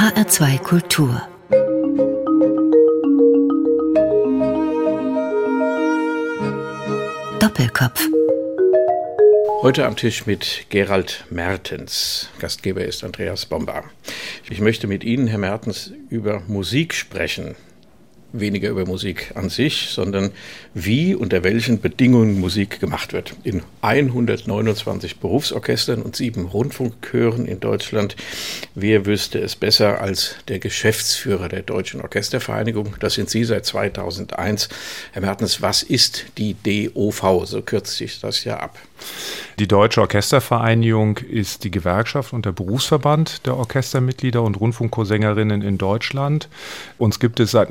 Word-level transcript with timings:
HR2 0.00 0.58
Kultur 0.60 1.28
Doppelkopf 7.38 8.08
Heute 9.60 9.84
am 9.84 9.96
Tisch 9.96 10.24
mit 10.24 10.64
Gerald 10.70 11.26
Mertens. 11.28 12.30
Gastgeber 12.38 12.82
ist 12.82 13.04
Andreas 13.04 13.44
Bomba. 13.44 13.84
Ich 14.48 14.62
möchte 14.62 14.86
mit 14.86 15.04
Ihnen, 15.04 15.26
Herr 15.26 15.36
Mertens, 15.36 15.92
über 16.08 16.40
Musik 16.48 16.94
sprechen 16.94 17.54
weniger 18.32 18.70
über 18.70 18.86
Musik 18.86 19.32
an 19.34 19.48
sich, 19.48 19.88
sondern 19.90 20.30
wie 20.74 21.14
unter 21.14 21.44
welchen 21.44 21.80
Bedingungen 21.80 22.40
Musik 22.40 22.80
gemacht 22.80 23.12
wird. 23.12 23.34
In 23.42 23.62
129 23.82 25.18
Berufsorchestern 25.18 26.02
und 26.02 26.16
sieben 26.16 26.46
Rundfunkchören 26.46 27.46
in 27.46 27.60
Deutschland. 27.60 28.16
Wer 28.74 29.06
wüsste 29.06 29.38
es 29.38 29.56
besser 29.56 30.00
als 30.00 30.36
der 30.48 30.58
Geschäftsführer 30.58 31.48
der 31.48 31.62
Deutschen 31.62 32.00
Orchestervereinigung? 32.00 32.96
Das 33.00 33.14
sind 33.14 33.30
Sie 33.30 33.44
seit 33.44 33.66
2001. 33.66 34.68
Herr 35.12 35.22
Mertens, 35.22 35.62
was 35.62 35.82
ist 35.82 36.26
die 36.38 36.54
DOV? 36.54 37.46
So 37.46 37.62
kürzt 37.62 37.96
sich 37.96 38.20
das 38.20 38.44
ja 38.44 38.58
ab. 38.58 38.78
Die 39.58 39.68
Deutsche 39.68 40.00
Orchestervereinigung 40.00 41.18
ist 41.18 41.64
die 41.64 41.70
Gewerkschaft 41.70 42.32
und 42.32 42.46
der 42.46 42.52
Berufsverband 42.52 43.46
der 43.46 43.56
Orchestermitglieder 43.56 44.42
und 44.42 44.58
Rundfunkchorsängerinnen 44.58 45.62
in 45.62 45.78
Deutschland. 45.78 46.48
Uns 46.98 47.20
gibt 47.20 47.40
es 47.40 47.50
seit 47.50 47.70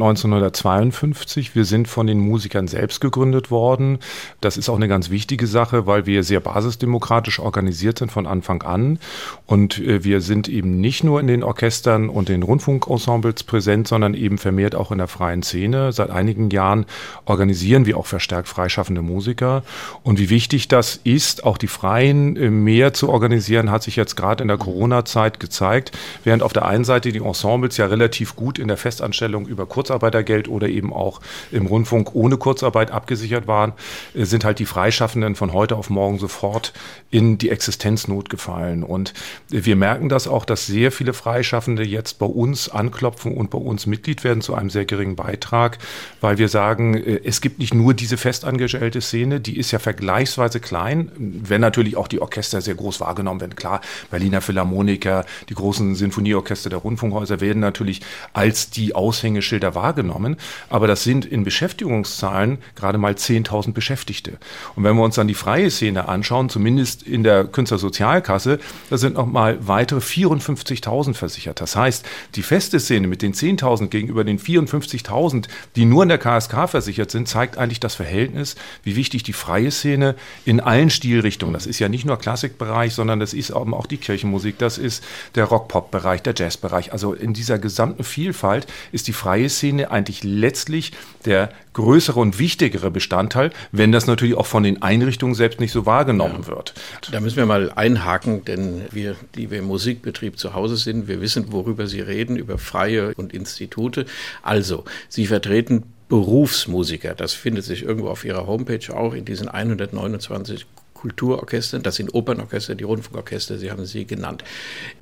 1952. 0.49 1.55
Wir 1.55 1.65
sind 1.65 1.87
von 1.87 2.07
den 2.07 2.19
Musikern 2.19 2.67
selbst 2.67 3.01
gegründet 3.01 3.51
worden. 3.51 3.99
Das 4.41 4.57
ist 4.57 4.69
auch 4.69 4.75
eine 4.75 4.87
ganz 4.87 5.09
wichtige 5.09 5.47
Sache, 5.47 5.85
weil 5.85 6.05
wir 6.05 6.23
sehr 6.23 6.39
basisdemokratisch 6.39 7.39
organisiert 7.39 7.99
sind 7.99 8.11
von 8.11 8.27
Anfang 8.27 8.63
an. 8.63 8.99
Und 9.45 9.79
äh, 9.79 10.03
wir 10.03 10.21
sind 10.21 10.47
eben 10.49 10.81
nicht 10.81 11.03
nur 11.03 11.19
in 11.19 11.27
den 11.27 11.43
Orchestern 11.43 12.09
und 12.09 12.29
den 12.29 12.43
Rundfunkensembles 12.43 13.43
präsent, 13.43 13.87
sondern 13.87 14.13
eben 14.13 14.37
vermehrt 14.37 14.75
auch 14.75 14.91
in 14.91 14.97
der 14.97 15.07
freien 15.07 15.43
Szene. 15.43 15.91
Seit 15.91 16.09
einigen 16.09 16.49
Jahren 16.49 16.85
organisieren 17.25 17.85
wir 17.85 17.97
auch 17.97 18.05
verstärkt 18.05 18.47
freischaffende 18.47 19.01
Musiker. 19.01 19.63
Und 20.03 20.19
wie 20.19 20.29
wichtig 20.29 20.67
das 20.67 20.99
ist, 21.03 21.43
auch 21.43 21.57
die 21.57 21.67
Freien 21.67 22.35
äh, 22.35 22.49
mehr 22.49 22.93
zu 22.93 23.09
organisieren, 23.09 23.71
hat 23.71 23.83
sich 23.83 23.95
jetzt 23.95 24.15
gerade 24.15 24.41
in 24.41 24.47
der 24.47 24.57
Corona-Zeit 24.57 25.39
gezeigt. 25.39 25.91
Während 26.23 26.43
auf 26.43 26.53
der 26.53 26.65
einen 26.65 26.83
Seite 26.83 27.11
die 27.11 27.19
Ensembles 27.19 27.77
ja 27.77 27.85
relativ 27.85 28.35
gut 28.35 28.59
in 28.59 28.67
der 28.67 28.77
Festanstellung 28.77 29.47
über 29.47 29.65
Kurzarbeitergeld 29.65 30.38
oder 30.47 30.69
eben 30.69 30.93
auch 30.93 31.21
im 31.51 31.65
Rundfunk 31.65 32.15
ohne 32.15 32.37
Kurzarbeit 32.37 32.91
abgesichert 32.91 33.47
waren, 33.47 33.73
äh, 34.13 34.25
sind 34.25 34.45
halt 34.45 34.59
die 34.59 34.65
Freischaffenden 34.65 35.35
von 35.35 35.53
heute 35.53 35.75
auf 35.75 35.89
morgen 35.89 36.19
sofort 36.19 36.73
in 37.11 37.37
die 37.37 37.49
Existenznot 37.49 38.29
gefallen. 38.29 38.83
Und 38.83 39.13
äh, 39.51 39.65
wir 39.65 39.75
merken 39.75 40.09
das 40.09 40.27
auch, 40.27 40.45
dass 40.45 40.65
sehr 40.65 40.91
viele 40.91 41.13
Freischaffende 41.13 41.83
jetzt 41.83 42.19
bei 42.19 42.25
uns 42.25 42.69
anklopfen 42.69 43.35
und 43.35 43.49
bei 43.49 43.57
uns 43.57 43.85
Mitglied 43.85 44.23
werden 44.23 44.41
zu 44.41 44.55
einem 44.55 44.69
sehr 44.69 44.85
geringen 44.85 45.15
Beitrag, 45.15 45.77
weil 46.21 46.37
wir 46.37 46.47
sagen, 46.47 46.95
es 46.95 47.41
gibt 47.41 47.59
nicht 47.59 47.73
nur 47.73 47.93
diese 47.93 48.17
festangestellte 48.17 49.01
Szene, 49.01 49.39
die 49.39 49.57
ist 49.57 49.71
ja 49.71 49.79
vergleichsweise 49.79 50.59
klein, 50.59 51.11
wenn 51.17 51.61
natürlich 51.61 51.97
auch 51.97 52.07
die 52.07 52.21
Orchester 52.21 52.61
sehr 52.61 52.75
groß 52.75 52.99
wahrgenommen 52.99 53.41
werden. 53.41 53.55
Klar, 53.55 53.81
Berliner 54.11 54.41
Philharmoniker, 54.41 55.25
die 55.49 55.55
großen 55.55 55.95
Sinfonieorchester 55.95 56.69
der 56.69 56.79
Rundfunkhäuser 56.79 57.41
werden 57.41 57.59
natürlich 57.59 58.01
als 58.33 58.69
die 58.69 58.95
Aushängeschilder 58.95 59.75
wahrgenommen. 59.75 60.28
Aber 60.69 60.87
das 60.87 61.03
sind 61.03 61.25
in 61.25 61.43
Beschäftigungszahlen 61.43 62.57
gerade 62.75 62.97
mal 62.97 63.13
10.000 63.13 63.73
Beschäftigte. 63.73 64.37
Und 64.75 64.83
wenn 64.83 64.95
wir 64.95 65.03
uns 65.03 65.15
dann 65.15 65.27
die 65.27 65.33
freie 65.33 65.69
Szene 65.69 66.07
anschauen, 66.07 66.49
zumindest 66.49 67.03
in 67.03 67.23
der 67.23 67.45
Künstlersozialkasse, 67.45 68.59
da 68.89 68.97
sind 68.97 69.15
noch 69.15 69.25
mal 69.25 69.57
weitere 69.67 69.99
54.000 69.99 71.13
versichert. 71.13 71.61
Das 71.61 71.75
heißt, 71.75 72.05
die 72.35 72.43
feste 72.43 72.79
Szene 72.79 73.07
mit 73.07 73.21
den 73.21 73.33
10.000 73.33 73.87
gegenüber 73.87 74.23
den 74.23 74.39
54.000, 74.39 75.47
die 75.75 75.85
nur 75.85 76.03
in 76.03 76.09
der 76.09 76.17
KSK 76.17 76.69
versichert 76.69 77.11
sind, 77.11 77.27
zeigt 77.27 77.57
eigentlich 77.57 77.79
das 77.79 77.95
Verhältnis, 77.95 78.55
wie 78.83 78.95
wichtig 78.95 79.23
die 79.23 79.33
freie 79.33 79.71
Szene 79.71 80.15
in 80.45 80.59
allen 80.59 80.89
Stil 80.89 81.09
Stilrichtungen. 81.09 81.53
Das 81.53 81.65
ist 81.65 81.79
ja 81.79 81.89
nicht 81.89 82.05
nur 82.05 82.17
Klassikbereich, 82.17 82.93
sondern 82.93 83.19
das 83.19 83.33
ist 83.33 83.51
auch 83.51 83.85
die 83.87 83.97
Kirchenmusik, 83.97 84.57
das 84.57 84.77
ist 84.77 85.03
der 85.35 85.45
Rock-Pop-Bereich, 85.45 86.21
der 86.21 86.33
Jazz-Bereich. 86.35 86.93
Also 86.93 87.13
in 87.13 87.33
dieser 87.33 87.57
gesamten 87.57 88.03
Vielfalt 88.03 88.67
ist 88.91 89.07
die 89.07 89.13
freie 89.13 89.49
Szene 89.49 89.91
eigentlich 89.91 90.18
letztlich 90.23 90.91
der 91.25 91.49
größere 91.73 92.19
und 92.19 92.39
wichtigere 92.39 92.91
Bestandteil, 92.91 93.51
wenn 93.71 93.91
das 93.91 94.07
natürlich 94.07 94.35
auch 94.35 94.45
von 94.45 94.63
den 94.63 94.81
Einrichtungen 94.81 95.35
selbst 95.35 95.59
nicht 95.59 95.71
so 95.71 95.85
wahrgenommen 95.85 96.43
ja. 96.43 96.47
wird. 96.47 96.73
Da 97.11 97.19
müssen 97.19 97.37
wir 97.37 97.45
mal 97.45 97.71
einhaken, 97.71 98.45
denn 98.45 98.81
wir, 98.91 99.15
die 99.35 99.51
wir 99.51 99.59
im 99.59 99.65
Musikbetrieb 99.65 100.37
zu 100.37 100.53
Hause 100.53 100.77
sind, 100.77 101.07
wir 101.07 101.21
wissen, 101.21 101.51
worüber 101.51 101.87
Sie 101.87 102.01
reden, 102.01 102.35
über 102.35 102.57
Freie 102.57 103.13
und 103.15 103.33
Institute. 103.33 104.05
Also, 104.41 104.83
Sie 105.07 105.27
vertreten 105.27 105.83
Berufsmusiker. 106.09 107.13
Das 107.13 107.33
findet 107.33 107.65
sich 107.65 107.83
irgendwo 107.83 108.09
auf 108.09 108.25
Ihrer 108.25 108.47
Homepage 108.47 108.93
auch 108.93 109.13
in 109.13 109.25
diesen 109.25 109.47
129 109.47 110.65
Kulturorchester, 110.99 111.79
das 111.79 111.95
sind 111.95 112.13
Opernorchester, 112.13 112.75
die 112.75 112.83
Rundfunkorchester, 112.83 113.57
Sie 113.57 113.71
haben 113.71 113.85
sie 113.85 114.05
genannt. 114.05 114.43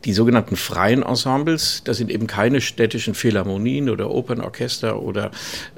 Die 0.06 0.14
sogenannten 0.14 0.56
freien 0.56 1.02
Ensembles, 1.02 1.82
das 1.84 1.98
sind 1.98 2.12
eben 2.12 2.28
keine 2.28 2.62
städtischen 2.62 3.16
Philharmonien 3.16 3.90
oder 3.90 4.12
Opernorchester 4.12 5.02
oder 5.02 5.32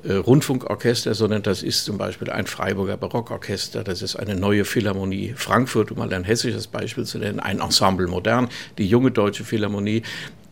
äh, 0.04 0.14
Rundfunkorchester, 0.14 1.14
sondern 1.14 1.42
das 1.42 1.64
ist 1.64 1.86
zum 1.86 1.98
Beispiel 1.98 2.30
ein 2.30 2.48
Freiburger 2.48 2.98
Barockorchester, 2.98 3.84
das 3.86 4.02
ist 4.02 4.18
eine 4.18 4.36
neue 4.36 4.66
Philharmonie 4.66 5.34
Frankfurt, 5.38 5.92
um 5.92 6.00
mal 6.00 6.14
ein 6.14 6.26
hessisches 6.26 6.68
Beispiel 6.68 7.06
zu 7.06 7.18
nennen, 7.18 7.40
ein 7.40 7.60
Ensemble 7.60 8.08
modern, 8.08 8.50
die 8.78 8.88
junge 8.88 9.12
deutsche 9.12 9.46
Philharmonie, 9.46 10.04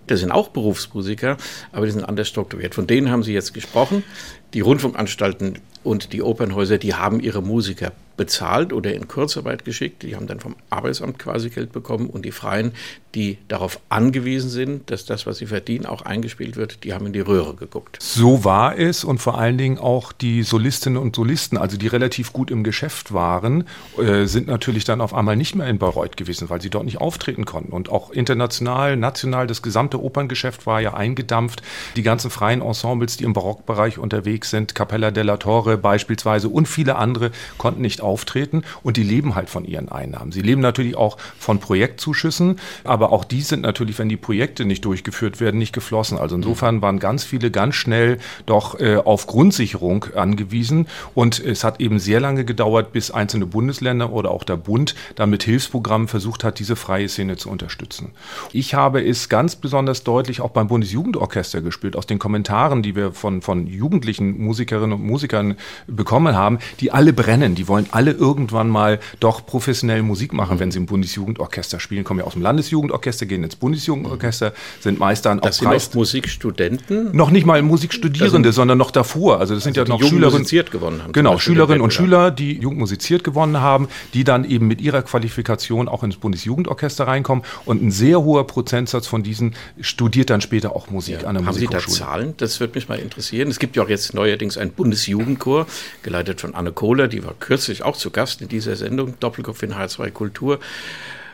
das 0.07 0.21
sind 0.21 0.31
auch 0.31 0.47
Berufsmusiker, 0.47 1.35
aber 1.73 1.85
die 1.85 1.91
sind 1.91 2.05
anders 2.05 2.29
strukturiert. 2.29 2.73
Von 2.73 2.87
denen 2.87 3.11
haben 3.11 3.23
Sie 3.23 3.33
jetzt 3.33 3.53
gesprochen. 3.53 4.05
Die 4.53 4.61
Rundfunkanstalten 4.61 5.59
und 5.83 6.13
die 6.13 6.21
Opernhäuser, 6.21 6.77
die 6.77 6.93
haben 6.93 7.19
ihre 7.19 7.41
Musiker 7.41 7.91
bezahlt 8.17 8.73
oder 8.73 8.93
in 8.93 9.07
Kurzarbeit 9.07 9.63
geschickt. 9.63 10.03
Die 10.03 10.15
haben 10.15 10.27
dann 10.27 10.39
vom 10.39 10.55
Arbeitsamt 10.69 11.19
quasi 11.19 11.49
Geld 11.49 11.71
bekommen 11.71 12.09
und 12.09 12.25
die 12.25 12.31
Freien, 12.31 12.73
die 13.15 13.37
darauf 13.47 13.79
angewiesen 13.89 14.49
sind, 14.49 14.91
dass 14.91 15.05
das, 15.05 15.25
was 15.25 15.37
sie 15.37 15.47
verdienen, 15.47 15.85
auch 15.85 16.01
eingespielt 16.03 16.55
wird, 16.55 16.83
die 16.83 16.93
haben 16.93 17.05
in 17.07 17.13
die 17.13 17.19
Röhre 17.19 17.55
geguckt. 17.55 17.97
So 18.01 18.43
war 18.43 18.77
es 18.77 19.03
und 19.03 19.19
vor 19.19 19.37
allen 19.39 19.57
Dingen 19.57 19.77
auch 19.77 20.11
die 20.11 20.43
Solistinnen 20.43 21.01
und 21.01 21.15
Solisten, 21.15 21.57
also 21.57 21.77
die 21.77 21.87
relativ 21.87 22.33
gut 22.33 22.51
im 22.51 22.63
Geschäft 22.63 23.13
waren, 23.13 23.63
äh, 23.97 24.25
sind 24.25 24.47
natürlich 24.47 24.83
dann 24.83 25.01
auf 25.01 25.13
einmal 25.13 25.35
nicht 25.35 25.55
mehr 25.55 25.67
in 25.67 25.79
Bayreuth 25.79 26.17
gewesen, 26.17 26.49
weil 26.49 26.61
sie 26.61 26.69
dort 26.69 26.85
nicht 26.85 26.99
auftreten 26.99 27.45
konnten. 27.45 27.71
Und 27.71 27.89
auch 27.89 28.11
international, 28.11 28.97
national, 28.97 29.47
das 29.47 29.61
gesamte 29.61 30.01
Operngeschäft 30.01 30.65
war 30.65 30.81
ja 30.81 30.93
eingedampft. 30.93 31.61
Die 31.95 32.03
ganzen 32.03 32.29
freien 32.29 32.61
Ensembles, 32.61 33.17
die 33.17 33.23
im 33.23 33.33
Barockbereich 33.33 33.97
unterwegs 33.97 34.49
sind, 34.49 34.75
Capella 34.75 35.11
della 35.11 35.37
Torre 35.37 35.77
beispielsweise 35.77 36.49
und 36.49 36.67
viele 36.67 36.97
andere, 36.97 37.31
konnten 37.57 37.81
nicht 37.81 38.01
auftreten 38.07 38.63
und 38.83 38.97
die 38.97 39.03
leben 39.03 39.35
halt 39.35 39.49
von 39.49 39.65
ihren 39.65 39.89
Einnahmen. 39.89 40.31
Sie 40.31 40.41
leben 40.41 40.61
natürlich 40.61 40.95
auch 40.95 41.17
von 41.37 41.59
Projektzuschüssen, 41.59 42.59
aber 42.83 43.11
auch 43.11 43.25
die 43.25 43.41
sind 43.41 43.61
natürlich, 43.61 43.99
wenn 43.99 44.09
die 44.09 44.17
Projekte 44.17 44.65
nicht 44.65 44.85
durchgeführt 44.85 45.39
werden, 45.39 45.57
nicht 45.57 45.73
geflossen. 45.73 46.17
Also 46.17 46.35
insofern 46.35 46.81
waren 46.81 46.99
ganz 46.99 47.23
viele 47.23 47.51
ganz 47.51 47.75
schnell 47.75 48.17
doch 48.45 48.79
äh, 48.79 48.95
auf 48.97 49.27
Grundsicherung 49.27 50.05
angewiesen 50.15 50.87
und 51.13 51.39
es 51.39 51.63
hat 51.63 51.79
eben 51.81 51.99
sehr 51.99 52.19
lange 52.19 52.45
gedauert, 52.45 52.93
bis 52.93 53.11
einzelne 53.11 53.45
Bundesländer 53.45 54.11
oder 54.11 54.31
auch 54.31 54.43
der 54.43 54.57
Bund 54.57 54.95
damit 55.15 55.43
Hilfsprogrammen 55.43 56.07
versucht 56.07 56.43
hat, 56.43 56.59
diese 56.59 56.75
freie 56.75 57.09
Szene 57.09 57.37
zu 57.37 57.49
unterstützen. 57.49 58.11
Ich 58.53 58.73
habe 58.73 59.03
es 59.05 59.29
ganz 59.29 59.55
besonders 59.55 60.03
deutlich 60.03 60.41
auch 60.41 60.51
beim 60.51 60.67
Bundesjugendorchester 60.67 61.61
gespielt, 61.61 61.95
aus 61.95 62.07
den 62.07 62.19
Kommentaren, 62.19 62.81
die 62.81 62.95
wir 62.95 63.11
von, 63.11 63.41
von 63.41 63.67
jugendlichen 63.67 64.39
Musikerinnen 64.39 64.93
und 64.93 65.05
Musikern 65.05 65.55
bekommen 65.87 66.35
haben, 66.35 66.59
die 66.79 66.91
alle 66.91 67.13
brennen, 67.13 67.55
die 67.55 67.67
wollen 67.67 67.87
alle 67.97 68.11
irgendwann 68.11 68.69
mal 68.69 68.99
doch 69.19 69.43
professionell 69.43 70.03
Musik 70.03 70.31
machen, 70.31 70.59
wenn 70.59 70.69
sie 70.69 70.77
im 70.77 70.85
Bundesjugendorchester 70.85 71.79
spielen, 71.79 72.03
kommen 72.03 72.19
ja 72.19 72.27
aus 72.27 72.33
dem 72.33 72.43
Landesjugendorchester, 72.43 73.25
gehen 73.25 73.43
ins 73.43 73.55
Bundesjugendorchester, 73.55 74.53
sind 74.79 74.99
meist 74.99 75.25
dann 75.25 75.39
das 75.39 75.65
auch 75.65 75.79
sind 75.79 75.95
Musikstudenten? 75.95 77.15
Noch 77.15 77.31
nicht 77.31 77.47
mal 77.47 77.59
Musikstudierende, 77.63 78.51
sondern 78.51 78.77
noch 78.77 78.91
davor. 78.91 79.39
Also 79.39 79.55
das 79.55 79.63
sind 79.63 79.79
also 79.79 79.91
ja 79.91 79.97
noch 79.97 80.07
Schülerinnen. 80.07 80.41
musiziert 80.41 80.69
gewonnen 80.69 81.01
haben. 81.01 81.11
Genau, 81.11 81.39
Schülerinnen 81.39 81.81
und 81.81 81.91
Schüler, 81.91 82.29
die 82.29 82.53
Jugend 82.59 82.77
musiziert 82.77 83.23
gewonnen 83.23 83.61
haben, 83.61 83.87
die 84.13 84.23
dann 84.23 84.45
eben 84.45 84.67
mit 84.67 84.79
ihrer 84.79 85.01
Qualifikation 85.01 85.87
auch 85.87 86.03
ins 86.03 86.17
Bundesjugendorchester 86.17 87.07
reinkommen 87.07 87.43
und 87.65 87.81
ein 87.81 87.89
sehr 87.89 88.21
hoher 88.21 88.45
Prozentsatz 88.45 89.07
von 89.07 89.23
diesen 89.23 89.55
studiert 89.81 90.29
dann 90.29 90.41
später 90.41 90.75
auch 90.75 90.91
Musik 90.91 91.23
ja. 91.23 91.27
an 91.27 91.33
der 91.33 91.45
Haben 91.47 91.57
Sie 91.57 91.65
da 91.65 91.79
Zahlen? 91.79 92.35
Das 92.37 92.59
würde 92.59 92.75
mich 92.75 92.87
mal 92.89 92.99
interessieren. 92.99 93.49
Es 93.49 93.57
gibt 93.57 93.75
ja 93.75 93.81
auch 93.81 93.89
jetzt 93.89 94.13
neuerdings 94.13 94.55
einen 94.59 94.71
Bundesjugendchor, 94.71 95.65
geleitet 96.03 96.41
von 96.41 96.53
Anne 96.53 96.71
Kohler, 96.71 97.07
die 97.07 97.23
war 97.23 97.33
kürzlich 97.39 97.86
auch 97.87 97.97
zu 97.97 98.11
Gast 98.11 98.41
in 98.41 98.49
dieser 98.49 98.75
Sendung, 98.75 99.19
Doppelkopf 99.19 99.63
in 99.63 99.73
H2 99.73 100.11
Kultur. 100.11 100.59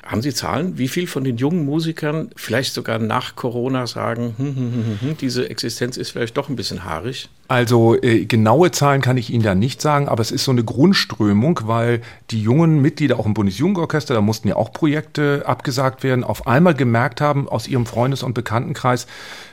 Haben 0.05 0.21
Sie 0.21 0.33
Zahlen, 0.33 0.77
wie 0.77 0.89
viel 0.89 1.07
von 1.07 1.23
den 1.23 1.37
jungen 1.37 1.65
Musikern 1.65 2.29
vielleicht 2.35 2.73
sogar 2.73 2.99
nach 2.99 3.35
Corona 3.35 3.87
sagen, 3.87 4.35
hm, 4.37 4.55
hm, 4.55 4.55
hm, 4.55 4.85
hm, 4.85 5.01
hm 5.01 5.17
diese 5.17 5.49
Existenz 5.49 5.97
ist 5.97 6.11
vielleicht 6.11 6.37
doch 6.37 6.49
ein 6.49 6.55
bisschen 6.55 6.83
haarig? 6.83 7.29
Also 7.49 8.01
äh, 8.01 8.25
genaue 8.25 8.71
Zahlen 8.71 9.01
kann 9.01 9.17
ich 9.17 9.29
Ihnen 9.29 9.43
da 9.43 9.53
nicht 9.53 9.81
sagen, 9.81 10.07
aber 10.07 10.21
es 10.21 10.31
ist 10.31 10.45
so 10.45 10.51
eine 10.51 10.63
Grundströmung, 10.63 11.59
weil 11.65 12.01
die 12.31 12.41
jungen 12.41 12.81
Mitglieder 12.81 13.19
auch 13.19 13.25
im 13.25 13.33
Bundesjugendorchester, 13.33 14.13
da 14.13 14.21
mussten 14.21 14.47
ja 14.47 14.55
auch 14.55 14.71
Projekte 14.71 15.43
abgesagt 15.45 16.03
werden, 16.03 16.23
auf 16.23 16.47
einmal 16.47 16.73
gemerkt 16.73 17.19
haben 17.19 17.49
aus 17.49 17.67
ihrem 17.67 17.85
Freundes- 17.85 18.23
und 18.23 18.33
Bekanntenkreis, 18.33 19.07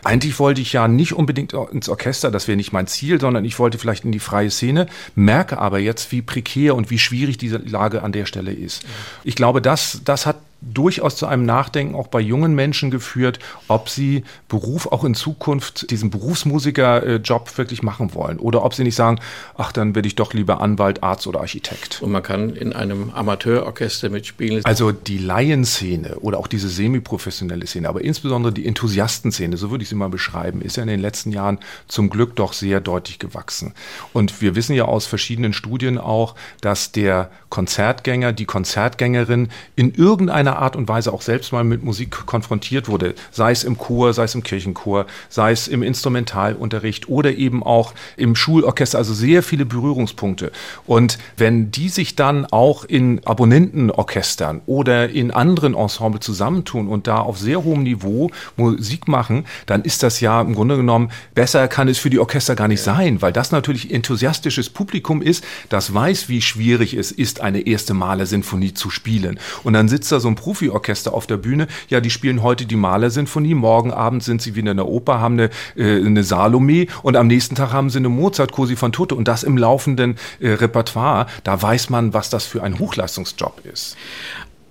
eigentlich 0.04 0.38
wollte 0.38 0.60
ich 0.60 0.72
ja 0.72 0.86
nicht 0.86 1.14
unbedingt 1.14 1.52
ins 1.52 1.88
Orchester, 1.88 2.30
das 2.30 2.46
wäre 2.46 2.56
nicht 2.56 2.72
mein 2.72 2.86
Ziel, 2.86 3.20
sondern 3.20 3.44
ich 3.44 3.58
wollte 3.58 3.76
vielleicht 3.76 4.04
in 4.04 4.12
die 4.12 4.20
freie 4.20 4.50
Szene, 4.50 4.86
merke 5.16 5.58
aber 5.58 5.80
jetzt, 5.80 6.12
wie 6.12 6.22
prekär 6.22 6.76
und 6.76 6.90
wie 6.90 6.98
schwierig 6.98 7.38
diese 7.38 7.58
Lage 7.58 8.02
an 8.02 8.12
der 8.12 8.24
Stelle 8.24 8.52
ist. 8.52 8.84
Ich 9.24 9.34
glaube, 9.34 9.60
das, 9.60 10.00
das 10.04 10.26
hat 10.26 10.36
durchaus 10.60 11.16
zu 11.16 11.26
einem 11.26 11.44
Nachdenken 11.44 11.94
auch 11.94 12.08
bei 12.08 12.20
jungen 12.20 12.54
Menschen 12.54 12.90
geführt, 12.90 13.38
ob 13.68 13.88
sie 13.88 14.24
Beruf 14.48 14.86
auch 14.86 15.04
in 15.04 15.14
Zukunft, 15.14 15.90
diesen 15.90 16.10
Berufsmusikerjob 16.10 17.56
wirklich 17.56 17.82
machen 17.82 18.14
wollen 18.14 18.38
oder 18.38 18.64
ob 18.64 18.74
sie 18.74 18.84
nicht 18.84 18.94
sagen, 18.94 19.20
ach, 19.56 19.72
dann 19.72 19.94
werde 19.94 20.08
ich 20.08 20.16
doch 20.16 20.34
lieber 20.34 20.60
Anwalt, 20.60 21.02
Arzt 21.02 21.26
oder 21.26 21.40
Architekt. 21.40 22.02
Und 22.02 22.12
man 22.12 22.22
kann 22.22 22.50
in 22.50 22.72
einem 22.72 23.10
Amateurorchester 23.10 24.10
mitspielen. 24.10 24.64
Also 24.64 24.92
die 24.92 25.18
Laienszene 25.18 26.16
oder 26.16 26.38
auch 26.38 26.46
diese 26.46 26.68
semiprofessionelle 26.68 27.66
Szene, 27.66 27.88
aber 27.88 28.02
insbesondere 28.02 28.52
die 28.52 28.66
Enthusiastenszene, 28.66 29.56
so 29.56 29.70
würde 29.70 29.82
ich 29.82 29.88
sie 29.88 29.94
mal 29.94 30.08
beschreiben, 30.08 30.60
ist 30.60 30.76
ja 30.76 30.82
in 30.82 30.88
den 30.88 31.00
letzten 31.00 31.32
Jahren 31.32 31.58
zum 31.88 32.10
Glück 32.10 32.36
doch 32.36 32.52
sehr 32.52 32.80
deutlich 32.80 33.18
gewachsen. 33.18 33.74
Und 34.12 34.40
wir 34.42 34.54
wissen 34.54 34.74
ja 34.74 34.84
aus 34.84 35.06
verschiedenen 35.06 35.52
Studien 35.52 35.98
auch, 35.98 36.34
dass 36.60 36.92
der 36.92 37.30
Konzertgänger, 37.50 38.32
die 38.32 38.46
Konzertgängerin 38.46 39.48
in 39.76 39.92
irgendeiner 39.92 40.58
Art 40.58 40.76
und 40.76 40.88
Weise 40.88 41.12
auch 41.12 41.22
selbst 41.22 41.52
mal 41.52 41.64
mit 41.64 41.84
Musik 41.84 42.26
konfrontiert 42.26 42.88
wurde, 42.88 43.14
sei 43.30 43.50
es 43.50 43.64
im 43.64 43.76
Chor, 43.76 44.14
sei 44.14 44.24
es 44.24 44.34
im 44.34 44.42
Kirchenchor, 44.42 45.06
sei 45.28 45.52
es 45.52 45.68
im 45.68 45.82
Instrumentalunterricht 45.82 47.08
oder 47.08 47.32
eben 47.34 47.62
auch 47.62 47.92
im 48.16 48.36
Schulorchester, 48.36 48.98
also 48.98 49.12
sehr 49.12 49.42
viele 49.42 49.66
Berührungspunkte. 49.66 50.52
Und 50.86 51.18
wenn 51.36 51.70
die 51.70 51.88
sich 51.88 52.16
dann 52.16 52.46
auch 52.46 52.84
in 52.84 53.20
Abonnentenorchestern 53.26 54.62
oder 54.66 55.10
in 55.10 55.30
anderen 55.30 55.74
Ensembles 55.74 56.24
zusammentun 56.24 56.88
und 56.88 57.06
da 57.06 57.18
auf 57.18 57.38
sehr 57.38 57.64
hohem 57.64 57.82
Niveau 57.82 58.30
Musik 58.56 59.08
machen, 59.08 59.44
dann 59.66 59.82
ist 59.82 60.02
das 60.02 60.20
ja 60.20 60.40
im 60.40 60.54
Grunde 60.54 60.76
genommen 60.76 61.10
besser 61.34 61.66
kann 61.68 61.88
es 61.88 61.98
für 61.98 62.10
die 62.10 62.18
Orchester 62.18 62.54
gar 62.54 62.68
nicht 62.68 62.82
sein, 62.82 63.20
weil 63.22 63.32
das 63.32 63.50
natürlich 63.50 63.92
enthusiastisches 63.92 64.70
Publikum 64.70 65.20
ist, 65.20 65.44
das 65.68 65.92
weiß, 65.92 66.28
wie 66.28 66.42
schwierig 66.42 66.94
es 66.94 67.10
ist, 67.10 67.39
eine 67.40 67.66
erste 67.66 67.94
Maler-Sinfonie 67.94 68.74
zu 68.74 68.90
spielen. 68.90 69.38
Und 69.64 69.72
dann 69.72 69.88
sitzt 69.88 70.12
da 70.12 70.20
so 70.20 70.28
ein 70.28 70.34
Profiorchester 70.34 71.14
auf 71.14 71.26
der 71.26 71.36
Bühne. 71.36 71.66
Ja, 71.88 72.00
die 72.00 72.10
spielen 72.10 72.42
heute 72.42 72.66
die 72.66 72.76
Malersinfonie, 72.76 73.54
morgen 73.54 73.92
Abend 73.92 74.22
sind 74.22 74.42
sie 74.42 74.54
wieder 74.54 74.70
in 74.70 74.76
der 74.76 74.86
Oper, 74.86 75.20
haben 75.20 75.34
eine, 75.34 75.50
äh, 75.76 76.04
eine 76.04 76.24
Salome 76.24 76.86
und 77.02 77.16
am 77.16 77.26
nächsten 77.26 77.54
Tag 77.54 77.72
haben 77.72 77.90
sie 77.90 77.98
eine 77.98 78.08
Mozart, 78.08 78.52
Cosi 78.52 78.76
von 78.76 78.92
Tutte 78.92 79.14
und 79.14 79.28
das 79.28 79.42
im 79.42 79.56
laufenden 79.56 80.16
äh, 80.40 80.50
Repertoire. 80.50 81.26
Da 81.44 81.60
weiß 81.60 81.90
man, 81.90 82.14
was 82.14 82.30
das 82.30 82.44
für 82.44 82.62
ein 82.62 82.78
Hochleistungsjob 82.78 83.62
ist. 83.72 83.96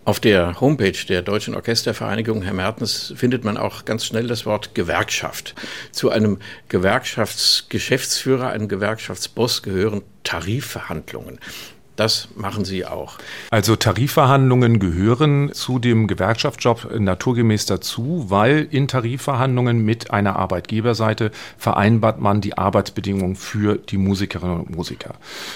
Auf 0.10 0.20
der 0.20 0.60
Homepage 0.60 0.98
der 1.08 1.22
Deutschen 1.22 1.54
Orchestervereinigung, 1.54 2.42
Herr 2.42 2.56
Mertens, 2.56 3.14
findet 3.16 3.44
man 3.44 3.58
auch 3.58 3.86
ganz 3.86 4.08
schnell 4.08 4.26
das 4.26 4.48
Wort 4.48 4.74
Gewerkschaft. 4.74 5.54
Zu 5.92 6.10
einem 6.10 6.40
Gewerkschaftsgeschäftsführer, 6.68 8.50
einem 8.50 8.68
Gewerkschaftsboss 8.68 9.62
gehören 9.62 10.02
Tarifverhandlungen. 10.24 11.38
Das 12.00 12.30
machen 12.38 12.64
Sie 12.64 12.86
auch. 12.86 13.18
Also 13.50 13.76
Tarifverhandlungen 13.76 14.80
gehören 14.80 15.52
zu 15.52 15.80
dem 15.80 16.08
Gewerkschaftsjob 16.08 16.98
naturgemäß 16.98 17.66
dazu, 17.66 18.28
weil 18.30 18.70
in 18.72 18.88
Tarifverhandlungen 18.88 19.84
mit 19.84 20.10
einer 20.10 20.38
Arbeitgeberseite 20.38 21.32
vereinbart 21.58 22.22
man 22.22 22.40
die 22.40 22.58
Arbeitsbedingungen 22.58 23.36
für 23.36 23.76
die 23.76 23.98
Musikerinnen 23.98 24.62
und 24.62 24.74
Musiker. 24.78 25.16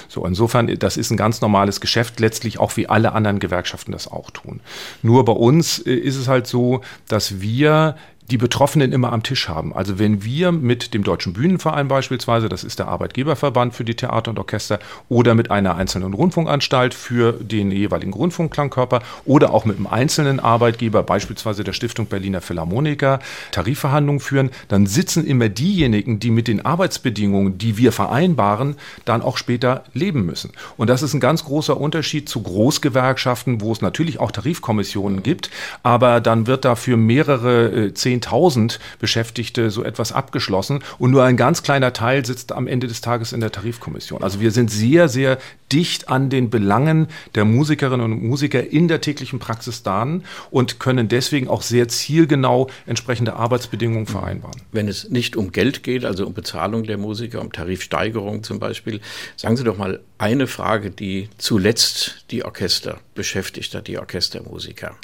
So, 0.10 0.26
insofern, 0.26 0.68
das 0.80 0.98
ist 0.98 1.12
ein 1.12 1.18
ganz 1.18 1.40
normales 1.40 1.80
Geschäft, 1.80 2.20
letztlich 2.20 2.60
auch 2.60 2.76
wie 2.76 2.90
alle 2.90 3.14
anderen 3.14 3.40
Gewerkschaften 3.40 3.94
das 3.94 4.10
auch 4.10 4.30
tun. 4.30 4.60
Nur 5.02 5.24
bei 5.24 5.32
uns 5.32 5.80
äh, 5.80 5.94
ist 5.94 6.18
es 6.18 6.28
halt 6.28 6.46
so, 6.46 6.82
dass 7.08 7.40
wir 7.40 7.96
die 8.32 8.38
Betroffenen 8.38 8.92
immer 8.94 9.12
am 9.12 9.24
Tisch 9.24 9.50
haben. 9.50 9.74
Also 9.74 10.00
wenn 10.00 10.24
wir 10.24 10.52
mit 10.52 10.94
dem 10.94 11.04
Deutschen 11.04 11.34
Bühnenverein 11.34 11.88
beispielsweise, 11.88 12.48
das 12.50 12.64
ist 12.64 12.80
der 12.80 12.88
Arbeitgeberverband 12.88 13.74
für 13.74 13.84
die 13.84 13.96
Theater 13.96 14.32
und 14.32 14.40
Orchester, 14.40 14.80
oder 15.10 15.36
mit 15.36 15.52
einer 15.52 15.76
einzelnen 15.76 16.14
Rundfunkanstalt 16.14 16.94
für 16.94 17.34
den 17.34 17.72
jeweiligen 17.72 18.14
Rundfunkklangkörper 18.14 19.02
oder 19.26 19.54
auch 19.54 19.66
mit 19.66 19.78
einem 19.78 19.88
einzelnen 19.88 20.40
Arbeitgeber, 20.40 21.04
beispielsweise 21.04 21.64
der 21.64 21.74
Stiftung 21.74 22.06
Berliner 22.06 22.42
Philharmoniker, 22.42 23.20
Tarifverhandlungen 23.52 24.20
führen, 24.20 24.52
dann 24.70 24.86
sitzen 24.86 25.26
immer 25.26 25.50
diejenigen, 25.50 26.20
die 26.20 26.32
mit 26.32 26.48
den 26.48 26.66
Arbeitsbedingungen, 26.66 27.58
die 27.58 27.78
wir 27.78 27.92
vereinbaren, 27.92 28.76
dann 29.06 29.22
auch 29.22 29.38
später 29.38 29.84
leben 29.94 30.26
müssen. 30.26 30.52
Und 30.78 30.90
das 30.90 31.02
ist 31.02 31.14
ein 31.14 31.20
ganz 31.20 31.44
großer 31.44 31.80
Unterschied 31.80 32.30
zu 32.30 32.42
Großgewerkschaften, 32.42 33.62
wo 33.62 33.72
es 33.72 33.82
natürlich 33.82 34.20
auch 34.20 34.32
Tarifkommissionen 34.32 35.24
gibt, 35.24 35.50
aber 35.84 36.22
dann 36.22 36.48
wird 36.48 36.66
dafür 36.66 36.98
mehrere 36.98 37.88
äh, 37.88 37.94
zehn 37.94 38.13
10.000 38.22 38.80
Beschäftigte 39.00 39.70
so 39.70 39.84
etwas 39.84 40.12
abgeschlossen 40.12 40.80
und 41.00 41.12
nur 41.12 41.24
ein 41.24 41.38
ganz 41.38 41.64
kleiner 41.64 41.94
Teil 41.94 42.26
sitzt 42.26 42.52
am 42.52 42.68
Ende 42.68 42.88
des 42.88 43.02
Tages 43.02 43.34
in 43.34 43.40
der 43.40 43.52
Tarifkommission. 43.52 44.24
Also 44.24 44.40
wir 44.40 44.52
sind 44.52 44.72
sehr, 44.72 45.10
sehr 45.10 45.38
dicht 45.72 46.10
an 46.10 46.30
den 46.30 46.50
Belangen 46.50 47.08
der 47.36 47.46
Musikerinnen 47.46 48.14
und 48.14 48.24
Musiker 48.24 48.66
in 48.66 48.88
der 48.88 49.02
täglichen 49.02 49.40
Praxis 49.40 49.82
dran 49.84 50.24
und 50.52 50.80
können 50.80 51.08
deswegen 51.08 51.48
auch 51.48 51.64
sehr 51.64 51.88
zielgenau 51.88 52.70
entsprechende 52.86 53.34
Arbeitsbedingungen 53.34 54.06
vereinbaren. 54.06 54.62
Wenn 54.72 54.88
es 54.88 55.10
nicht 55.10 55.36
um 55.36 55.52
Geld 55.52 55.84
geht, 55.84 56.06
also 56.06 56.28
um 56.28 56.34
Bezahlung 56.34 56.84
der 56.84 56.98
Musiker, 56.98 57.42
um 57.42 57.52
Tarifsteigerung 57.52 58.44
zum 58.44 58.60
Beispiel, 58.60 59.02
sagen 59.36 59.58
Sie 59.58 59.64
doch 59.64 59.78
mal 59.78 60.00
eine 60.18 60.48
Frage, 60.48 60.92
die 60.92 61.30
zuletzt 61.38 62.26
die 62.30 62.46
Orchester 62.46 63.00
beschäftigt 63.16 63.74
hat, 63.74 63.88
die 63.88 63.98
Orchestermusiker. 63.98 64.96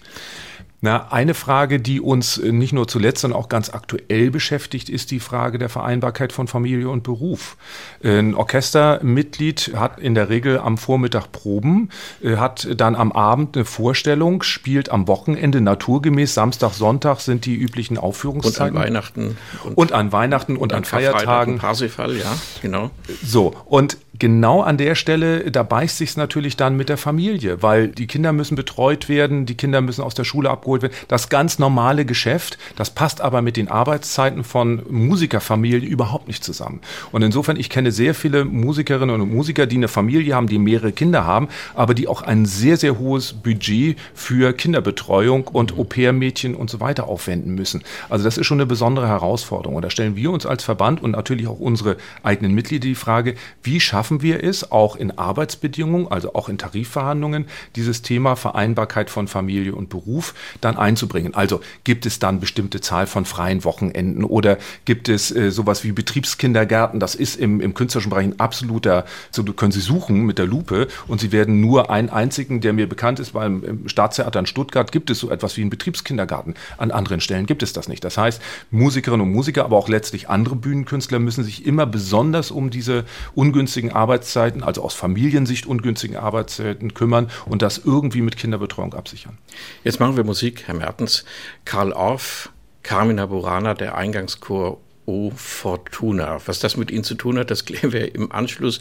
Na, 0.82 1.12
eine 1.12 1.34
Frage, 1.34 1.82
die 1.82 2.00
uns 2.00 2.38
äh, 2.38 2.54
nicht 2.54 2.72
nur 2.72 2.88
zuletzt, 2.88 3.22
sondern 3.22 3.40
auch 3.40 3.50
ganz 3.50 3.70
aktuell 3.70 4.32
beschäftigt, 4.32 4.88
ist 4.88 5.12
die 5.12 5.20
Frage 5.20 5.58
der 5.58 5.68
Vereinbarkeit 5.68 6.32
von 6.32 6.48
Familie 6.48 6.90
und 6.90 7.04
Beruf. 7.04 7.58
Ein 8.02 8.34
Orchestermitglied 8.34 9.74
hat 9.76 10.00
in 10.00 10.16
der 10.16 10.30
Regel 10.30 10.58
am 10.58 10.78
Vormittag 10.78 11.34
Proben, 11.34 11.90
äh, 12.24 12.38
hat 12.38 12.68
dann 12.78 12.96
am 12.96 13.12
Abend 13.12 13.58
eine 13.58 13.66
Vorstellung, 13.66 14.42
spielt 14.42 14.90
am 14.90 15.10
Wochenende 15.10 15.60
naturgemäß, 15.60 16.34
Samstag, 16.34 16.72
Sonntag 16.72 17.20
sind 17.20 17.46
die 17.46 17.56
üblichen 17.56 17.98
Aufführungszeiten. 17.98 18.78
Und 18.78 18.78
an 18.78 18.84
Weihnachten. 18.88 19.38
Und, 19.66 19.78
und 19.78 19.92
an 19.92 20.12
Weihnachten 20.14 20.54
und, 20.54 20.62
und 20.62 20.74
an, 20.74 20.78
an 20.80 20.86
Feiertagen. 20.86 21.58
Parsifal, 21.58 22.16
ja, 22.16 22.38
genau. 22.62 22.90
So, 23.22 23.54
und 23.66 23.98
genau 24.18 24.62
an 24.62 24.78
der 24.78 24.96
Stelle, 24.96 25.50
da 25.52 25.64
beißt 25.64 25.98
sich 25.98 26.16
natürlich 26.16 26.56
dann 26.56 26.78
mit 26.78 26.90
der 26.90 26.98
Familie, 26.98 27.64
weil 27.64 27.88
die 27.88 28.08
Kinder 28.08 28.34
müssen 28.34 28.56
betreut 28.56 29.10
werden, 29.10 29.46
die 29.46 29.56
Kinder 29.56 29.82
müssen 29.82 30.04
aus 30.04 30.14
der 30.14 30.26
Schule 30.26 30.50
abgeholt 30.50 30.69
werden. 30.70 30.94
Das 31.08 31.30
ganz 31.30 31.60
normale 31.60 32.06
Geschäft, 32.06 32.58
das 32.76 32.90
passt 32.90 33.22
aber 33.22 33.42
mit 33.42 33.58
den 33.58 33.68
Arbeitszeiten 33.68 34.44
von 34.44 34.84
Musikerfamilien 34.90 35.84
überhaupt 35.84 36.28
nicht 36.28 36.44
zusammen. 36.44 36.82
Und 37.12 37.22
insofern, 37.22 37.58
ich 37.58 37.70
kenne 37.70 37.92
sehr 37.92 38.14
viele 38.14 38.46
Musikerinnen 38.46 39.22
und 39.22 39.34
Musiker, 39.34 39.66
die 39.66 39.78
eine 39.78 39.88
Familie 39.88 40.36
haben, 40.36 40.48
die 40.48 40.60
mehrere 40.60 40.92
Kinder 40.92 41.26
haben, 41.26 41.50
aber 41.76 41.94
die 41.94 42.08
auch 42.08 42.22
ein 42.22 42.46
sehr, 42.46 42.78
sehr 42.78 43.00
hohes 43.00 43.34
Budget 43.34 43.98
für 44.14 44.54
Kinderbetreuung 44.54 45.48
und 45.48 45.78
Au-pair-Mädchen 45.78 46.56
und 46.56 46.70
so 46.70 46.80
weiter 46.80 47.08
aufwenden 47.08 47.56
müssen. 47.56 47.84
Also 48.10 48.24
das 48.24 48.38
ist 48.38 48.46
schon 48.46 48.60
eine 48.60 48.66
besondere 48.66 49.08
Herausforderung. 49.08 49.76
Und 49.76 49.84
da 49.84 49.90
stellen 49.90 50.16
wir 50.16 50.32
uns 50.32 50.46
als 50.46 50.64
Verband 50.64 51.02
und 51.02 51.12
natürlich 51.12 51.48
auch 51.48 51.60
unsere 51.60 51.98
eigenen 52.24 52.54
Mitglieder 52.54 52.88
die 52.88 52.96
Frage, 52.96 53.36
wie 53.64 53.80
schaffen 53.80 54.22
wir 54.22 54.44
es, 54.44 54.72
auch 54.72 54.96
in 54.96 55.18
Arbeitsbedingungen, 55.18 56.08
also 56.12 56.34
auch 56.34 56.50
in 56.50 56.58
Tarifverhandlungen, 56.58 57.46
dieses 57.76 58.02
Thema 58.02 58.36
Vereinbarkeit 58.36 59.10
von 59.10 59.28
Familie 59.28 59.76
und 59.76 59.90
Beruf 59.90 60.34
dann 60.62 60.78
einzubringen. 60.78 61.34
Also 61.34 61.62
gibt 61.84 62.06
es 62.06 62.20
dann 62.20 62.40
bestimmte 62.40 62.82
Zahl 62.82 63.08
von 63.08 63.26
freien 63.26 63.64
Wochenenden 63.64 64.24
oder 64.24 64.58
gibt 64.86 65.10
es 65.10 65.36
äh, 65.36 65.52
sowas 65.52 65.84
wie 65.84 65.92
Betriebskindergärten? 65.92 67.00
Das 67.00 67.16
ist 67.16 67.36
im, 67.36 67.62
im 67.62 67.74
künstlerischen 67.74 68.10
Bereich 68.10 68.26
ein 68.26 68.40
absoluter, 68.40 69.06
so 69.32 69.44
können 69.44 69.72
Sie 69.72 69.80
suchen 69.80 70.26
mit 70.26 70.38
der 70.38 70.46
Lupe 70.46 70.88
und 71.08 71.22
Sie 71.22 71.32
werden 71.32 71.62
nur 71.62 71.90
einen 71.90 72.10
einzigen, 72.10 72.62
der 72.62 72.74
mir 72.74 72.88
bekannt 72.88 73.20
ist, 73.20 73.34
beim 73.34 73.64
im 73.64 73.90
Staatstheater 73.90 74.40
in 74.40 74.46
Stuttgart 74.46 74.92
gibt 74.92 75.10
es 75.10 75.20
so 75.20 75.30
etwas 75.30 75.58
wie 75.58 75.62
einen 75.62 75.70
Betriebskindergarten. 75.70 76.56
An 76.78 76.92
anderen 76.92 77.22
Stellen 77.22 77.46
gibt 77.46 77.64
es 77.64 77.74
das 77.74 77.88
nicht. 77.88 78.04
Das 78.04 78.18
heißt, 78.18 78.42
Musikerinnen 78.72 79.26
und 79.26 79.34
Musiker, 79.34 79.66
aber 79.66 79.78
auch 79.78 79.90
letztlich 79.90 80.30
andere 80.30 80.56
Bühnenkünstler 80.56 81.20
müssen 81.20 81.44
sich 81.44 81.66
immer 81.66 81.86
besonders 81.86 82.52
um 82.52 82.70
diese 82.70 83.06
ungünstigen 83.36 83.92
Arbeitszeiten, 83.92 84.64
also 84.64 84.84
aus 84.84 84.94
Familiensicht 84.94 85.66
ungünstigen 85.66 86.18
Arbeitszeiten 86.18 86.94
kümmern 86.94 87.30
und 87.46 87.62
das 87.62 87.82
irgendwie 87.84 88.22
mit 88.22 88.38
Kinderbetreuung 88.38 88.94
absichern. 88.94 89.38
Jetzt 89.84 90.00
machen 90.00 90.18
wir 90.18 90.24
Musik, 90.24 90.49
Herr 90.66 90.76
Mertens. 90.76 91.26
Karl 91.66 91.94
Orff, 91.94 92.50
Carmina 92.84 93.26
Burana, 93.26 93.74
der 93.74 93.96
Eingangschor 93.96 94.80
O 95.10 95.32
Fortuna. 95.36 96.40
Was 96.46 96.60
das 96.60 96.78
mit 96.78 96.92
Ihnen 96.92 97.04
zu 97.04 97.16
tun 97.16 97.40
hat, 97.40 97.50
das 97.50 97.66
klären 97.66 97.92
wir 97.92 98.14
im 98.14 98.32
Anschluss. 98.32 98.80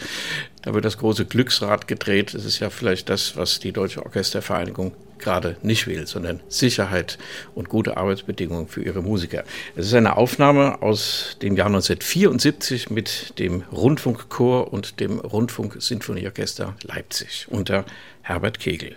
Da 0.62 0.74
wird 0.74 0.84
das 0.84 0.98
große 0.98 1.24
Glücksrad 1.24 1.88
gedreht. 1.88 2.34
Das 2.34 2.44
ist 2.44 2.60
ja 2.60 2.68
vielleicht 2.68 3.08
das, 3.08 3.36
was 3.36 3.60
die 3.60 3.72
Deutsche 3.72 4.04
Orchestervereinigung 4.04 4.92
gerade 5.18 5.56
nicht 5.62 5.86
will, 5.86 6.06
sondern 6.06 6.40
Sicherheit 6.48 7.18
und 7.54 7.68
gute 7.68 7.96
Arbeitsbedingungen 7.96 8.68
für 8.68 8.82
ihre 8.82 9.02
Musiker. 9.02 9.44
Es 9.74 9.86
ist 9.86 9.94
eine 9.94 10.16
Aufnahme 10.16 10.82
aus 10.82 11.36
dem 11.42 11.56
Jahr 11.56 11.68
1974 11.68 12.90
mit 12.90 13.38
dem 13.38 13.62
Rundfunkchor 13.72 14.72
und 14.72 15.00
dem 15.00 15.18
Rundfunksinfonieorchester 15.18 16.76
Leipzig 16.82 17.46
unter 17.48 17.84
Herbert 18.22 18.60
Kegel. 18.60 18.96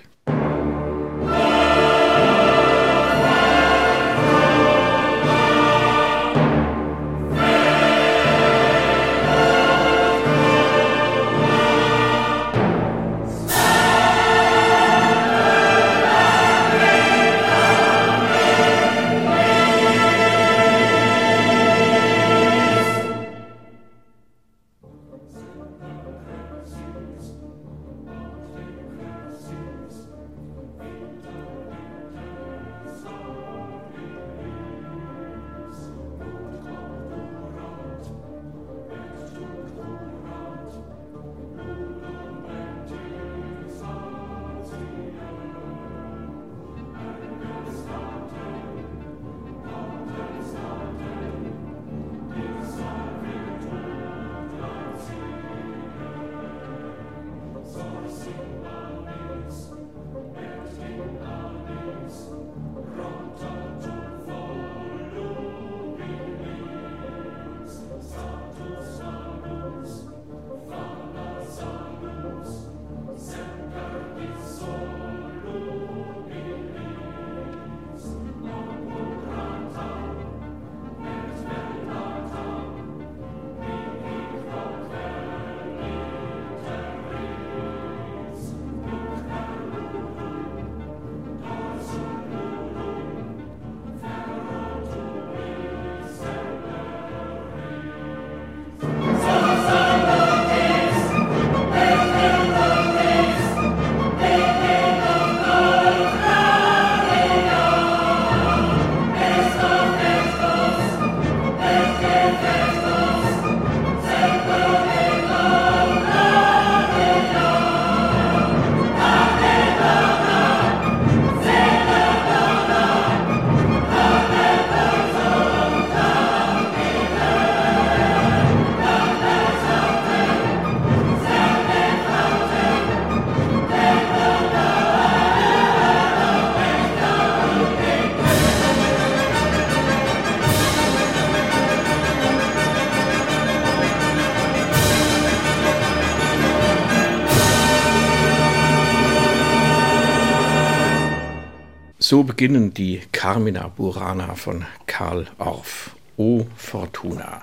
So 152.12 152.24
beginnen 152.24 152.74
die 152.74 153.00
Carmina 153.14 153.70
Burana 153.70 154.36
von 154.36 154.66
Karl 154.86 155.28
Orff. 155.38 155.92
O 156.18 156.46
Fortuna. 156.58 157.42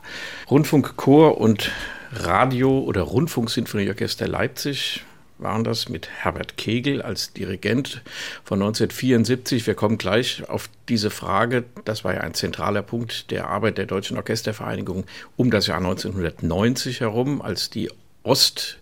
Rundfunkchor 0.51 1.41
und 1.41 1.73
Radio- 2.13 2.81
oder 2.81 3.01
Rundfunksinfonieorchester 3.01 4.29
Leipzig 4.29 5.07
waren 5.39 5.65
das 5.65 5.89
mit 5.89 6.11
Herbert 6.11 6.59
Kegel 6.59 7.01
als 7.01 7.33
Dirigent 7.33 8.03
von 8.45 8.61
1974. 8.61 9.67
Wir 9.67 9.75
kommen 9.75 9.97
gleich 9.97 10.47
auf 10.51 10.69
diese 10.91 11.09
Frage. 11.09 11.65
Das 11.87 12.05
war 12.05 12.13
ja 12.13 12.21
ein 12.21 12.35
zentraler 12.35 12.83
Punkt 12.83 13.31
der 13.31 13.49
Arbeit 13.49 13.79
der 13.79 13.87
Deutschen 13.87 14.19
Orchestervereinigung 14.19 15.05
um 15.39 15.51
das 15.51 15.67
Jahr 15.67 15.79
1990 15.79 17.01
herum, 17.01 17.41
als 17.41 17.71
die 17.71 17.91
Ost- 18.23 18.78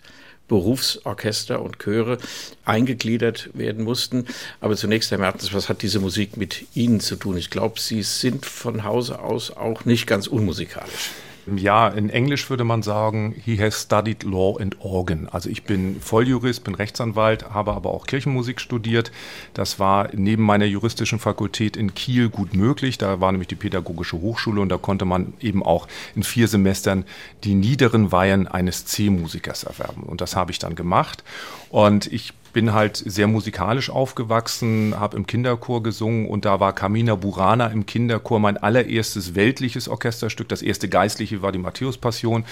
Berufsorchester 0.49 1.61
und 1.61 1.79
Chöre 1.79 2.19
eingegliedert 2.65 3.51
werden 3.55 3.85
mussten. 3.85 4.27
Aber 4.61 4.77
zunächst, 4.77 5.11
Herr 5.11 5.19
Mertens, 5.19 5.53
was 5.53 5.69
hat 5.69 5.83
diese 5.83 6.01
Musik 6.01 6.37
mit 6.37 6.67
Ihnen 6.75 7.01
zu 7.01 7.17
tun? 7.17 7.37
Ich 7.37 7.51
glaube, 7.51 7.81
Sie 7.81 8.03
sind 8.03 8.47
von 8.47 8.85
Hause 8.85 9.21
aus 9.21 9.51
auch 9.51 9.85
nicht 9.85 10.07
ganz 10.07 10.27
unmusikalisch. 10.27 11.11
Ja, 11.55 11.89
in 11.89 12.11
Englisch 12.11 12.51
würde 12.51 12.65
man 12.65 12.83
sagen, 12.83 13.35
he 13.45 13.57
has 13.57 13.83
studied 13.83 14.25
law 14.25 14.59
and 14.61 14.81
organ. 14.81 15.29
Also 15.31 15.49
ich 15.49 15.63
bin 15.63 16.01
Volljurist, 16.01 16.65
bin 16.65 16.75
Rechtsanwalt, 16.75 17.51
habe 17.51 17.73
aber 17.73 17.91
auch 17.91 18.07
Kirchenmusik 18.07 18.61
studiert. 18.61 19.13
Das 19.55 19.79
war 19.79 20.09
neben 20.13 20.43
meiner 20.43 20.65
juristischen 20.65 21.21
Fakultät 21.21 21.77
in 21.77 21.95
Kiel 21.95 22.31
gut 22.31 22.55
möglich. 22.55 22.99
Da 22.99 23.21
war 23.21 23.31
nämlich 23.31 23.47
die 23.47 23.55
Pädagogische 23.55 24.21
Hochschule 24.21 24.61
und 24.61 24.71
da 24.71 24.77
konnte 24.77 25.05
man 25.05 25.35
eben 25.41 25.63
auch 25.63 25.87
in 26.17 26.25
vier 26.25 26.49
Semestern 26.49 27.05
die 27.45 27.55
niederen 27.55 28.11
Weihen 28.11 28.49
eines 28.49 28.85
C-Musikers 28.87 29.63
erwerben. 29.63 30.03
Und 30.03 30.21
das 30.21 30.35
habe 30.35 30.51
ich 30.51 30.59
dann 30.59 30.75
gemacht. 30.75 31.23
Und 31.71 32.13
ich 32.13 32.33
bin 32.57 32.73
halt 32.73 32.97
sehr 32.97 33.27
musikalisch 33.27 33.91
aufgewachsen, 33.91 34.95
habe 34.99 35.19
im 35.19 35.27
Kinderchor 35.27 35.83
gesungen 35.83 36.27
und 36.27 36.47
da 36.47 36.59
war 36.59 36.73
Carmina 36.73 37.15
Burana 37.15 37.67
im 37.67 37.85
Kinderchor 37.85 38.41
mein 38.41 38.57
allererstes 38.57 39.35
weltliches 39.35 39.89
Orchesterstück. 39.89 40.49
Das 40.49 40.63
erste 40.63 40.89
geistliche 40.89 41.43
war 41.43 41.53
die 41.53 41.59
Matthäus-Passion 41.59 42.47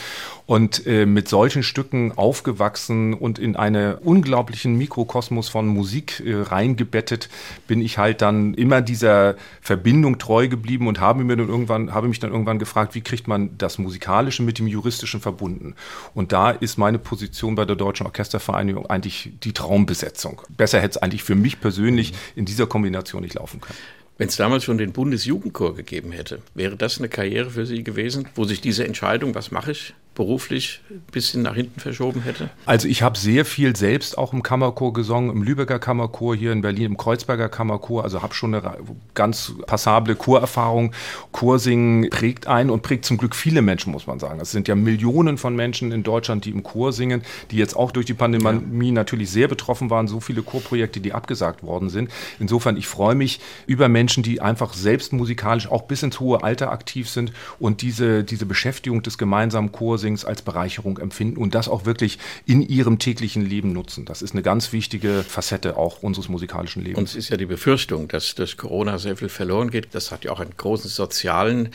und 0.44 0.86
äh, 0.86 1.06
mit 1.06 1.28
solchen 1.28 1.62
Stücken 1.62 2.12
aufgewachsen 2.16 3.14
und 3.14 3.38
in 3.38 3.56
einen 3.56 3.94
unglaublichen 3.94 4.76
Mikrokosmos 4.76 5.48
von 5.48 5.66
Musik 5.68 6.20
äh, 6.20 6.34
reingebettet, 6.34 7.30
bin 7.66 7.80
ich 7.80 7.96
halt 7.96 8.20
dann 8.20 8.52
immer 8.52 8.82
dieser 8.82 9.36
Verbindung 9.62 10.18
treu 10.18 10.48
geblieben 10.48 10.86
und 10.86 11.00
habe 11.00 11.24
mir 11.24 11.34
dann 11.34 11.48
irgendwann, 11.48 11.94
habe 11.94 12.08
mich 12.08 12.20
dann 12.20 12.30
irgendwann 12.30 12.58
gefragt, 12.58 12.94
wie 12.94 13.00
kriegt 13.00 13.26
man 13.26 13.56
das 13.56 13.78
Musikalische 13.78 14.42
mit 14.42 14.58
dem 14.58 14.66
Juristischen 14.66 15.22
verbunden? 15.22 15.74
Und 16.12 16.32
da 16.32 16.50
ist 16.50 16.76
meine 16.76 16.98
Position 16.98 17.54
bei 17.54 17.64
der 17.64 17.76
Deutschen 17.76 18.04
Orchestervereinigung 18.04 18.84
eigentlich 18.84 19.32
die 19.42 19.54
Traumbesetzung. 19.54 19.93
Besetzung. 19.94 20.42
Besser 20.48 20.80
hätte 20.80 20.98
es 20.98 21.02
eigentlich 21.04 21.22
für 21.22 21.36
mich 21.36 21.60
persönlich 21.60 22.14
in 22.34 22.44
dieser 22.44 22.66
Kombination 22.66 23.22
nicht 23.22 23.34
laufen 23.34 23.60
können. 23.60 23.78
Wenn 24.18 24.26
es 24.26 24.34
damals 24.34 24.64
schon 24.64 24.76
den 24.76 24.90
Bundesjugendchor 24.92 25.76
gegeben 25.76 26.10
hätte, 26.10 26.42
wäre 26.54 26.76
das 26.76 26.98
eine 26.98 27.08
Karriere 27.08 27.50
für 27.50 27.64
Sie 27.64 27.84
gewesen, 27.84 28.28
wo 28.34 28.44
sich 28.44 28.60
diese 28.60 28.84
Entscheidung, 28.84 29.36
was 29.36 29.52
mache 29.52 29.70
ich, 29.70 29.94
beruflich 30.14 30.80
ein 30.90 31.02
bisschen 31.10 31.42
nach 31.42 31.54
hinten 31.54 31.80
verschoben 31.80 32.22
hätte? 32.22 32.50
Also 32.66 32.88
ich 32.88 33.02
habe 33.02 33.18
sehr 33.18 33.44
viel 33.44 33.74
selbst 33.74 34.16
auch 34.16 34.32
im 34.32 34.42
Kammerchor 34.42 34.92
gesungen, 34.92 35.30
im 35.30 35.42
Lübecker 35.42 35.78
Kammerchor 35.78 36.36
hier 36.36 36.52
in 36.52 36.62
Berlin, 36.62 36.86
im 36.92 36.96
Kreuzberger 36.96 37.48
Kammerchor, 37.48 38.04
also 38.04 38.22
habe 38.22 38.34
schon 38.34 38.54
eine 38.54 38.76
ganz 39.14 39.52
passable 39.66 40.14
Chorerfahrung. 40.14 40.92
Chorsingen 41.32 42.10
prägt 42.10 42.46
ein 42.46 42.70
und 42.70 42.82
prägt 42.82 43.04
zum 43.04 43.18
Glück 43.18 43.34
viele 43.34 43.60
Menschen, 43.60 43.92
muss 43.92 44.06
man 44.06 44.20
sagen. 44.20 44.40
Es 44.40 44.52
sind 44.52 44.68
ja 44.68 44.76
Millionen 44.76 45.36
von 45.36 45.56
Menschen 45.56 45.90
in 45.90 46.02
Deutschland, 46.04 46.44
die 46.44 46.50
im 46.50 46.62
Chor 46.62 46.92
singen, 46.92 47.22
die 47.50 47.56
jetzt 47.56 47.74
auch 47.74 47.90
durch 47.90 48.06
die 48.06 48.14
Pandemie 48.14 48.86
ja. 48.86 48.92
natürlich 48.92 49.30
sehr 49.30 49.48
betroffen 49.48 49.90
waren, 49.90 50.06
so 50.06 50.20
viele 50.20 50.42
Chorprojekte, 50.42 51.00
die 51.00 51.12
abgesagt 51.12 51.62
worden 51.64 51.88
sind. 51.88 52.10
Insofern, 52.38 52.76
ich 52.76 52.86
freue 52.86 53.16
mich 53.16 53.40
über 53.66 53.88
Menschen, 53.88 54.22
die 54.22 54.40
einfach 54.40 54.74
selbst 54.74 55.12
musikalisch 55.12 55.68
auch 55.68 55.82
bis 55.82 56.02
ins 56.02 56.20
hohe 56.20 56.42
Alter 56.42 56.70
aktiv 56.70 57.08
sind 57.08 57.32
und 57.58 57.82
diese, 57.82 58.22
diese 58.22 58.46
Beschäftigung 58.46 59.02
des 59.02 59.18
gemeinsamen 59.18 59.72
Chors 59.72 60.03
Chorsings 60.04 60.24
als 60.24 60.42
Bereicherung 60.42 60.98
empfinden 60.98 61.38
und 61.38 61.54
das 61.54 61.68
auch 61.68 61.86
wirklich 61.86 62.18
in 62.44 62.60
ihrem 62.60 62.98
täglichen 62.98 63.44
Leben 63.44 63.72
nutzen. 63.72 64.04
Das 64.04 64.20
ist 64.20 64.32
eine 64.32 64.42
ganz 64.42 64.72
wichtige 64.72 65.24
Facette 65.26 65.76
auch 65.76 66.02
unseres 66.02 66.28
musikalischen 66.28 66.82
Lebens. 66.82 66.98
Und 66.98 67.08
es 67.08 67.14
ist 67.14 67.30
ja 67.30 67.36
die 67.38 67.46
Befürchtung, 67.46 68.08
dass 68.08 68.34
durch 68.34 68.58
Corona 68.58 68.98
sehr 68.98 69.16
viel 69.16 69.30
verloren 69.30 69.70
geht. 69.70 69.94
Das 69.94 70.10
hat 70.10 70.24
ja 70.24 70.32
auch 70.32 70.40
einen 70.40 70.56
großen 70.56 70.90
sozialen 70.90 71.70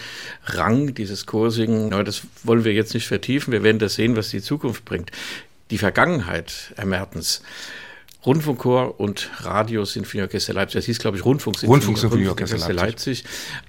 Rang, 0.45 0.93
dieses 0.93 1.25
Chorsingen. 1.25 1.91
Aber 1.93 2.03
das 2.03 2.21
wollen 2.43 2.63
wir 2.63 2.73
jetzt 2.73 2.93
nicht 2.93 3.07
vertiefen. 3.07 3.51
Wir 3.51 3.63
werden 3.63 3.79
das 3.79 3.95
sehen, 3.95 4.15
was 4.15 4.29
die 4.29 4.41
Zukunft 4.41 4.85
bringt. 4.85 5.11
Die 5.71 5.79
Vergangenheit, 5.79 6.73
Herr 6.75 6.85
Mertens, 6.85 7.41
Rundfunkchor 8.25 8.99
und 8.99 9.29
Radio 9.37 9.85
Sinfonieorchester 9.85 10.53
Leipzig. 10.53 10.79
Das 10.79 10.85
hieß, 10.85 10.99
glaube 10.99 11.17
ich, 11.17 11.23
Rundfunk 11.23 11.63
Rundfunksinfonieorchester 11.63 12.57
Leipzig. 12.73 13.23
Leipzig. 13.23 13.23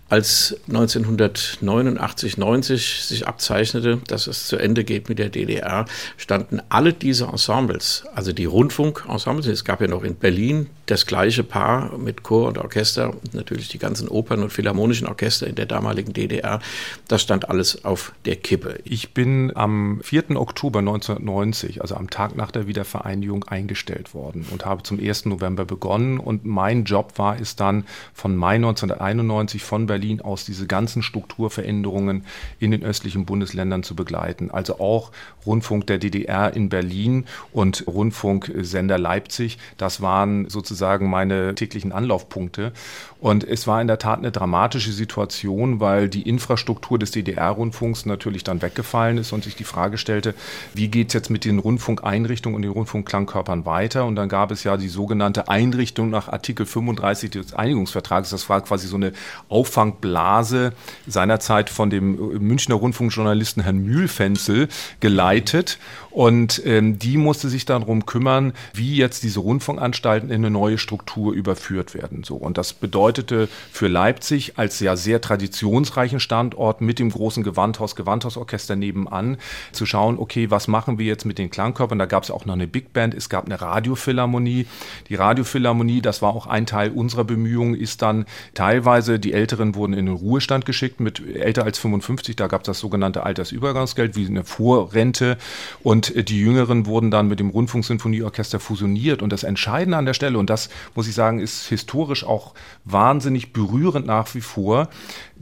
Als 0.09 0.57
1989, 0.67 2.37
90 2.37 3.05
sich 3.05 3.29
abzeichnete, 3.29 4.01
dass 4.09 4.27
es 4.27 4.49
zu 4.49 4.57
Ende 4.57 4.83
geht 4.83 5.09
mit 5.09 5.21
der 5.21 5.29
DDR, 5.29 5.85
standen 6.17 6.61
alle 6.69 6.93
diese 6.93 7.27
Ensembles, 7.27 8.05
also 8.13 8.33
die 8.33 8.45
Rundfunkensembles, 8.45 9.47
es 9.47 9.65
gab 9.65 9.81
ja 9.81 9.87
noch 9.87 10.03
in 10.03 10.17
Berlin 10.17 10.67
das 10.91 11.07
gleiche 11.07 11.45
Paar 11.45 11.97
mit 11.99 12.25
Chor 12.25 12.49
und 12.49 12.59
Orchester 12.59 13.15
natürlich 13.33 13.69
die 13.69 13.79
ganzen 13.79 14.09
Opern 14.09 14.43
und 14.43 14.53
philharmonischen 14.53 15.07
Orchester 15.07 15.47
in 15.47 15.55
der 15.55 15.67
damaligen 15.67 16.13
DDR, 16.13 16.59
das 17.07 17.23
stand 17.23 17.49
alles 17.49 17.85
auf 17.85 18.13
der 18.25 18.35
Kippe. 18.37 18.81
Ich 18.85 19.15
bin 19.15 19.53
am 19.55 20.01
4. 20.03 20.37
Oktober 20.37 20.81
1990, 20.81 21.81
also 21.81 21.95
am 21.95 22.11
Tag 22.11 22.37
nach 22.37 22.51
der 22.51 22.67
Wiedervereinigung, 22.67 23.45
eingestellt 23.45 24.15
worden 24.15 24.47
und 24.51 24.67
habe 24.67 24.83
zum 24.83 24.99
1. 24.99 25.27
November 25.27 25.65
begonnen 25.65 26.19
und 26.19 26.45
mein 26.45 26.85
Job 26.85 27.13
war 27.19 27.41
es 27.41 27.55
dann 27.55 27.85
von 28.13 28.35
Mai 28.35 28.57
1991 28.57 29.63
von 29.63 29.87
Berlin 29.87 30.21
aus 30.21 30.45
diese 30.45 30.67
ganzen 30.67 31.03
Strukturveränderungen 31.03 32.25
in 32.59 32.73
den 32.73 32.83
östlichen 32.83 33.27
Bundesländern 33.27 33.85
zu 33.85 33.95
begleiten. 33.95 34.51
Also 34.51 34.81
auch 34.81 35.13
Rundfunk 35.47 35.87
der 35.87 35.99
DDR 35.99 36.53
in 36.55 36.69
Berlin 36.69 37.27
und 37.53 37.85
Rundfunksender 37.87 38.99
Leipzig. 38.99 39.59
Das 39.77 40.01
waren 40.01 40.49
sozusagen 40.49 40.80
meine 40.81 41.55
täglichen 41.55 41.93
Anlaufpunkte. 41.93 42.73
Und 43.21 43.45
es 43.45 43.67
war 43.67 43.81
in 43.83 43.87
der 43.87 43.99
Tat 43.99 44.19
eine 44.19 44.33
dramatische 44.33 44.93
Situation, 44.93 45.79
weil 45.79 46.09
die 46.09 46.23
Infrastruktur 46.23 46.99
des 46.99 47.11
DDR-Rundfunks 47.11 48.07
natürlich 48.07 48.45
dann 48.45 48.63
weggefallen 48.63 49.19
ist 49.19 49.33
und 49.33 49.45
sich 49.45 49.57
die 49.57 49.65
Frage 49.65 49.99
stellte, 49.99 50.35
wie 50.73 50.89
geht 50.89 51.09
es 51.09 51.15
jetzt 51.15 51.29
mit 51.29 51.45
den 51.45 51.59
Rundfunkeinrichtungen 51.59 52.57
und 52.57 52.63
den 52.63 52.71
Rundfunkklangkörpern 52.71 53.67
weiter? 53.67 54.07
Und 54.07 54.17
dann 54.17 54.31
gab 54.31 54.51
es 54.51 54.65
ja 54.65 54.79
die 54.79 54.89
sogenannte 54.89 55.49
Einrichtung 55.49 56.09
nach 56.09 56.29
Artikel 56.29 56.65
35 56.65 57.31
des 57.31 57.53
Einigungsvertrags. 57.53 58.31
Das 58.31 58.49
war 58.49 58.63
quasi 58.63 58.87
so 58.87 58.97
eine 58.97 59.13
Auffang 59.51 59.97
Blase 60.01 60.73
seinerzeit 61.07 61.69
von 61.69 61.91
dem 61.91 62.17
Münchner 62.39 62.77
Rundfunkjournalisten 62.77 63.63
Herrn 63.63 63.79
Mühlfenzel 63.79 64.69
geleitet. 65.01 65.79
Und 66.11 66.63
ähm, 66.65 66.99
die 66.99 67.17
musste 67.17 67.49
sich 67.49 67.65
darum 67.65 68.07
kümmern, 68.07 68.53
wie 68.75 68.97
jetzt 68.97 69.23
diese 69.23 69.41
Rundfunkanstalten 69.41 70.31
in 70.31 70.37
eine 70.37 70.51
neue 70.51 70.79
Struktur 70.79 71.33
überführt 71.33 71.95
werden. 71.95 72.25
So. 72.25 72.37
Und 72.37 72.59
das 72.59 72.73
bedeutete 72.73 73.49
für 73.73 73.89
Leipzig 73.89 74.55
als 74.57 74.81
ja 74.81 74.97
sehr 74.97 75.21
traditionsreichen 75.21 76.21
Standort 76.21 76.81
mit 76.81 76.99
dem 76.99 77.11
großen 77.11 77.43
Gewandhaus, 77.43 77.95
Gewandhausorchester 77.95 78.77
nebenan, 78.77 79.39
zu 79.73 79.87
schauen, 79.87 80.19
okay, 80.19 80.51
was 80.51 80.69
machen 80.69 80.99
wir 80.99 81.07
jetzt 81.07 81.25
mit 81.25 81.39
den 81.39 81.51
Klangkörpern? 81.51 81.99
Da 81.99 82.07
gab 82.07 82.25
es 82.25 82.31
auch 82.31 82.45
noch 82.45 82.55
eine 82.55 82.67
Big 82.67 82.93
Band, 82.93 83.15
es 83.15 83.29
gab 83.29 83.47
eine 83.47 83.61
Radiophilharmonie. 83.61 84.67
Die 85.09 85.15
Radiophilharmonie, 85.15 86.01
das 86.01 86.23
war 86.23 86.35
auch 86.35 86.47
ein 86.47 86.67
Teil 86.67 86.91
unserer 86.91 87.25
Bemühungen, 87.25 87.75
ist 87.75 88.03
dann 88.03 88.27
teilweise, 88.55 89.19
die 89.19 89.33
Älteren 89.33 89.75
wurden 89.75 89.93
in 89.93 90.07
den 90.07 90.15
Ruhestand 90.15 90.67
geschickt 90.67 91.01
mit 91.01 91.23
älter 91.37 91.65
als 91.65 91.79
55, 91.79 92.37
da 92.37 92.47
gab 92.47 92.63
es 92.63 92.67
das 92.67 92.79
sogenannte 92.79 93.23
Altersübergangsgeld, 93.23 94.17
wie 94.17 94.27
eine 94.27 94.45
Vorrente. 94.45 95.39
Und 95.83 96.00
und 96.01 96.17
äh, 96.17 96.25
die 96.25 96.41
Jüngeren 96.41 96.87
wurden 96.87 97.11
dann 97.11 97.29
mit 97.29 97.41
dem 97.41 97.51
Rundfunksinfonieorchester 97.51 98.59
fusioniert. 98.59 99.21
Und 99.21 99.31
das 99.31 99.43
Entscheidende 99.43 99.99
an 99.99 100.07
der 100.07 100.15
Stelle, 100.15 100.39
und 100.39 100.49
das 100.49 100.71
muss 100.95 101.07
ich 101.07 101.15
sagen, 101.15 101.41
ist 101.41 101.67
historisch 101.67 102.25
auch 102.25 102.55
wahnsinnig 102.87 103.53
berührend 103.53 104.07
nach 104.07 104.35
wie 104.35 104.41
vor, 104.41 104.89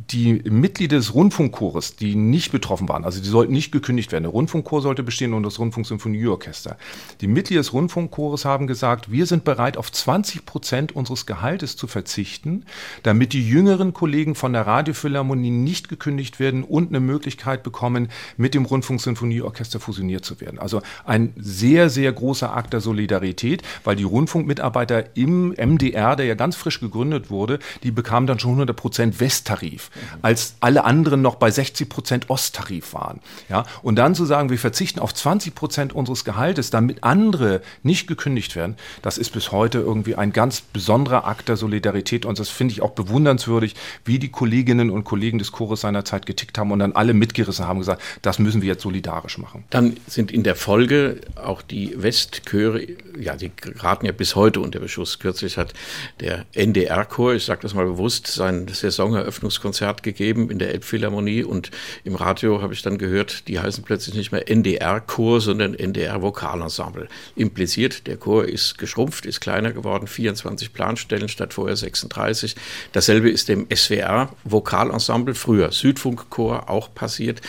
die 0.07 0.35
Mitglieder 0.49 0.97
des 0.97 1.12
Rundfunkchores, 1.12 1.97
die 1.97 2.14
nicht 2.14 2.52
betroffen 2.52 2.88
waren, 2.88 3.05
also 3.05 3.21
die 3.21 3.28
sollten 3.28 3.52
nicht 3.52 3.73
gekündigt 3.73 4.12
werden. 4.12 4.23
Der 4.23 4.33
Rundfunkchor 4.33 4.81
sollte 4.81 5.02
bestehen 5.02 5.35
und 5.35 5.43
das 5.43 5.59
Rundfunksinfonieorchester. 5.59 6.76
Die 7.21 7.26
Mitglieder 7.26 7.61
des 7.61 7.73
Rundfunkchores 7.73 8.45
haben 8.45 8.69
gesagt, 8.69 9.11
wir 9.11 9.26
sind 9.26 9.43
bereit, 9.43 9.76
auf 9.76 9.90
20 9.90 10.47
Prozent 10.47 10.95
unseres 10.95 11.26
Gehaltes 11.26 11.76
zu 11.76 11.88
verzichten, 11.88 12.64
damit 13.02 13.33
die 13.33 13.47
jüngeren 13.47 13.93
Kollegen 13.93 14.37
von 14.37 14.52
der 14.52 14.69
Radiophilharmonie 14.69 15.50
nicht 15.50 15.88
gekündigt 15.88 16.38
werden 16.38 16.62
und 16.62 16.90
eine 16.90 17.00
Möglichkeit 17.00 17.64
bekommen, 17.64 18.09
mit 18.37 18.55
dem 18.55 18.67
Rundfunksinfonieorchester 18.67 19.80
fusioniert 19.80 20.25
zu 20.25 20.41
werden. 20.41 20.61
Also 20.61 20.80
ein 21.06 21.32
sehr, 21.37 21.91
sehr 21.91 22.13
großer 22.13 22.54
Akt 22.54 22.73
der 22.73 22.80
Solidarität, 22.80 23.63
weil 23.82 23.97
die 23.97 24.04
Rundfunkmitarbeiter 24.04 25.17
im 25.17 25.49
MDR, 25.56 26.15
der 26.15 26.26
ja 26.26 26.34
ganz 26.37 26.54
frisch 26.54 26.78
gegründet 26.78 27.30
wurde, 27.30 27.58
die 27.82 27.91
bekamen 27.91 28.28
dann 28.28 28.39
schon 28.39 28.52
100 28.52 28.76
Prozent 28.76 29.19
Westtarif, 29.19 29.88
als 30.23 30.55
alle 30.61 30.85
anderen 30.85 31.23
noch 31.23 31.37
bei 31.37 31.51
60 31.51 31.89
Prozent 31.89 32.31
Osttarif 32.31 32.95
waren. 32.95 33.21
Ja, 33.49 33.65
und 33.83 33.97
dann 33.97 34.15
zu 34.15 34.25
sagen, 34.25 34.51
wir 34.51 34.59
verzichten 34.59 35.01
auf 35.01 35.15
20 35.15 35.55
Prozent 35.55 35.93
unseres 35.93 36.25
Gehaltes, 36.25 36.71
damit 36.71 37.05
andere 37.05 37.63
nicht 37.83 38.07
gekündigt 38.07 38.57
werden, 38.57 38.77
das 39.03 39.19
ist 39.19 39.31
bis 39.31 39.53
heute 39.53 39.79
irgendwie 39.79 40.15
ein 40.15 40.33
ganz 40.33 40.61
besonderer 40.61 41.27
Akt 41.27 41.49
der 41.49 41.57
Solidarität 41.57 42.27
und 42.27 42.39
das 42.39 42.49
finde 42.49 42.73
ich 42.73 42.83
auch 42.83 42.91
bewundernswürdig, 42.91 43.75
wie 44.05 44.19
die 44.19 44.31
Kolleginnen 44.31 44.91
und 44.91 45.05
Kollegen 45.05 45.39
des 45.39 45.53
Chores 45.53 45.81
seinerzeit 45.81 46.27
getickt 46.27 46.59
haben 46.59 46.71
und 46.73 46.79
dann 46.79 46.93
alle 46.93 47.15
mitgerissen 47.15 47.67
haben 47.67 47.77
und 47.77 47.83
gesagt, 47.83 48.03
das 48.23 48.39
müssen 48.39 48.63
wir 48.63 48.69
jetzt 48.69 48.83
solidarisch 48.83 49.39
machen. 49.39 49.65
Dann 49.71 49.97
sind 50.07 50.31
in 50.31 50.43
der 50.43 50.57
Folge 50.57 51.21
auch 51.37 51.63
die 51.63 52.01
Westchöre, 52.01 52.87
ja, 53.19 53.37
die 53.37 53.51
geraten 53.55 54.07
ja 54.07 54.13
bis 54.13 54.37
heute 54.37 54.61
unter 54.61 54.81
Beschuss. 54.81 55.19
Kürzlich 55.19 55.57
hat 55.57 55.75
der 56.21 56.45
NDR-Chor, 56.55 57.35
ich 57.35 57.45
sage 57.45 57.61
das 57.63 57.75
mal 57.75 57.87
bewusst, 57.87 58.27
sein 58.27 58.67
Saisoneröffnungskonzert 58.69 59.77
gegeben 60.02 60.50
in 60.50 60.58
der 60.58 60.73
Elbphilharmonie 60.73 61.43
und 61.43 61.71
im 62.04 62.14
Radio 62.14 62.60
habe 62.62 62.75
ich 62.75 62.82
dann 62.82 62.99
gehört, 62.99 63.49
die 63.49 63.58
heißen 63.58 63.84
plötzlich 63.84 64.14
nicht 64.14 64.32
mehr 64.32 64.49
NDR-Chor, 64.49 65.41
sondern 65.41 65.75
NDR-Vokalensemble. 65.75 67.08
Impliziert, 67.36 68.06
der 68.06 68.17
Chor 68.17 68.45
ist 68.45 68.78
geschrumpft, 68.78 69.26
ist 69.26 69.41
kleiner 69.41 69.73
geworden, 69.73 70.06
24 70.06 70.73
Planstellen 70.73 71.28
statt 71.28 71.54
vorher 71.54 71.76
36. 71.76 72.56
Dasselbe 72.93 73.30
ist 73.30 73.49
dem 73.49 73.67
SWR-Vokalensemble, 73.75 75.34
früher 75.34 75.73
Südfunkchor, 75.73 76.69
auch 76.69 76.95
passiert. 76.95 77.41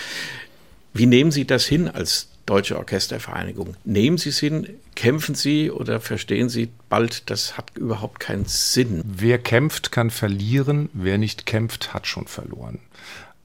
Wie 0.93 1.05
nehmen 1.05 1.31
Sie 1.31 1.45
das 1.45 1.65
hin 1.65 1.87
als 1.87 2.28
Deutsche 2.49 2.77
Orchestervereinigung. 2.77 3.75
Nehmen 3.83 4.17
Sie 4.17 4.29
es 4.29 4.39
hin, 4.39 4.67
kämpfen 4.95 5.35
Sie 5.35 5.69
oder 5.69 5.99
verstehen 5.99 6.49
Sie 6.49 6.69
bald, 6.89 7.29
das 7.29 7.57
hat 7.57 7.77
überhaupt 7.77 8.19
keinen 8.19 8.45
Sinn. 8.45 9.03
Wer 9.05 9.37
kämpft, 9.37 9.91
kann 9.91 10.09
verlieren. 10.09 10.89
Wer 10.93 11.19
nicht 11.19 11.45
kämpft, 11.45 11.93
hat 11.93 12.07
schon 12.07 12.25
verloren. 12.25 12.79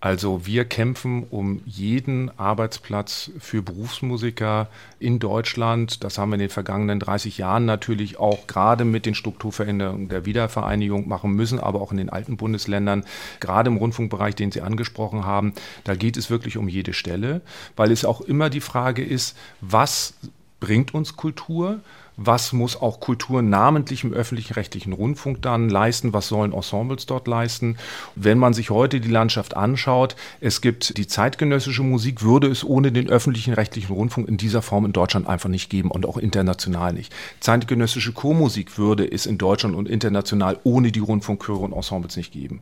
Also 0.04 0.44
wir 0.44 0.66
kämpfen 0.66 1.22
um 1.30 1.62
jeden 1.64 2.30
Arbeitsplatz 2.38 3.30
für 3.38 3.62
Berufsmusiker 3.62 4.68
in 4.98 5.18
Deutschland. 5.18 6.04
Das 6.04 6.18
haben 6.18 6.28
wir 6.28 6.34
in 6.34 6.40
den 6.40 6.50
vergangenen 6.50 7.00
30 7.00 7.38
Jahren 7.38 7.64
natürlich 7.64 8.18
auch 8.18 8.46
gerade 8.46 8.84
mit 8.84 9.06
den 9.06 9.14
Strukturveränderungen 9.14 10.10
der 10.10 10.26
Wiedervereinigung 10.26 11.08
machen 11.08 11.32
müssen, 11.32 11.58
aber 11.58 11.80
auch 11.80 11.90
in 11.90 11.96
den 11.96 12.10
alten 12.10 12.36
Bundesländern, 12.36 13.06
gerade 13.40 13.70
im 13.70 13.78
Rundfunkbereich, 13.78 14.34
den 14.34 14.52
Sie 14.52 14.60
angesprochen 14.60 15.24
haben. 15.24 15.54
Da 15.84 15.94
geht 15.94 16.18
es 16.18 16.28
wirklich 16.28 16.58
um 16.58 16.68
jede 16.68 16.92
Stelle, 16.92 17.40
weil 17.74 17.90
es 17.90 18.04
auch 18.04 18.20
immer 18.20 18.50
die 18.50 18.60
Frage 18.60 19.02
ist, 19.02 19.38
was 19.62 20.18
bringt 20.60 20.92
uns 20.92 21.16
Kultur? 21.16 21.80
Was 22.16 22.52
muss 22.52 22.80
auch 22.80 23.00
Kultur 23.00 23.42
namentlich 23.42 24.04
im 24.04 24.12
öffentlichen 24.12 24.54
rechtlichen 24.54 24.92
Rundfunk 24.92 25.42
dann 25.42 25.68
leisten, 25.68 26.12
was 26.12 26.28
sollen 26.28 26.52
Ensembles 26.52 27.06
dort 27.06 27.26
leisten. 27.26 27.76
Wenn 28.14 28.38
man 28.38 28.54
sich 28.54 28.70
heute 28.70 29.00
die 29.00 29.10
Landschaft 29.10 29.56
anschaut, 29.56 30.16
es 30.40 30.60
gibt 30.60 30.96
die 30.96 31.06
zeitgenössische 31.06 31.82
Musik, 31.82 32.22
würde 32.22 32.48
es 32.48 32.64
ohne 32.64 32.92
den 32.92 33.08
öffentlichen 33.08 33.54
rechtlichen 33.54 33.92
Rundfunk 33.92 34.28
in 34.28 34.36
dieser 34.36 34.62
Form 34.62 34.84
in 34.84 34.92
Deutschland 34.92 35.26
einfach 35.26 35.48
nicht 35.48 35.70
geben 35.70 35.90
und 35.90 36.06
auch 36.06 36.16
international 36.16 36.92
nicht. 36.92 37.12
Zeitgenössische 37.40 38.12
Chormusik 38.12 38.78
würde 38.78 39.10
es 39.10 39.26
in 39.26 39.38
Deutschland 39.38 39.74
und 39.74 39.88
international 39.88 40.58
ohne 40.64 40.92
die 40.92 41.00
Rundfunkchöre 41.00 41.58
und 41.58 41.72
Ensembles 41.72 42.16
nicht 42.16 42.32
geben. 42.32 42.60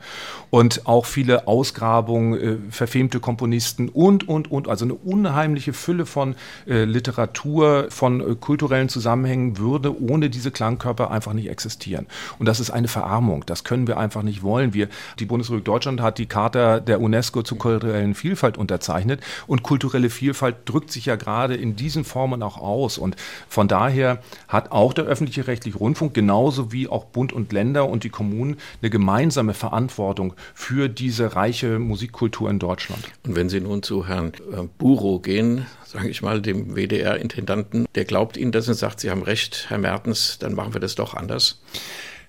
Und 0.50 0.86
auch 0.86 1.06
viele 1.06 1.46
Ausgrabungen, 1.46 2.40
äh, 2.40 2.56
verfemte 2.70 3.20
Komponisten 3.20 3.88
und, 3.88 4.28
und, 4.28 4.50
und, 4.50 4.68
also 4.68 4.84
eine 4.84 4.94
unheimliche 4.94 5.72
Fülle 5.72 6.06
von 6.06 6.34
äh, 6.66 6.84
Literatur, 6.84 7.86
von 7.90 8.20
äh, 8.20 8.34
kulturellen 8.34 8.88
Zusammenhängen, 8.88 9.41
Mitsingen 9.42 9.58
würde 9.58 10.00
ohne 10.00 10.30
diese 10.30 10.50
Klangkörper 10.50 11.10
einfach 11.10 11.32
nicht 11.32 11.48
existieren. 11.48 12.06
Und 12.38 12.46
das 12.46 12.60
ist 12.60 12.70
eine 12.70 12.88
Verarmung. 12.88 13.44
Das 13.46 13.64
können 13.64 13.86
wir 13.86 13.98
einfach 13.98 14.22
nicht 14.22 14.42
wollen. 14.42 14.74
Wir, 14.74 14.88
die 15.18 15.24
Bundesrepublik 15.24 15.64
Deutschland 15.64 16.00
hat 16.00 16.18
die 16.18 16.26
Charta 16.26 16.80
der 16.80 17.00
UNESCO 17.00 17.42
zur 17.42 17.58
kulturellen 17.58 18.14
Vielfalt 18.14 18.56
unterzeichnet. 18.58 19.20
Und 19.46 19.62
kulturelle 19.62 20.10
Vielfalt 20.10 20.56
drückt 20.64 20.90
sich 20.90 21.06
ja 21.06 21.16
gerade 21.16 21.54
in 21.54 21.76
diesen 21.76 22.04
Formen 22.04 22.42
auch 22.42 22.58
aus. 22.58 22.98
Und 22.98 23.16
von 23.48 23.68
daher 23.68 24.22
hat 24.48 24.72
auch 24.72 24.92
der 24.92 25.04
öffentliche 25.04 25.46
rechtliche 25.46 25.78
Rundfunk 25.78 26.14
genauso 26.14 26.72
wie 26.72 26.88
auch 26.88 27.04
Bund 27.04 27.32
und 27.32 27.52
Länder 27.52 27.88
und 27.88 28.04
die 28.04 28.10
Kommunen 28.10 28.56
eine 28.80 28.90
gemeinsame 28.90 29.54
Verantwortung 29.54 30.34
für 30.54 30.88
diese 30.88 31.34
reiche 31.36 31.78
Musikkultur 31.78 32.50
in 32.50 32.58
Deutschland. 32.58 33.02
Und 33.26 33.36
wenn 33.36 33.48
Sie 33.48 33.60
nun 33.60 33.82
zu 33.82 34.06
Herrn 34.06 34.32
äh, 34.52 34.62
Buro 34.78 35.20
gehen, 35.20 35.66
sage 35.84 36.08
ich 36.08 36.22
mal, 36.22 36.40
dem 36.40 36.74
WDR-Intendanten, 36.74 37.86
der 37.94 38.04
glaubt 38.04 38.36
Ihnen 38.36 38.52
das 38.52 38.68
und 38.68 38.74
sagt, 38.74 39.00
Sie 39.00 39.10
haben 39.10 39.22
recht, 39.22 39.31
Herr 39.68 39.78
Mertens, 39.78 40.38
dann 40.38 40.54
machen 40.54 40.74
wir 40.74 40.80
das 40.80 40.94
doch 40.94 41.14
anders. 41.14 41.58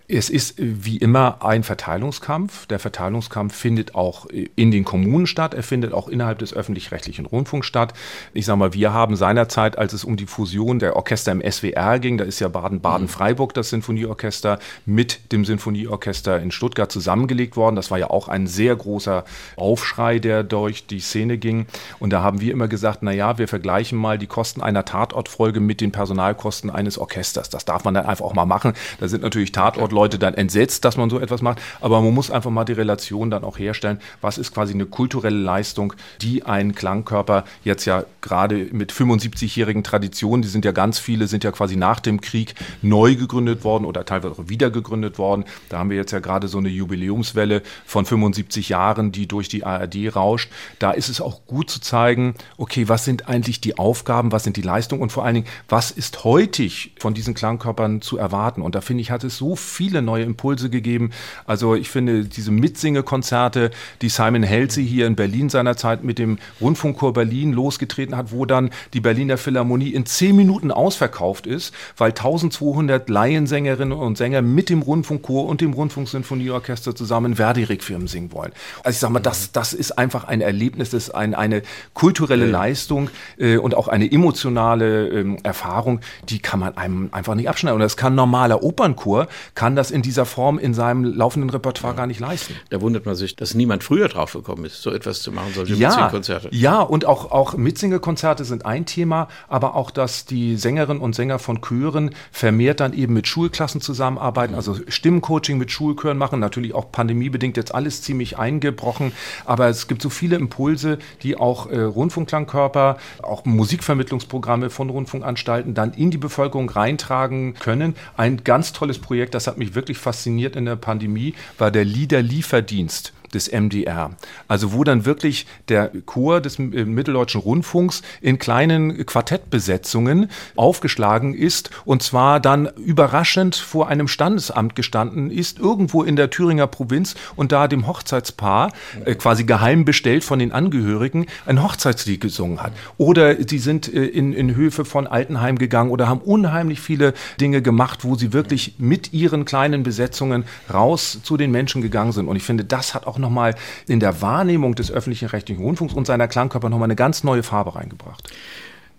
Es 0.09 0.29
ist 0.29 0.55
wie 0.57 0.97
immer 0.97 1.45
ein 1.45 1.63
Verteilungskampf. 1.63 2.65
Der 2.65 2.79
Verteilungskampf 2.79 3.55
findet 3.55 3.95
auch 3.95 4.25
in 4.25 4.69
den 4.69 4.83
Kommunen 4.83 5.27
statt. 5.27 5.53
Er 5.53 5.63
findet 5.63 5.93
auch 5.93 6.09
innerhalb 6.09 6.39
des 6.39 6.53
öffentlich-rechtlichen 6.53 7.25
Rundfunks 7.25 7.67
statt. 7.67 7.93
Ich 8.33 8.45
sage 8.45 8.59
mal, 8.59 8.73
wir 8.73 8.91
haben 8.91 9.15
seinerzeit, 9.15 9.77
als 9.77 9.93
es 9.93 10.03
um 10.03 10.17
die 10.17 10.25
Fusion 10.25 10.79
der 10.79 10.97
Orchester 10.97 11.31
im 11.31 11.41
SWR 11.41 11.99
ging, 11.99 12.17
da 12.17 12.25
ist 12.25 12.41
ja 12.41 12.49
Baden-Baden-Freiburg 12.49 13.53
das 13.53 13.69
Sinfonieorchester 13.69 14.59
mit 14.85 15.31
dem 15.31 15.45
Sinfonieorchester 15.45 16.41
in 16.41 16.51
Stuttgart 16.51 16.91
zusammengelegt 16.91 17.55
worden. 17.55 17.77
Das 17.77 17.89
war 17.89 17.97
ja 17.97 18.09
auch 18.09 18.27
ein 18.27 18.45
sehr 18.45 18.75
großer 18.75 19.23
Aufschrei, 19.55 20.19
der 20.19 20.43
durch 20.43 20.85
die 20.85 20.99
Szene 20.99 21.37
ging. 21.37 21.65
Und 21.99 22.11
da 22.11 22.21
haben 22.21 22.41
wir 22.41 22.51
immer 22.51 22.67
gesagt, 22.67 23.03
na 23.03 23.13
ja, 23.13 23.37
wir 23.37 23.47
vergleichen 23.47 23.97
mal 23.97 24.17
die 24.17 24.27
Kosten 24.27 24.61
einer 24.61 24.83
Tatortfolge 24.83 25.61
mit 25.61 25.79
den 25.79 25.93
Personalkosten 25.93 26.69
eines 26.69 26.97
Orchesters. 26.97 27.49
Das 27.49 27.63
darf 27.63 27.85
man 27.85 27.93
dann 27.93 28.05
einfach 28.05 28.25
auch 28.25 28.33
mal 28.33 28.45
machen. 28.45 28.73
Da 28.99 29.07
sind 29.07 29.23
natürlich 29.23 29.53
Tatortleute 29.53 29.92
Leute 29.93 30.19
dann 30.19 30.33
entsetzt, 30.33 30.83
dass 30.85 30.97
man 30.97 31.09
so 31.09 31.19
etwas 31.19 31.41
macht. 31.41 31.61
Aber 31.81 32.01
man 32.01 32.13
muss 32.13 32.31
einfach 32.31 32.51
mal 32.51 32.65
die 32.65 32.73
Relation 32.73 33.29
dann 33.29 33.43
auch 33.43 33.57
herstellen. 33.57 33.99
Was 34.21 34.37
ist 34.37 34.53
quasi 34.53 34.73
eine 34.73 34.85
kulturelle 34.85 35.37
Leistung, 35.37 35.93
die 36.21 36.43
ein 36.43 36.75
Klangkörper 36.75 37.45
jetzt 37.63 37.85
ja 37.85 38.03
gerade 38.21 38.67
mit 38.71 38.91
75-jährigen 38.91 39.83
Traditionen, 39.83 40.41
die 40.41 40.47
sind 40.47 40.65
ja 40.65 40.71
ganz 40.71 40.99
viele, 40.99 41.27
sind 41.27 41.43
ja 41.43 41.51
quasi 41.51 41.75
nach 41.75 41.99
dem 41.99 42.21
Krieg 42.21 42.55
neu 42.81 43.15
gegründet 43.15 43.63
worden 43.63 43.85
oder 43.85 44.05
teilweise 44.05 44.33
auch 44.33 44.49
wieder 44.49 44.71
gegründet 44.71 45.17
worden. 45.17 45.45
Da 45.69 45.79
haben 45.79 45.89
wir 45.89 45.97
jetzt 45.97 46.11
ja 46.11 46.19
gerade 46.19 46.47
so 46.47 46.57
eine 46.57 46.69
Jubiläumswelle 46.69 47.61
von 47.85 48.05
75 48.05 48.69
Jahren, 48.69 49.11
die 49.11 49.27
durch 49.27 49.47
die 49.47 49.63
ARD 49.63 50.15
rauscht. 50.15 50.51
Da 50.79 50.91
ist 50.91 51.09
es 51.09 51.21
auch 51.21 51.45
gut 51.45 51.69
zu 51.69 51.79
zeigen, 51.79 52.35
okay, 52.57 52.89
was 52.89 53.05
sind 53.05 53.27
eigentlich 53.27 53.61
die 53.61 53.77
Aufgaben, 53.77 54.31
was 54.31 54.43
sind 54.43 54.57
die 54.57 54.61
Leistungen 54.61 55.01
und 55.01 55.11
vor 55.11 55.25
allen 55.25 55.35
Dingen, 55.35 55.47
was 55.69 55.91
ist 55.91 56.23
heutig 56.23 56.93
von 56.99 57.13
diesen 57.13 57.33
Klangkörpern 57.33 58.01
zu 58.01 58.17
erwarten? 58.17 58.61
Und 58.61 58.75
da 58.75 58.81
finde 58.81 59.01
ich, 59.01 59.11
hat 59.11 59.23
es 59.23 59.37
so 59.37 59.55
viel 59.55 59.82
viele 59.83 60.01
neue 60.01 60.23
Impulse 60.23 60.69
gegeben. 60.69 61.09
Also 61.45 61.75
ich 61.75 61.89
finde 61.89 62.23
diese 62.23 62.51
Mitsingekonzerte, 62.51 63.69
die 64.01 64.07
Simon 64.07 64.47
Halsey 64.47 64.87
hier 64.87 65.07
in 65.07 65.17
Berlin 65.17 65.49
seinerzeit 65.49 66.05
mit 66.05 66.19
dem 66.19 66.37
Rundfunkchor 66.61 67.11
Berlin 67.11 67.51
losgetreten 67.51 68.15
hat, 68.15 68.31
wo 68.31 68.45
dann 68.45 68.69
die 68.93 69.01
Berliner 69.01 69.37
Philharmonie 69.37 69.89
in 69.89 70.05
zehn 70.05 70.37
Minuten 70.37 70.71
ausverkauft 70.71 71.47
ist, 71.47 71.73
weil 71.97 72.11
1200 72.11 73.09
Laiensängerinnen 73.09 73.97
und 73.97 74.17
Sänger 74.17 74.41
mit 74.41 74.69
dem 74.69 74.83
Rundfunkchor 74.83 75.47
und 75.47 75.59
dem 75.59 75.73
Rundfunksinfonieorchester 75.73 76.95
zusammen 76.95 77.35
Verdi-Requiem 77.35 78.07
singen 78.07 78.31
wollen. 78.31 78.53
Also 78.83 78.95
ich 78.95 78.99
sage 78.99 79.11
mal, 79.11 79.19
das, 79.19 79.51
das 79.51 79.73
ist 79.73 79.97
einfach 79.97 80.23
ein 80.23 80.39
Erlebnis, 80.39 80.91
das 80.91 81.09
ist 81.09 81.15
ein, 81.15 81.35
eine 81.35 81.61
kulturelle 81.93 82.45
Leistung 82.45 83.09
äh, 83.37 83.57
und 83.57 83.75
auch 83.75 83.89
eine 83.89 84.09
emotionale 84.09 85.09
äh, 85.09 85.37
Erfahrung, 85.43 85.99
die 86.29 86.39
kann 86.39 86.61
man 86.61 86.77
einem 86.77 87.09
einfach 87.11 87.35
nicht 87.35 87.49
abschneiden. 87.49 87.75
Und 87.75 87.81
das 87.81 87.97
kann 87.97 88.15
normaler 88.15 88.63
Opernchor, 88.63 89.27
kann 89.55 89.72
das 89.75 89.83
das 89.83 89.91
in 89.91 90.01
dieser 90.01 90.25
Form 90.25 90.59
in 90.59 90.73
seinem 90.73 91.03
laufenden 91.03 91.49
Repertoire 91.49 91.93
gar 91.93 92.07
nicht 92.07 92.21
leisten. 92.21 92.55
Da 92.69 92.79
wundert 92.79 93.05
man 93.05 93.15
sich, 93.15 93.35
dass 93.35 93.53
niemand 93.53 93.83
früher 93.83 94.07
drauf 94.07 94.31
gekommen 94.31 94.63
ist, 94.63 94.81
so 94.81 94.91
etwas 94.91 95.21
zu 95.21 95.33
machen, 95.33 95.51
solche 95.53 95.73
ja, 95.73 95.89
Mitsingekonzerte. 95.89 96.47
Ja, 96.51 96.79
und 96.79 97.03
auch, 97.03 97.31
auch 97.31 97.57
Mitsingekonzerte 97.57 98.45
sind 98.45 98.65
ein 98.65 98.85
Thema, 98.85 99.27
aber 99.49 99.75
auch, 99.75 99.91
dass 99.91 100.23
die 100.23 100.55
Sängerinnen 100.55 101.01
und 101.01 101.15
Sänger 101.15 101.37
von 101.37 101.59
Chören 101.61 102.11
vermehrt 102.31 102.79
dann 102.79 102.93
eben 102.93 103.13
mit 103.13 103.27
Schulklassen 103.27 103.81
zusammenarbeiten, 103.81 104.55
also 104.55 104.77
Stimmcoaching 104.87 105.57
mit 105.57 105.69
Schulchören 105.69 106.17
machen, 106.17 106.39
natürlich 106.39 106.73
auch 106.73 106.89
pandemiebedingt 106.89 107.57
jetzt 107.57 107.75
alles 107.75 108.01
ziemlich 108.01 108.39
eingebrochen, 108.39 109.11
aber 109.43 109.67
es 109.67 109.89
gibt 109.89 110.01
so 110.01 110.09
viele 110.09 110.37
Impulse, 110.37 110.97
die 111.23 111.35
auch 111.35 111.69
äh, 111.69 111.81
Rundfunkklangkörper, 111.81 112.97
auch 113.21 113.43
Musikvermittlungsprogramme 113.43 114.69
von 114.69 114.89
Rundfunkanstalten 114.89 115.73
dann 115.73 115.91
in 115.91 116.09
die 116.09 116.17
Bevölkerung 116.17 116.69
reintragen 116.69 117.55
können. 117.55 117.95
Ein 118.15 118.45
ganz 118.45 118.71
tolles 118.71 118.99
Projekt, 118.99 119.35
das 119.35 119.45
hat 119.47 119.57
mich 119.57 119.62
wirklich 119.75 119.97
fasziniert 119.97 120.55
in 120.55 120.65
der 120.65 120.75
Pandemie, 120.75 121.33
war 121.57 121.71
der 121.71 121.85
Liederlieferdienst 121.85 123.13
des 123.33 123.51
MDR. 123.51 124.11
Also 124.47 124.73
wo 124.73 124.83
dann 124.83 125.05
wirklich 125.05 125.45
der 125.69 125.91
Chor 126.05 126.41
des 126.41 126.59
äh, 126.59 126.63
Mitteldeutschen 126.63 127.41
Rundfunks 127.41 128.01
in 128.21 128.39
kleinen 128.39 129.05
Quartettbesetzungen 129.05 130.29
aufgeschlagen 130.55 131.33
ist 131.33 131.69
und 131.85 132.03
zwar 132.03 132.39
dann 132.39 132.67
überraschend 132.77 133.55
vor 133.55 133.87
einem 133.87 134.07
Standesamt 134.07 134.75
gestanden 134.75 135.31
ist, 135.31 135.59
irgendwo 135.59 136.03
in 136.03 136.15
der 136.15 136.29
Thüringer 136.29 136.67
Provinz 136.67 137.15
und 137.35 137.51
da 137.51 137.67
dem 137.67 137.87
Hochzeitspaar, 137.87 138.71
äh, 139.05 139.15
quasi 139.15 139.43
geheim 139.43 139.85
bestellt 139.85 140.23
von 140.23 140.39
den 140.39 140.51
Angehörigen, 140.51 141.25
ein 141.45 141.63
Hochzeitslied 141.63 142.21
gesungen 142.21 142.61
hat. 142.61 142.73
Oder 142.97 143.35
sie 143.47 143.59
sind 143.59 143.91
äh, 143.93 144.05
in, 144.05 144.33
in 144.33 144.55
Höfe 144.55 144.85
von 144.85 145.07
Altenheim 145.07 145.57
gegangen 145.57 145.91
oder 145.91 146.07
haben 146.07 146.21
unheimlich 146.21 146.79
viele 146.79 147.13
Dinge 147.39 147.61
gemacht, 147.61 148.03
wo 148.03 148.15
sie 148.15 148.33
wirklich 148.33 148.75
mit 148.77 149.13
ihren 149.13 149.45
kleinen 149.45 149.83
Besetzungen 149.83 150.45
raus 150.71 151.19
zu 151.23 151.37
den 151.37 151.51
Menschen 151.51 151.81
gegangen 151.81 152.11
sind. 152.11 152.27
Und 152.27 152.35
ich 152.35 152.43
finde, 152.43 152.65
das 152.65 152.93
hat 152.93 153.07
auch 153.07 153.17
nochmal 153.23 153.55
in 153.87 153.99
der 153.99 154.21
Wahrnehmung 154.21 154.75
des 154.75 154.91
öffentlichen 154.91 155.29
rechtlichen 155.29 155.63
Rundfunks 155.63 155.95
und 155.95 156.05
seiner 156.05 156.27
Klangkörper 156.27 156.69
nochmal 156.69 156.85
eine 156.85 156.95
ganz 156.95 157.23
neue 157.23 157.41
Farbe 157.41 157.75
reingebracht. 157.75 158.29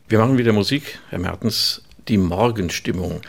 Wir 0.09 0.19
machen 0.19 0.37
wieder 0.37 0.53
Musik, 0.53 0.99
Herr 1.11 1.21
Mertens, 1.21 1.83
die 2.09 2.19
Morgenstimmung 2.19 3.21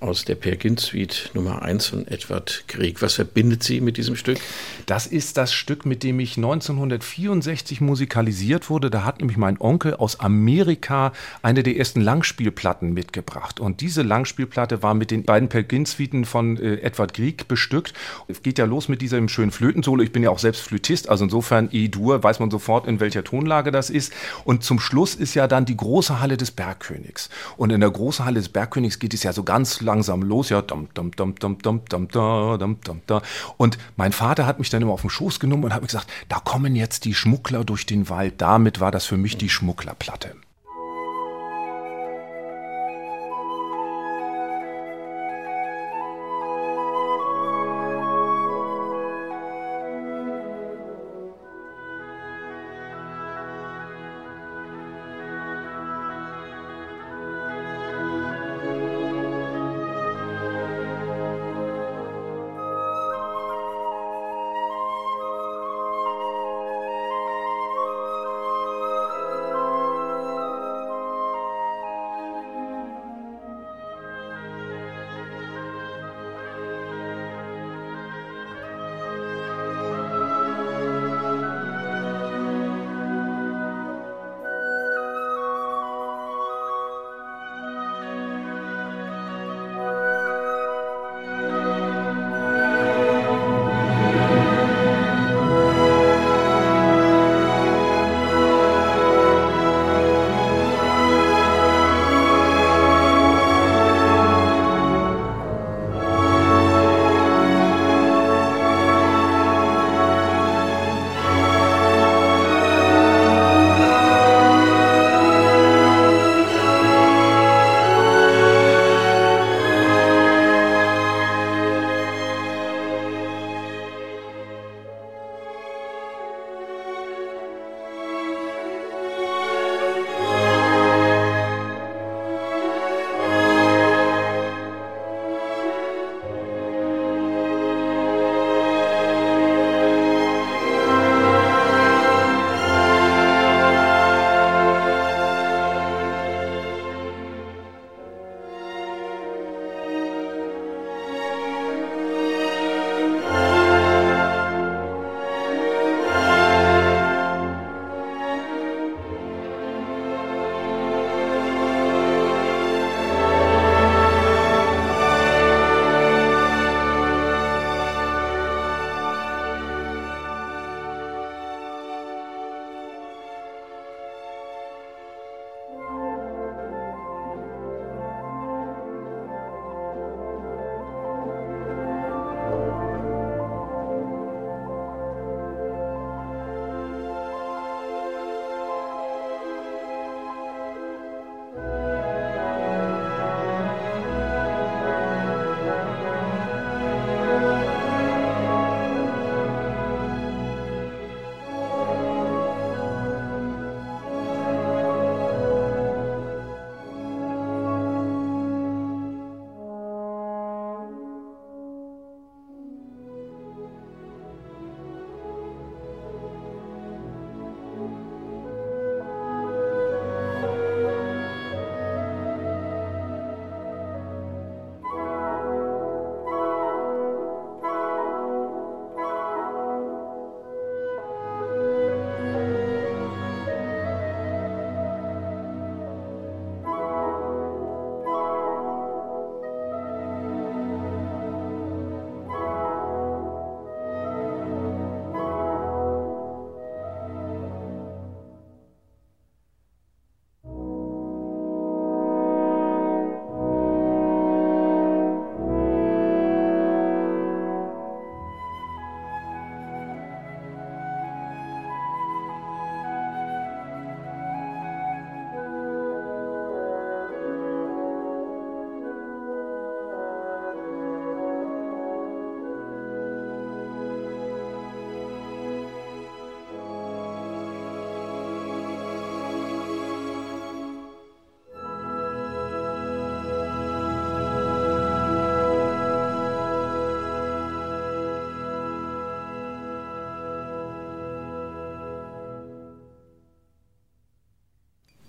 aus 0.00 0.24
der 0.24 0.36
Per 0.36 0.56
Gint 0.56 0.80
Suite 0.80 1.30
Nummer 1.34 1.62
1 1.62 1.86
von 1.86 2.06
Edward 2.06 2.64
Grieg. 2.68 3.02
Was 3.02 3.14
verbindet 3.14 3.62
Sie 3.62 3.80
mit 3.80 3.96
diesem 3.96 4.16
Stück? 4.16 4.38
Das 4.86 5.06
ist 5.06 5.36
das 5.36 5.52
Stück, 5.52 5.86
mit 5.86 6.02
dem 6.02 6.20
ich 6.20 6.36
1964 6.36 7.80
musikalisiert 7.80 8.70
wurde. 8.70 8.90
Da 8.90 9.04
hat 9.04 9.18
nämlich 9.18 9.36
mein 9.36 9.60
Onkel 9.60 9.94
aus 9.94 10.20
Amerika 10.20 11.12
eine 11.42 11.62
der 11.62 11.76
ersten 11.76 12.00
Langspielplatten 12.00 12.92
mitgebracht. 12.92 13.58
Und 13.58 13.80
diese 13.80 14.02
Langspielplatte 14.02 14.82
war 14.82 14.94
mit 14.94 15.10
den 15.10 15.24
beiden 15.24 15.48
Per 15.48 15.64
Gint 15.64 15.88
Suiten 15.88 16.24
von 16.24 16.56
äh, 16.58 16.76
Edward 16.80 17.14
Grieg 17.14 17.48
bestückt. 17.48 17.92
Es 18.28 18.42
geht 18.42 18.58
ja 18.58 18.66
los 18.66 18.88
mit 18.88 19.02
diesem 19.02 19.28
schönen 19.28 19.50
Flötensolo. 19.50 20.02
Ich 20.02 20.12
bin 20.12 20.22
ja 20.22 20.30
auch 20.30 20.38
selbst 20.38 20.60
Flötist, 20.60 21.08
also 21.08 21.24
insofern 21.24 21.68
E-Dur, 21.72 22.22
weiß 22.22 22.38
man 22.38 22.50
sofort, 22.50 22.86
in 22.86 23.00
welcher 23.00 23.24
Tonlage 23.24 23.72
das 23.72 23.90
ist. 23.90 24.12
Und 24.44 24.62
zum 24.62 24.78
Schluss 24.78 25.16
ist 25.16 25.34
ja 25.34 25.48
dann 25.48 25.64
die 25.64 25.76
große 25.76 26.20
Halle 26.20 26.36
des 26.36 26.52
Bergkönigs. 26.52 27.30
Und 27.56 27.70
in 27.70 27.80
der 27.80 27.90
großen 27.90 28.24
Halle 28.24 28.38
des 28.38 28.48
Bergkönigs 28.48 29.00
geht 29.00 29.12
es 29.12 29.24
ja 29.24 29.32
so 29.32 29.42
ganz 29.42 29.80
langsam 29.88 30.22
los, 30.22 30.50
ja, 30.50 30.62
dum, 30.62 30.88
dum, 30.94 31.10
dum, 31.12 31.34
dum, 31.38 31.58
dum, 31.58 31.80
dum, 31.88 32.08
da, 32.08 32.56
dum, 32.58 32.78
dum. 32.84 33.20
Und 33.56 33.78
mein 33.96 34.12
Vater 34.12 34.46
hat 34.46 34.58
mich 34.58 34.70
dann 34.70 34.82
immer 34.82 34.92
auf 34.92 35.00
den 35.00 35.10
Schoß 35.10 35.40
genommen 35.40 35.64
und 35.64 35.74
hat 35.74 35.80
mir 35.80 35.88
gesagt, 35.88 36.08
da 36.28 36.38
kommen 36.38 36.76
jetzt 36.76 37.04
die 37.04 37.14
Schmuggler 37.14 37.64
durch 37.64 37.86
den 37.86 38.08
Wald. 38.08 38.34
Damit 38.38 38.80
war 38.80 38.90
das 38.90 39.06
für 39.06 39.16
mich 39.16 39.36
die 39.36 39.48
Schmugglerplatte. 39.48 40.34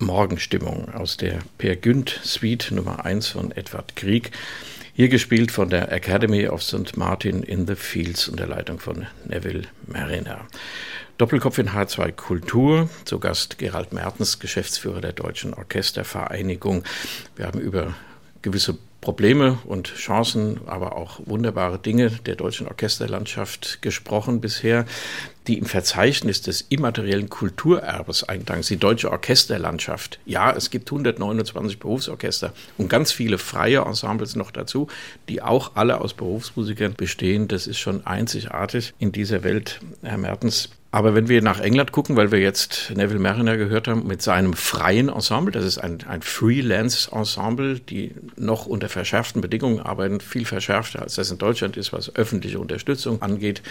Morgenstimmung 0.09 0.91
aus 0.91 1.17
der 1.17 1.37
Per 1.59 1.75
Günd 1.75 2.19
Suite 2.23 2.71
Nummer 2.71 3.05
1 3.05 3.27
von 3.27 3.51
Edward 3.51 3.95
Krieg. 3.95 4.31
Hier 4.95 5.07
gespielt 5.07 5.51
von 5.51 5.69
der 5.69 5.91
Academy 5.91 6.47
of 6.47 6.63
St. 6.63 6.97
Martin 6.97 7.43
in 7.43 7.67
the 7.67 7.75
Fields 7.75 8.27
unter 8.27 8.47
Leitung 8.47 8.79
von 8.79 9.05
Neville 9.25 9.67
Mariner. 9.85 10.47
Doppelkopf 11.19 11.59
in 11.59 11.69
H2 11.69 12.11
Kultur, 12.13 12.89
zu 13.05 13.19
Gast 13.19 13.59
Gerald 13.59 13.93
Mertens, 13.93 14.39
Geschäftsführer 14.39 14.99
der 14.99 15.13
Deutschen 15.13 15.53
Orchestervereinigung. 15.53 16.83
Wir 17.35 17.45
haben 17.45 17.59
über 17.59 17.93
gewisse 18.41 18.79
Probleme 19.01 19.57
und 19.65 19.93
Chancen, 19.95 20.59
aber 20.65 20.95
auch 20.95 21.21
wunderbare 21.25 21.79
Dinge 21.79 22.09
der 22.09 22.35
deutschen 22.35 22.67
Orchesterlandschaft 22.67 23.81
gesprochen 23.81 24.41
bisher, 24.41 24.85
die 25.47 25.57
im 25.57 25.65
Verzeichnis 25.65 26.41
des 26.41 26.65
immateriellen 26.69 27.29
Kulturerbes 27.29 28.23
eintragen. 28.23 28.61
Die 28.61 28.77
deutsche 28.77 29.09
Orchesterlandschaft. 29.09 30.19
Ja, 30.25 30.51
es 30.51 30.69
gibt 30.69 30.91
129 30.91 31.79
Berufsorchester 31.79 32.53
und 32.77 32.89
ganz 32.89 33.11
viele 33.11 33.37
freie 33.37 33.79
Ensembles 33.79 34.35
noch 34.35 34.51
dazu, 34.51 34.87
die 35.29 35.41
auch 35.41 35.71
alle 35.75 36.01
aus 36.01 36.13
Berufsmusikern 36.13 36.93
bestehen. 36.93 37.47
Das 37.47 37.67
ist 37.67 37.79
schon 37.79 38.05
einzigartig 38.05 38.93
in 38.99 39.11
dieser 39.11 39.43
Welt, 39.43 39.79
Herr 40.03 40.17
Mertens. 40.17 40.69
Aber 40.91 41.13
wenn 41.13 41.29
wir 41.29 41.43
nach 41.43 41.59
England 41.59 41.91
gucken, 41.91 42.15
weil 42.15 42.31
wir 42.31 42.39
jetzt 42.39 42.91
Neville 42.95 43.19
Mariner 43.19 43.57
gehört 43.57 43.87
haben, 43.87 44.07
mit 44.07 44.23
seinem 44.23 44.53
freien 44.53 45.09
Ensemble, 45.09 45.51
das 45.51 45.63
ist 45.63 45.77
ein, 45.77 45.99
ein 46.07 46.23
Freelance-Ensemble, 46.23 47.79
die 47.79 48.15
noch 48.37 48.65
unter 48.65 48.89
verschärften 48.89 49.39
Bedingungen 49.39 49.79
arbeiten, 49.79 50.19
viel 50.19 50.45
verschärfter 50.45 51.03
als 51.03 51.15
das 51.15 51.29
in 51.29 51.37
Deutschland 51.37 51.77
ist, 51.77 51.93
was 51.93 52.15
öffentliche 52.15 52.59
Unterstützung 52.59 53.21
angeht. 53.21 53.61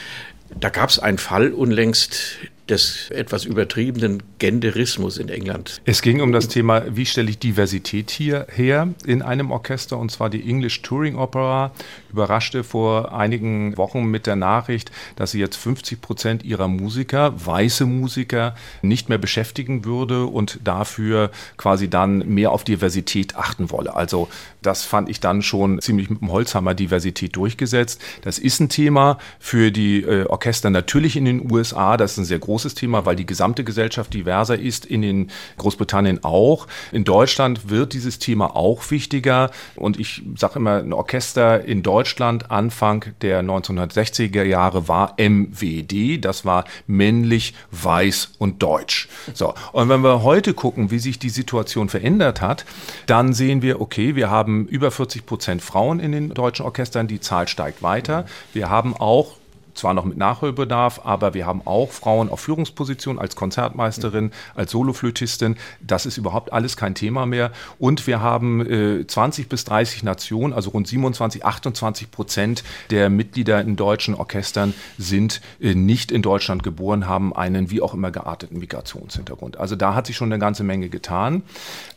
Da 0.61 0.69
gab 0.69 0.91
es 0.91 1.01
einen 1.01 1.19
Fall 1.19 1.53
unlängst, 1.53 2.39
des 2.71 3.11
etwas 3.11 3.45
übertriebenen 3.45 4.23
Genderismus 4.39 5.19
in 5.19 5.29
England. 5.29 5.81
Es 5.85 6.03
ging 6.03 6.21
um 6.21 6.33
das 6.33 6.49
Thema, 6.49 6.85
wie 6.89 7.07
stelle 7.07 7.31
ich 7.31 7.39
Diversität 7.39 8.11
hier 8.11 8.47
her 8.55 8.89
in 9.05 9.23
einem 9.23 9.51
Orchester, 9.51 9.99
und 9.99 10.11
zwar 10.11 10.31
die 10.31 10.49
English 10.49 10.83
Touring 10.83 11.17
Opera 11.17 11.73
überraschte 12.13 12.65
vor 12.65 13.15
einigen 13.15 13.77
Wochen 13.77 14.05
mit 14.05 14.27
der 14.27 14.37
Nachricht, 14.37 14.91
dass 15.17 15.33
sie 15.33 15.41
jetzt 15.41 15.57
50 15.57 16.01
Prozent 16.01 16.43
ihrer 16.45 16.69
Musiker, 16.69 17.35
weiße 17.45 17.87
Musiker, 17.87 18.55
nicht 18.83 19.09
mehr 19.09 19.19
beschäftigen 19.19 19.85
würde 19.85 20.27
und 20.27 20.61
dafür 20.65 21.31
quasi 21.57 21.89
dann 21.89 22.19
mehr 22.29 22.53
auf 22.53 22.65
Diversität 22.65 23.37
achten 23.37 23.71
wolle. 23.71 23.95
Also 23.95 24.29
das 24.69 24.85
fand 24.85 25.09
ich 25.09 25.19
dann 25.19 25.41
schon 25.41 25.81
ziemlich 25.81 26.11
mit 26.11 26.21
dem 26.21 26.31
Holzhammer 26.31 26.75
Diversität 26.75 27.35
durchgesetzt. 27.35 28.03
Das 28.21 28.39
ist 28.39 28.61
ein 28.61 28.69
Thema 28.69 29.17
für 29.39 29.71
die 29.71 30.03
äh, 30.03 30.27
Orchester 30.27 30.69
natürlich 30.69 31.17
in 31.17 31.25
den 31.25 31.51
USA. 31.51 31.97
Das 31.97 32.13
ist 32.13 32.19
ein 32.19 32.25
sehr 32.27 32.39
großes 32.39 32.75
Thema, 32.75 33.07
weil 33.07 33.17
die 33.17 33.25
gesamte 33.25 33.65
Gesellschaft 33.65 34.13
diverser 34.13 34.59
ist, 34.59 34.85
in 34.85 35.01
den 35.01 35.31
Großbritannien 35.57 36.23
auch. 36.23 36.67
In 36.93 37.05
Deutschland 37.05 37.71
wird 37.71 37.95
dieses 37.95 38.19
Thema 38.19 38.57
auch 38.57 38.91
wichtiger. 38.91 39.51
Und 39.75 39.99
ich 39.99 40.23
sage 40.37 40.59
immer, 40.59 40.81
ein 40.81 40.93
Orchester 40.93 41.65
in 41.65 41.83
Deutschland 41.83 42.51
Anfang 42.51 43.07
der 43.23 43.43
1960er 43.43 44.43
Jahre 44.43 44.87
war 44.87 45.15
MWD. 45.17 46.23
Das 46.23 46.45
war 46.45 46.65
männlich, 46.87 47.55
weiß 47.71 48.33
und 48.37 48.63
deutsch. 48.63 49.09
So. 49.33 49.55
Und 49.73 49.89
wenn 49.89 50.03
wir 50.03 50.23
heute 50.25 50.53
gucken, 50.53 50.91
wie 50.91 50.99
sich 50.99 51.19
die 51.19 51.31
Situation 51.31 51.89
verändert 51.89 52.43
hat, 52.43 52.67
dann 53.07 53.33
sehen 53.33 53.63
wir, 53.63 53.81
okay, 53.81 54.15
wir 54.15 54.29
haben 54.29 54.58
über 54.67 54.91
40 54.91 55.27
Prozent 55.27 55.63
Frauen 55.63 56.01
in 56.01 56.13
den 56.13 56.31
deutschen 56.31 56.65
Orchestern. 56.65 57.09
Die 57.09 57.21
Zahl 57.21 57.49
steigt 57.49 57.83
weiter. 57.83 58.27
Wir 58.53 58.71
haben 58.71 58.97
auch 58.97 59.37
zwar 59.79 59.95
noch 59.95 60.05
mit 60.05 60.19
Nachholbedarf, 60.19 61.01
aber 61.05 61.35
wir 61.35 61.47
haben 61.47 61.63
auch 61.65 61.91
Frauen 61.91 62.29
auf 62.29 62.41
Führungspositionen 62.41 63.21
als 63.21 63.37
Konzertmeisterin, 63.37 64.33
als 64.55 64.73
Soloflötistin. 64.73 65.57
Das 65.81 66.07
ist 66.07 66.17
überhaupt 66.17 66.53
alles 66.53 66.77
kein 66.77 66.95
Thema 66.95 67.27
mehr. 67.27 67.53
Und 67.79 68.07
wir 68.07 68.21
haben 68.21 68.67
äh, 69.01 69.07
20 69.07 69.49
bis 69.49 69.65
30 69.65 70.03
Nationen, 70.03 70.53
also 70.53 70.71
rund 70.71 70.87
27, 70.87 71.45
28 71.45 72.11
Prozent 72.11 72.65
der 72.91 73.11
Mitglieder 73.11 73.61
in 73.61 73.77
deutschen 73.77 74.15
Orchestern 74.15 74.75
sind 74.99 75.41
äh, 75.61 75.75
nicht 75.75 76.13
in 76.13 76.23
Deutschland 76.23 76.63
geboren, 76.63 77.09
haben 77.09 77.35
einen 77.35 77.71
wie 77.71 77.81
auch 77.81 77.95
immer 77.95 78.11
gearteten 78.11 78.59
Migrationshintergrund. 78.59 79.57
Also 79.59 79.77
da 79.77 79.95
hat 79.95 80.07
sich 80.07 80.17
schon 80.17 80.33
eine 80.33 80.41
ganze 80.41 80.65
Menge 80.65 80.89
getan. 80.89 81.43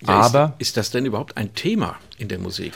Ja, 0.06 0.22
aber 0.22 0.54
ist, 0.60 0.70
ist 0.70 0.78
das 0.78 0.92
denn 0.92 1.06
überhaupt 1.06 1.38
ein 1.38 1.54
Thema 1.54 1.96
in 2.18 2.28
der 2.28 2.40
Musik? 2.40 2.74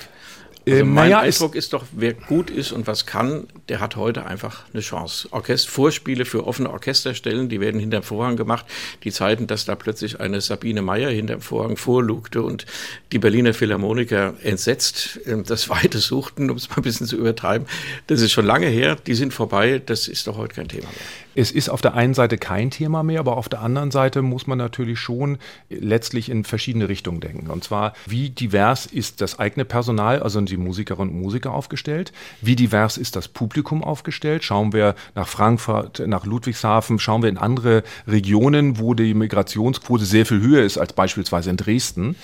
Also 0.68 0.80
ähm, 0.80 0.94
mein 0.94 1.10
naja, 1.10 1.20
Eindruck 1.22 1.56
ist 1.56 1.74
doch, 1.74 1.86
wer 1.92 2.14
gut 2.14 2.50
ist 2.50 2.72
und 2.72 2.88
was 2.88 3.06
kann, 3.06 3.48
der 3.70 3.80
hat 3.80 3.96
heute 3.96 4.26
einfach 4.26 4.64
eine 4.74 4.82
Chance. 4.82 5.28
Orchester 5.32 5.72
Vorspiele 5.72 6.26
für 6.26 6.48
offene 6.48 6.70
Orchesterstellen, 6.72 7.50
die 7.50 7.62
werden 7.62 7.80
hinterm 7.80 8.04
Vorhang 8.04 8.36
gemacht. 8.36 8.66
Die 9.04 9.12
Zeiten, 9.12 9.48
dass 9.48 9.66
da 9.66 9.76
plötzlich 9.76 10.20
eine 10.20 10.42
Sabine 10.42 10.82
Meyer 10.82 11.10
hinterm 11.10 11.42
Vorhang 11.42 11.78
vorlugte 11.78 12.42
und 12.42 12.66
die 13.12 13.20
Berliner 13.20 13.54
Philharmoniker 13.54 14.34
entsetzt 14.42 15.20
ähm, 15.26 15.44
das 15.46 15.70
Weite 15.70 16.00
suchten, 16.00 16.50
um 16.50 16.58
es 16.58 16.70
mal 16.70 16.78
ein 16.78 16.84
bisschen 16.84 17.08
zu 17.08 17.18
übertreiben, 17.18 17.68
das 18.08 18.22
ist 18.22 18.32
schon 18.32 18.46
lange 18.46 18.68
her. 18.68 18.96
Die 18.96 19.16
sind 19.16 19.34
vorbei. 19.34 19.82
Das 19.86 20.08
ist 20.08 20.28
doch 20.28 20.38
heute 20.38 20.56
kein 20.56 20.68
Thema 20.68 20.88
mehr. 20.88 21.25
Es 21.36 21.52
ist 21.52 21.68
auf 21.68 21.82
der 21.82 21.94
einen 21.96 22.14
Seite 22.14 22.38
kein 22.38 22.72
Thema 22.72 23.04
mehr, 23.04 23.20
aber 23.20 23.36
auf 23.36 23.50
der 23.50 23.62
anderen 23.62 23.92
Seite 23.92 24.22
muss 24.22 24.48
man 24.48 24.58
natürlich 24.58 25.00
schon 25.00 25.38
letztlich 25.70 26.30
in 26.30 26.46
verschiedene 26.46 26.88
Richtungen 26.88 27.20
denken. 27.20 27.50
Und 27.50 27.64
zwar, 27.64 27.94
wie 28.06 28.30
divers 28.30 28.86
ist 28.86 29.20
das 29.20 29.38
eigene 29.38 29.66
Personal, 29.66 30.24
also 30.24 30.40
die 30.40 30.56
Musikerinnen 30.56 31.14
und 31.14 31.22
Musiker 31.22 31.54
aufgestellt? 31.54 32.14
Wie 32.42 32.56
divers 32.56 32.98
ist 32.98 33.18
das 33.18 33.28
Publikum 33.28 33.84
aufgestellt? 33.84 34.46
Schauen 34.46 34.72
wir 34.72 34.96
nach 35.14 35.28
Frankfurt, 35.28 36.02
nach 36.08 36.26
Ludwigshafen, 36.26 37.00
schauen 37.00 37.22
wir 37.22 37.30
in 37.30 37.38
andere 37.38 37.84
Regionen, 38.08 38.80
wo 38.80 38.94
die 38.94 39.14
Migrationsquote 39.14 40.06
sehr 40.06 40.26
viel 40.26 40.40
höher 40.40 40.64
ist 40.64 40.78
als 40.78 40.94
beispielsweise 40.94 41.50
in 41.50 41.58
Dresden. 41.58 42.16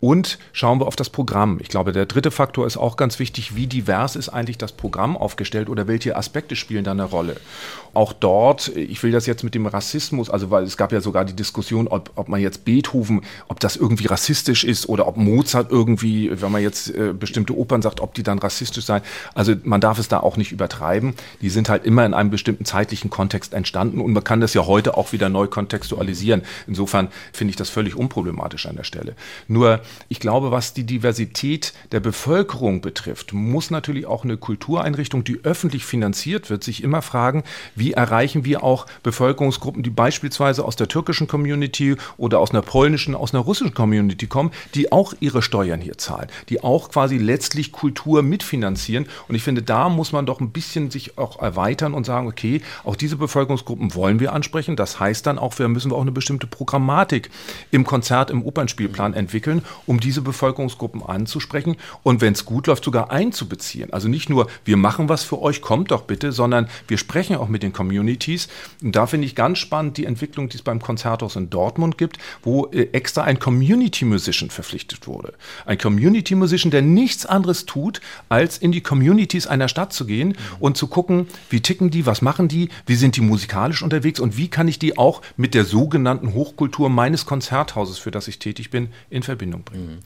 Und 0.00 0.38
schauen 0.52 0.78
wir 0.78 0.86
auf 0.86 0.96
das 0.96 1.08
Programm. 1.08 1.58
Ich 1.60 1.68
glaube, 1.68 1.92
der 1.92 2.04
dritte 2.04 2.30
Faktor 2.30 2.66
ist 2.66 2.76
auch 2.76 2.96
ganz 2.96 3.18
wichtig. 3.18 3.56
Wie 3.56 3.66
divers 3.66 4.14
ist 4.14 4.28
eigentlich 4.28 4.58
das 4.58 4.72
Programm 4.72 5.16
aufgestellt 5.16 5.70
oder 5.70 5.88
welche 5.88 6.16
Aspekte 6.16 6.54
spielen 6.54 6.84
da 6.84 6.90
eine 6.90 7.04
Rolle? 7.04 7.36
Auch 7.94 8.12
dort 8.12 8.57
Wort, 8.58 8.76
ich 8.76 9.02
will 9.02 9.12
das 9.12 9.26
jetzt 9.26 9.44
mit 9.44 9.54
dem 9.54 9.66
Rassismus, 9.66 10.30
also 10.30 10.50
weil 10.50 10.64
es 10.64 10.76
gab 10.76 10.92
ja 10.92 11.00
sogar 11.00 11.24
die 11.24 11.34
Diskussion, 11.34 11.88
ob, 11.88 12.10
ob 12.16 12.28
man 12.28 12.40
jetzt 12.40 12.64
Beethoven, 12.64 13.22
ob 13.48 13.60
das 13.60 13.76
irgendwie 13.76 14.06
rassistisch 14.06 14.64
ist 14.64 14.88
oder 14.88 15.06
ob 15.06 15.16
Mozart 15.16 15.70
irgendwie, 15.70 16.30
wenn 16.40 16.50
man 16.50 16.62
jetzt 16.62 16.94
äh, 16.94 17.12
bestimmte 17.12 17.56
Opern 17.56 17.82
sagt, 17.82 18.00
ob 18.00 18.14
die 18.14 18.22
dann 18.22 18.38
rassistisch 18.38 18.84
seien. 18.84 19.02
Also 19.34 19.54
man 19.64 19.80
darf 19.80 19.98
es 19.98 20.08
da 20.08 20.20
auch 20.20 20.36
nicht 20.36 20.52
übertreiben. 20.52 21.14
Die 21.40 21.50
sind 21.50 21.68
halt 21.68 21.84
immer 21.84 22.04
in 22.04 22.14
einem 22.14 22.30
bestimmten 22.30 22.64
zeitlichen 22.64 23.10
Kontext 23.10 23.54
entstanden 23.54 24.00
und 24.00 24.12
man 24.12 24.24
kann 24.24 24.40
das 24.40 24.54
ja 24.54 24.66
heute 24.66 24.96
auch 24.96 25.12
wieder 25.12 25.28
neu 25.28 25.46
kontextualisieren. 25.46 26.42
Insofern 26.66 27.08
finde 27.32 27.50
ich 27.50 27.56
das 27.56 27.70
völlig 27.70 27.94
unproblematisch 27.94 28.66
an 28.66 28.76
der 28.76 28.84
Stelle. 28.84 29.14
Nur 29.46 29.80
ich 30.08 30.20
glaube, 30.20 30.50
was 30.50 30.74
die 30.74 30.84
Diversität 30.84 31.72
der 31.92 32.00
Bevölkerung 32.00 32.80
betrifft, 32.80 33.32
muss 33.32 33.70
natürlich 33.70 34.06
auch 34.06 34.24
eine 34.24 34.36
Kultureinrichtung, 34.36 35.24
die 35.24 35.40
öffentlich 35.44 35.84
finanziert 35.84 36.50
wird, 36.50 36.64
sich 36.64 36.82
immer 36.82 37.02
fragen, 37.02 37.44
wie 37.74 37.92
erreichen 37.92 38.44
wir 38.44 38.47
wir 38.48 38.64
auch 38.64 38.86
Bevölkerungsgruppen, 39.02 39.82
die 39.82 39.90
beispielsweise 39.90 40.64
aus 40.64 40.74
der 40.74 40.88
türkischen 40.88 41.28
Community 41.28 41.96
oder 42.16 42.40
aus 42.40 42.50
einer 42.50 42.62
polnischen, 42.62 43.14
aus 43.14 43.34
einer 43.34 43.42
russischen 43.42 43.74
Community 43.74 44.26
kommen, 44.26 44.50
die 44.74 44.90
auch 44.90 45.14
ihre 45.20 45.42
Steuern 45.42 45.80
hier 45.80 45.98
zahlen, 45.98 46.28
die 46.48 46.64
auch 46.64 46.90
quasi 46.90 47.18
letztlich 47.18 47.72
Kultur 47.72 48.22
mitfinanzieren. 48.22 49.06
Und 49.28 49.34
ich 49.34 49.42
finde, 49.42 49.62
da 49.62 49.88
muss 49.88 50.12
man 50.12 50.26
doch 50.26 50.40
ein 50.40 50.50
bisschen 50.50 50.90
sich 50.90 51.18
auch 51.18 51.40
erweitern 51.40 51.94
und 51.94 52.04
sagen, 52.04 52.26
okay, 52.26 52.62
auch 52.84 52.96
diese 52.96 53.16
Bevölkerungsgruppen 53.16 53.94
wollen 53.94 54.18
wir 54.18 54.32
ansprechen. 54.32 54.76
Das 54.76 54.98
heißt 54.98 55.26
dann 55.26 55.38
auch, 55.38 55.58
wir 55.58 55.68
müssen 55.68 55.92
auch 55.92 56.00
eine 56.00 56.12
bestimmte 56.12 56.46
Programmatik 56.46 57.30
im 57.70 57.84
Konzert, 57.84 58.30
im 58.30 58.42
Opernspielplan 58.42 59.12
entwickeln, 59.12 59.62
um 59.86 60.00
diese 60.00 60.22
Bevölkerungsgruppen 60.22 61.02
anzusprechen 61.02 61.76
und 62.02 62.22
wenn 62.22 62.32
es 62.32 62.46
gut 62.46 62.66
läuft, 62.66 62.84
sogar 62.84 63.10
einzubeziehen. 63.10 63.92
Also 63.92 64.08
nicht 64.08 64.30
nur, 64.30 64.46
wir 64.64 64.78
machen 64.78 65.08
was 65.10 65.22
für 65.22 65.40
euch, 65.42 65.60
kommt 65.60 65.90
doch 65.90 66.02
bitte, 66.02 66.32
sondern 66.32 66.68
wir 66.86 66.96
sprechen 66.96 67.36
auch 67.36 67.48
mit 67.48 67.62
den 67.62 67.72
Communities 67.72 68.37
Communities. 68.38 68.48
Und 68.82 68.94
da 68.94 69.06
finde 69.06 69.26
ich 69.26 69.34
ganz 69.34 69.58
spannend 69.58 69.96
die 69.96 70.06
Entwicklung, 70.06 70.48
die 70.48 70.56
es 70.56 70.62
beim 70.62 70.80
Konzerthaus 70.80 71.36
in 71.36 71.50
Dortmund 71.50 71.98
gibt, 71.98 72.18
wo 72.42 72.66
äh, 72.66 72.88
extra 72.92 73.22
ein 73.22 73.38
Community 73.38 74.04
Musician 74.04 74.50
verpflichtet 74.50 75.06
wurde. 75.06 75.34
Ein 75.66 75.78
Community 75.78 76.34
Musician, 76.34 76.70
der 76.70 76.82
nichts 76.82 77.26
anderes 77.26 77.66
tut, 77.66 78.00
als 78.28 78.58
in 78.58 78.72
die 78.72 78.80
Communities 78.80 79.46
einer 79.46 79.68
Stadt 79.68 79.92
zu 79.92 80.06
gehen 80.06 80.36
und 80.60 80.76
zu 80.76 80.86
gucken, 80.86 81.26
wie 81.50 81.60
ticken 81.60 81.90
die, 81.90 82.06
was 82.06 82.22
machen 82.22 82.48
die, 82.48 82.68
wie 82.86 82.94
sind 82.94 83.16
die 83.16 83.20
musikalisch 83.20 83.82
unterwegs 83.82 84.20
und 84.20 84.36
wie 84.36 84.48
kann 84.48 84.68
ich 84.68 84.78
die 84.78 84.96
auch 84.96 85.22
mit 85.36 85.54
der 85.54 85.64
sogenannten 85.64 86.34
Hochkultur 86.34 86.88
meines 86.88 87.26
Konzerthauses, 87.26 87.98
für 87.98 88.10
das 88.10 88.28
ich 88.28 88.38
tätig 88.38 88.70
bin, 88.70 88.88
in 89.10 89.22
Verbindung 89.22 89.62
bringen. 89.62 89.98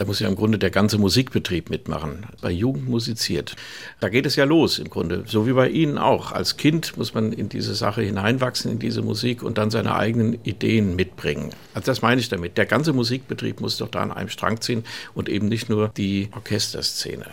Da 0.00 0.06
muss 0.06 0.18
ja 0.18 0.28
im 0.28 0.34
Grunde 0.34 0.56
der 0.56 0.70
ganze 0.70 0.96
Musikbetrieb 0.96 1.68
mitmachen. 1.68 2.24
Bei 2.40 2.50
Jugend 2.50 2.88
musiziert. 2.88 3.54
Da 4.00 4.08
geht 4.08 4.24
es 4.24 4.34
ja 4.34 4.44
los 4.44 4.78
im 4.78 4.88
Grunde. 4.88 5.24
So 5.26 5.46
wie 5.46 5.52
bei 5.52 5.68
Ihnen 5.68 5.98
auch. 5.98 6.32
Als 6.32 6.56
Kind 6.56 6.96
muss 6.96 7.12
man 7.12 7.34
in 7.34 7.50
diese 7.50 7.74
Sache 7.74 8.00
hineinwachsen, 8.00 8.72
in 8.72 8.78
diese 8.78 9.02
Musik 9.02 9.42
und 9.42 9.58
dann 9.58 9.70
seine 9.70 9.94
eigenen 9.94 10.42
Ideen 10.42 10.96
mitbringen. 10.96 11.50
Also 11.74 11.84
das 11.84 12.00
meine 12.00 12.18
ich 12.18 12.30
damit. 12.30 12.56
Der 12.56 12.64
ganze 12.64 12.94
Musikbetrieb 12.94 13.60
muss 13.60 13.76
doch 13.76 13.88
da 13.88 14.00
an 14.00 14.10
einem 14.10 14.30
Strang 14.30 14.62
ziehen 14.62 14.84
und 15.12 15.28
eben 15.28 15.48
nicht 15.48 15.68
nur 15.68 15.88
die 15.88 16.30
Orchesterszene. 16.34 17.26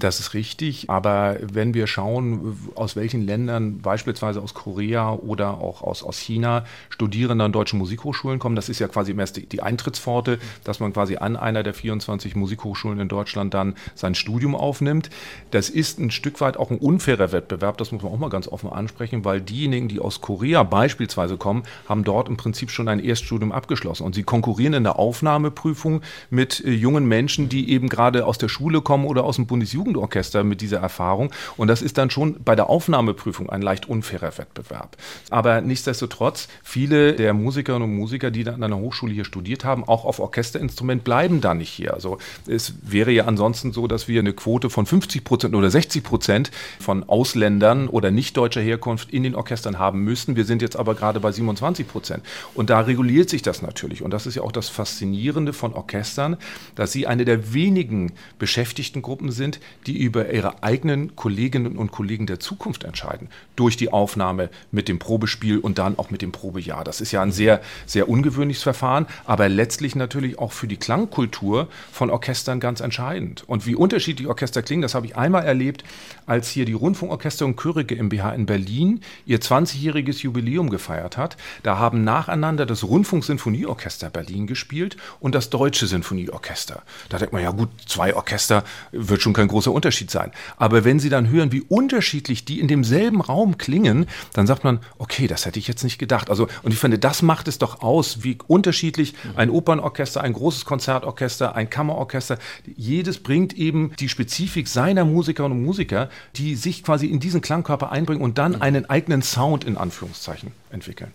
Das 0.00 0.20
ist 0.20 0.34
richtig, 0.34 0.90
aber 0.90 1.36
wenn 1.40 1.74
wir 1.74 1.86
schauen, 1.86 2.56
aus 2.74 2.96
welchen 2.96 3.26
Ländern, 3.26 3.78
beispielsweise 3.78 4.40
aus 4.40 4.54
Korea 4.54 5.12
oder 5.12 5.58
auch 5.58 5.82
aus, 5.82 6.02
aus 6.02 6.18
China, 6.18 6.64
Studierende 6.90 7.44
an 7.44 7.52
deutschen 7.52 7.78
Musikhochschulen 7.78 8.38
kommen, 8.38 8.56
das 8.56 8.68
ist 8.68 8.78
ja 8.78 8.88
quasi 8.88 9.14
erst 9.16 9.36
die, 9.36 9.46
die 9.46 9.62
Eintrittspforte, 9.62 10.38
dass 10.64 10.80
man 10.80 10.92
quasi 10.92 11.16
an 11.16 11.36
einer 11.36 11.62
der 11.62 11.74
24 11.74 12.36
Musikhochschulen 12.36 12.98
in 13.00 13.08
Deutschland 13.08 13.54
dann 13.54 13.74
sein 13.94 14.14
Studium 14.14 14.54
aufnimmt. 14.54 15.10
Das 15.50 15.70
ist 15.70 15.98
ein 15.98 16.10
Stück 16.10 16.40
weit 16.40 16.56
auch 16.56 16.70
ein 16.70 16.78
unfairer 16.78 17.32
Wettbewerb, 17.32 17.78
das 17.78 17.92
muss 17.92 18.02
man 18.02 18.12
auch 18.12 18.18
mal 18.18 18.30
ganz 18.30 18.48
offen 18.48 18.70
ansprechen, 18.70 19.24
weil 19.24 19.40
diejenigen, 19.40 19.88
die 19.88 20.00
aus 20.00 20.20
Korea 20.20 20.62
beispielsweise 20.62 21.36
kommen, 21.36 21.64
haben 21.88 22.04
dort 22.04 22.28
im 22.28 22.36
Prinzip 22.36 22.70
schon 22.70 22.88
ein 22.88 23.00
Erststudium 23.00 23.52
abgeschlossen 23.52 24.04
und 24.04 24.14
sie 24.14 24.22
konkurrieren 24.22 24.74
in 24.74 24.84
der 24.84 24.98
Aufnahmeprüfung 24.98 26.02
mit 26.30 26.64
äh, 26.64 26.70
jungen 26.70 27.06
Menschen, 27.06 27.48
die 27.48 27.70
eben 27.70 27.88
gerade 27.88 28.26
aus 28.26 28.38
der 28.38 28.48
Schule 28.48 28.80
kommen 28.80 29.04
oder 29.06 29.24
aus 29.24 29.36
dem 29.36 29.46
Bundesjugendorchester 29.84 30.44
mit 30.44 30.60
dieser 30.60 30.78
Erfahrung 30.78 31.30
und 31.56 31.68
das 31.68 31.82
ist 31.82 31.98
dann 31.98 32.10
schon 32.10 32.42
bei 32.44 32.56
der 32.56 32.68
Aufnahmeprüfung 32.68 33.50
ein 33.50 33.62
leicht 33.62 33.88
unfairer 33.88 34.36
Wettbewerb. 34.38 34.96
Aber 35.30 35.60
nichtsdestotrotz, 35.60 36.48
viele 36.62 37.14
der 37.14 37.34
Musikerinnen 37.34 37.88
und 37.88 37.96
Musiker, 37.96 38.30
die 38.30 38.44
dann 38.44 38.54
an 38.56 38.64
einer 38.64 38.78
Hochschule 38.78 39.12
hier 39.12 39.24
studiert 39.24 39.64
haben, 39.64 39.84
auch 39.84 40.04
auf 40.04 40.18
Orchesterinstrument, 40.18 41.04
bleiben 41.04 41.40
da 41.40 41.54
nicht 41.54 41.70
hier. 41.70 41.94
Also 41.94 42.18
es 42.46 42.74
wäre 42.82 43.12
ja 43.12 43.26
ansonsten 43.26 43.72
so, 43.72 43.86
dass 43.86 44.08
wir 44.08 44.20
eine 44.20 44.32
Quote 44.32 44.70
von 44.70 44.86
50 44.86 45.24
Prozent 45.24 45.54
oder 45.54 45.70
60 45.70 46.02
Prozent 46.02 46.50
von 46.80 47.08
Ausländern 47.08 47.88
oder 47.88 48.10
nicht 48.10 48.36
deutscher 48.36 48.60
Herkunft 48.60 49.10
in 49.10 49.22
den 49.22 49.34
Orchestern 49.34 49.78
haben 49.78 50.00
müssten. 50.00 50.36
Wir 50.36 50.44
sind 50.44 50.62
jetzt 50.62 50.76
aber 50.76 50.94
gerade 50.94 51.20
bei 51.20 51.30
27 51.30 51.86
Prozent. 51.86 52.24
Und 52.54 52.70
da 52.70 52.80
reguliert 52.80 53.28
sich 53.28 53.42
das 53.42 53.62
natürlich. 53.62 54.02
Und 54.02 54.12
das 54.12 54.26
ist 54.26 54.36
ja 54.36 54.42
auch 54.42 54.52
das 54.52 54.68
Faszinierende 54.68 55.52
von 55.52 55.74
Orchestern, 55.74 56.36
dass 56.74 56.92
sie 56.92 57.06
eine 57.06 57.24
der 57.24 57.52
wenigen 57.52 58.12
Beschäftigtengruppen 58.38 59.30
sind, 59.30 59.60
die 59.86 59.98
über 59.98 60.32
ihre 60.32 60.62
eigenen 60.62 61.16
Kolleginnen 61.16 61.76
und 61.76 61.92
Kollegen 61.92 62.26
der 62.26 62.40
Zukunft 62.40 62.84
entscheiden. 62.84 63.28
Durch 63.56 63.76
die 63.76 63.92
Aufnahme 63.92 64.50
mit 64.72 64.88
dem 64.88 64.98
Probespiel 64.98 65.58
und 65.58 65.78
dann 65.78 65.98
auch 65.98 66.10
mit 66.10 66.22
dem 66.22 66.32
Probejahr. 66.32 66.84
Das 66.84 67.00
ist 67.00 67.12
ja 67.12 67.22
ein 67.22 67.32
sehr, 67.32 67.60
sehr 67.86 68.08
ungewöhnliches 68.08 68.62
Verfahren, 68.62 69.06
aber 69.24 69.48
letztlich 69.48 69.94
natürlich 69.94 70.38
auch 70.38 70.52
für 70.52 70.66
die 70.66 70.76
Klangkultur 70.76 71.68
von 71.92 72.10
Orchestern 72.10 72.60
ganz 72.60 72.80
entscheidend. 72.80 73.44
Und 73.46 73.66
wie 73.66 73.74
unterschiedlich 73.74 74.28
Orchester 74.28 74.62
klingen, 74.62 74.82
das 74.82 74.94
habe 74.94 75.06
ich 75.06 75.16
einmal 75.16 75.44
erlebt, 75.44 75.84
als 76.26 76.48
hier 76.48 76.64
die 76.64 76.72
Rundfunkorchester 76.72 77.44
und 77.44 77.56
Chöre 77.56 77.84
GmbH 77.84 78.32
in 78.32 78.46
Berlin 78.46 79.00
ihr 79.26 79.40
20-jähriges 79.40 80.22
Jubiläum 80.22 80.70
gefeiert 80.70 81.16
hat. 81.16 81.36
Da 81.62 81.78
haben 81.78 82.04
nacheinander 82.04 82.66
das 82.66 82.84
Rundfunksinfonieorchester 82.84 84.10
Berlin 84.10 84.46
gespielt 84.46 84.96
und 85.20 85.34
das 85.34 85.50
Deutsche 85.50 85.86
Sinfonieorchester. 85.86 86.82
Da 87.08 87.18
denkt 87.18 87.32
man, 87.32 87.42
ja 87.42 87.50
gut, 87.50 87.68
zwei 87.86 88.14
Orchester 88.14 88.64
wird 88.92 89.22
schon 89.22 89.32
kein 89.32 89.48
großer 89.48 89.72
Unterschied 89.72 90.10
sein. 90.10 90.32
Aber 90.56 90.84
wenn 90.84 91.00
Sie 91.00 91.08
dann 91.08 91.28
hören, 91.28 91.52
wie 91.52 91.62
unterschiedlich 91.62 92.44
die 92.44 92.60
in 92.60 92.68
demselben 92.68 93.20
Raum 93.20 93.58
klingen, 93.58 94.06
dann 94.32 94.46
sagt 94.46 94.64
man, 94.64 94.80
okay, 94.98 95.26
das 95.26 95.46
hätte 95.46 95.58
ich 95.58 95.68
jetzt 95.68 95.84
nicht 95.84 95.98
gedacht. 95.98 96.30
Also, 96.30 96.48
und 96.62 96.72
ich 96.72 96.78
finde, 96.78 96.98
das 96.98 97.22
macht 97.22 97.48
es 97.48 97.58
doch 97.58 97.82
aus, 97.82 98.22
wie 98.22 98.38
unterschiedlich 98.46 99.14
ein 99.36 99.50
Opernorchester, 99.50 100.20
ein 100.22 100.32
großes 100.32 100.64
Konzertorchester, 100.64 101.54
ein 101.54 101.70
Kammerorchester, 101.70 102.38
jedes 102.76 103.18
bringt 103.18 103.52
eben 103.54 103.92
die 103.98 104.08
Spezifik 104.08 104.68
seiner 104.68 105.04
Musikerinnen 105.04 105.58
und 105.58 105.64
Musiker, 105.64 106.08
die 106.36 106.56
sich 106.56 106.82
quasi 106.82 107.06
in 107.06 107.20
diesen 107.20 107.40
Klangkörper 107.40 107.90
einbringen 107.92 108.22
und 108.22 108.38
dann 108.38 108.60
einen 108.60 108.88
eigenen 108.88 109.22
Sound 109.22 109.64
in 109.64 109.76
Anführungszeichen 109.76 110.52
entwickeln. 110.70 111.12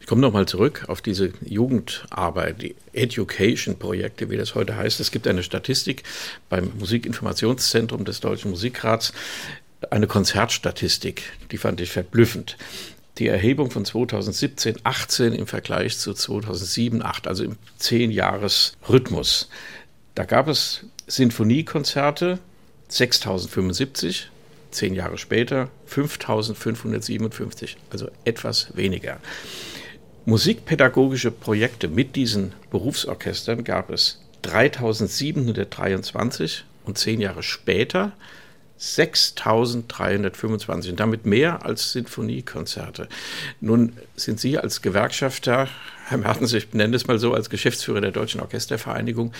Ich 0.00 0.06
komme 0.06 0.22
nochmal 0.22 0.46
zurück 0.46 0.86
auf 0.88 1.02
diese 1.02 1.32
Jugendarbeit, 1.44 2.62
die 2.62 2.76
Education-Projekte, 2.94 4.30
wie 4.30 4.38
das 4.38 4.54
heute 4.54 4.76
heißt. 4.76 5.00
Es 5.00 5.10
gibt 5.10 5.26
eine 5.28 5.42
Statistik 5.42 6.02
beim 6.48 6.72
Musikinformationszentrum 6.78 8.04
des 8.04 8.20
Deutschen 8.20 8.50
Musikrats, 8.50 9.12
eine 9.90 10.06
Konzertstatistik, 10.06 11.24
die 11.50 11.58
fand 11.58 11.80
ich 11.80 11.90
verblüffend. 11.90 12.56
Die 13.18 13.26
Erhebung 13.26 13.70
von 13.70 13.84
2017, 13.84 14.76
18 14.84 15.32
im 15.32 15.46
Vergleich 15.46 15.98
zu 15.98 16.14
2007, 16.14 17.02
8, 17.02 17.26
also 17.26 17.44
im 17.44 17.56
10-Jahres-Rhythmus. 17.80 19.50
Da 20.14 20.24
gab 20.24 20.48
es 20.48 20.84
Sinfoniekonzerte 21.06 22.38
6075, 22.88 24.30
zehn 24.70 24.94
Jahre 24.94 25.18
später 25.18 25.68
5557, 25.86 27.76
also 27.90 28.08
etwas 28.24 28.76
weniger. 28.76 29.18
Musikpädagogische 30.24 31.30
Projekte 31.30 31.88
mit 31.88 32.16
diesen 32.16 32.54
Berufsorchestern 32.70 33.62
gab 33.64 33.90
es 33.90 34.20
3723 34.42 36.64
und 36.84 36.98
zehn 36.98 37.20
Jahre 37.20 37.42
später 37.42 38.12
6325 38.78 40.92
und 40.92 41.00
damit 41.00 41.26
mehr 41.26 41.66
als 41.66 41.92
Sinfoniekonzerte. 41.92 43.08
Nun 43.60 43.94
sind 44.16 44.38
Sie 44.38 44.56
als 44.56 44.82
Gewerkschafter, 44.82 45.66
Herr 46.06 46.18
Mertens, 46.18 46.52
ich 46.52 46.72
nenne 46.72 46.94
es 46.94 47.08
mal 47.08 47.18
so, 47.18 47.34
als 47.34 47.50
Geschäftsführer 47.50 48.00
der 48.00 48.12
Deutschen 48.12 48.40
Orchestervereinigung, 48.40 49.32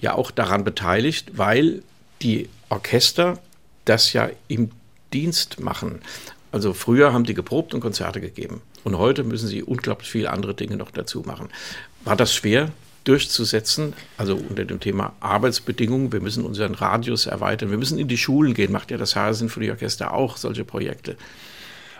ja 0.00 0.14
auch 0.14 0.32
daran 0.32 0.64
beteiligt, 0.64 1.38
weil 1.38 1.84
die 2.22 2.48
Orchester 2.68 3.38
das 3.84 4.12
ja 4.12 4.30
im 4.48 4.70
Dienst 5.12 5.60
machen. 5.60 6.00
Also 6.52 6.72
früher 6.74 7.12
haben 7.12 7.24
die 7.24 7.34
geprobt 7.34 7.74
und 7.74 7.80
Konzerte 7.80 8.20
gegeben. 8.20 8.62
Und 8.84 8.98
heute 8.98 9.24
müssen 9.24 9.48
sie 9.48 9.62
unglaublich 9.62 10.10
viele 10.10 10.30
andere 10.30 10.54
Dinge 10.54 10.76
noch 10.76 10.90
dazu 10.90 11.20
machen. 11.20 11.48
War 12.04 12.16
das 12.16 12.34
schwer 12.34 12.70
durchzusetzen? 13.04 13.94
Also 14.16 14.36
unter 14.36 14.64
dem 14.64 14.80
Thema 14.80 15.14
Arbeitsbedingungen. 15.20 16.12
Wir 16.12 16.20
müssen 16.20 16.44
unseren 16.44 16.74
Radius 16.74 17.26
erweitern. 17.26 17.70
Wir 17.70 17.78
müssen 17.78 17.98
in 17.98 18.08
die 18.08 18.18
Schulen 18.18 18.54
gehen. 18.54 18.72
Macht 18.72 18.90
ja 18.90 18.96
das 18.96 19.16
Haar 19.16 19.34
Sinfonieorchester 19.34 20.12
auch 20.12 20.36
solche 20.36 20.64
Projekte. 20.64 21.16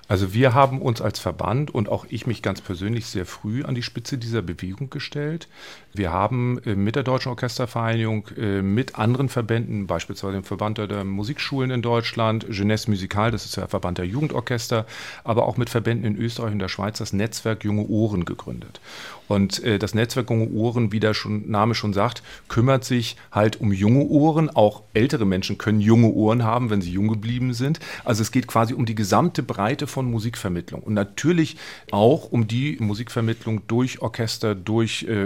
Also 0.08 0.34
wir 0.34 0.52
haben 0.52 0.82
uns 0.82 1.00
als 1.00 1.18
Verband 1.18 1.72
und 1.72 1.88
auch 1.88 2.04
ich 2.10 2.26
mich 2.26 2.42
ganz 2.42 2.60
persönlich 2.60 3.06
sehr 3.06 3.24
früh 3.24 3.64
an 3.64 3.74
die 3.74 3.82
Spitze 3.82 4.18
dieser 4.18 4.42
Bewegung 4.42 4.90
gestellt. 4.90 5.48
Wir 5.95 6.11
haben 6.11 6.59
äh, 6.64 6.74
mit 6.74 6.97
der 6.97 7.03
Deutschen 7.03 7.28
Orchestervereinigung, 7.28 8.28
äh, 8.38 8.62
mit 8.62 8.99
anderen 8.99 9.28
Verbänden, 9.28 9.86
beispielsweise 9.86 10.32
dem 10.32 10.45
Verband 10.45 10.78
der 10.78 11.05
Musikschulen 11.05 11.70
in 11.70 11.82
Deutschland, 11.82 12.47
Jeunesse 12.49 12.90
Musical, 12.90 13.30
das 13.30 13.45
ist 13.45 13.57
der 13.57 13.68
Verband 13.68 13.99
der 13.99 14.07
Jugendorchester, 14.07 14.86
aber 15.22 15.47
auch 15.47 15.59
mit 15.59 15.68
Verbänden 15.68 16.07
in 16.07 16.16
Österreich 16.16 16.53
und 16.53 16.61
der 16.61 16.68
Schweiz 16.68 16.99
das 16.99 17.12
Netzwerk 17.12 17.64
Junge 17.64 17.86
Ohren 17.88 18.24
gegründet. 18.24 18.80
Und 19.28 19.62
äh, 19.64 19.78
das 19.78 19.95
Netzwerk 19.95 20.28
Junge 20.30 20.51
Ohren, 20.51 20.93
wie 20.93 21.01
der 21.01 21.14
schon, 21.14 21.51
Name 21.51 21.74
schon 21.74 21.93
sagt, 21.93 22.22
kümmert 22.49 22.84
sich 22.84 23.16
halt 23.30 23.61
um 23.61 23.72
junge 23.72 24.05
Ohren. 24.05 24.51
Auch 24.51 24.82
ältere 24.93 25.24
Menschen 25.24 25.59
können 25.59 25.80
junge 25.80 26.09
Ohren 26.09 26.43
haben, 26.43 26.70
wenn 26.70 26.82
sie 26.82 26.90
jung 26.90 27.09
geblieben 27.09 27.55
sind. 27.55 27.80
Also 28.05 28.22
es 28.22 28.30
geht 28.30 28.47
quasi 28.47 28.74
um 28.74 28.84
die 28.84 28.95
gesamte 28.95 29.43
Breite 29.43 29.86
von 29.86 30.11
Musikvermittlung. 30.11 30.82
Und 30.82 30.95
natürlich 30.95 31.57
auch 31.90 32.30
um 32.30 32.47
die 32.47 32.76
Musikvermittlung 32.78 33.62
durch 33.68 34.03
Orchester, 34.03 34.55
durch 34.55 35.05
äh, 35.09 35.24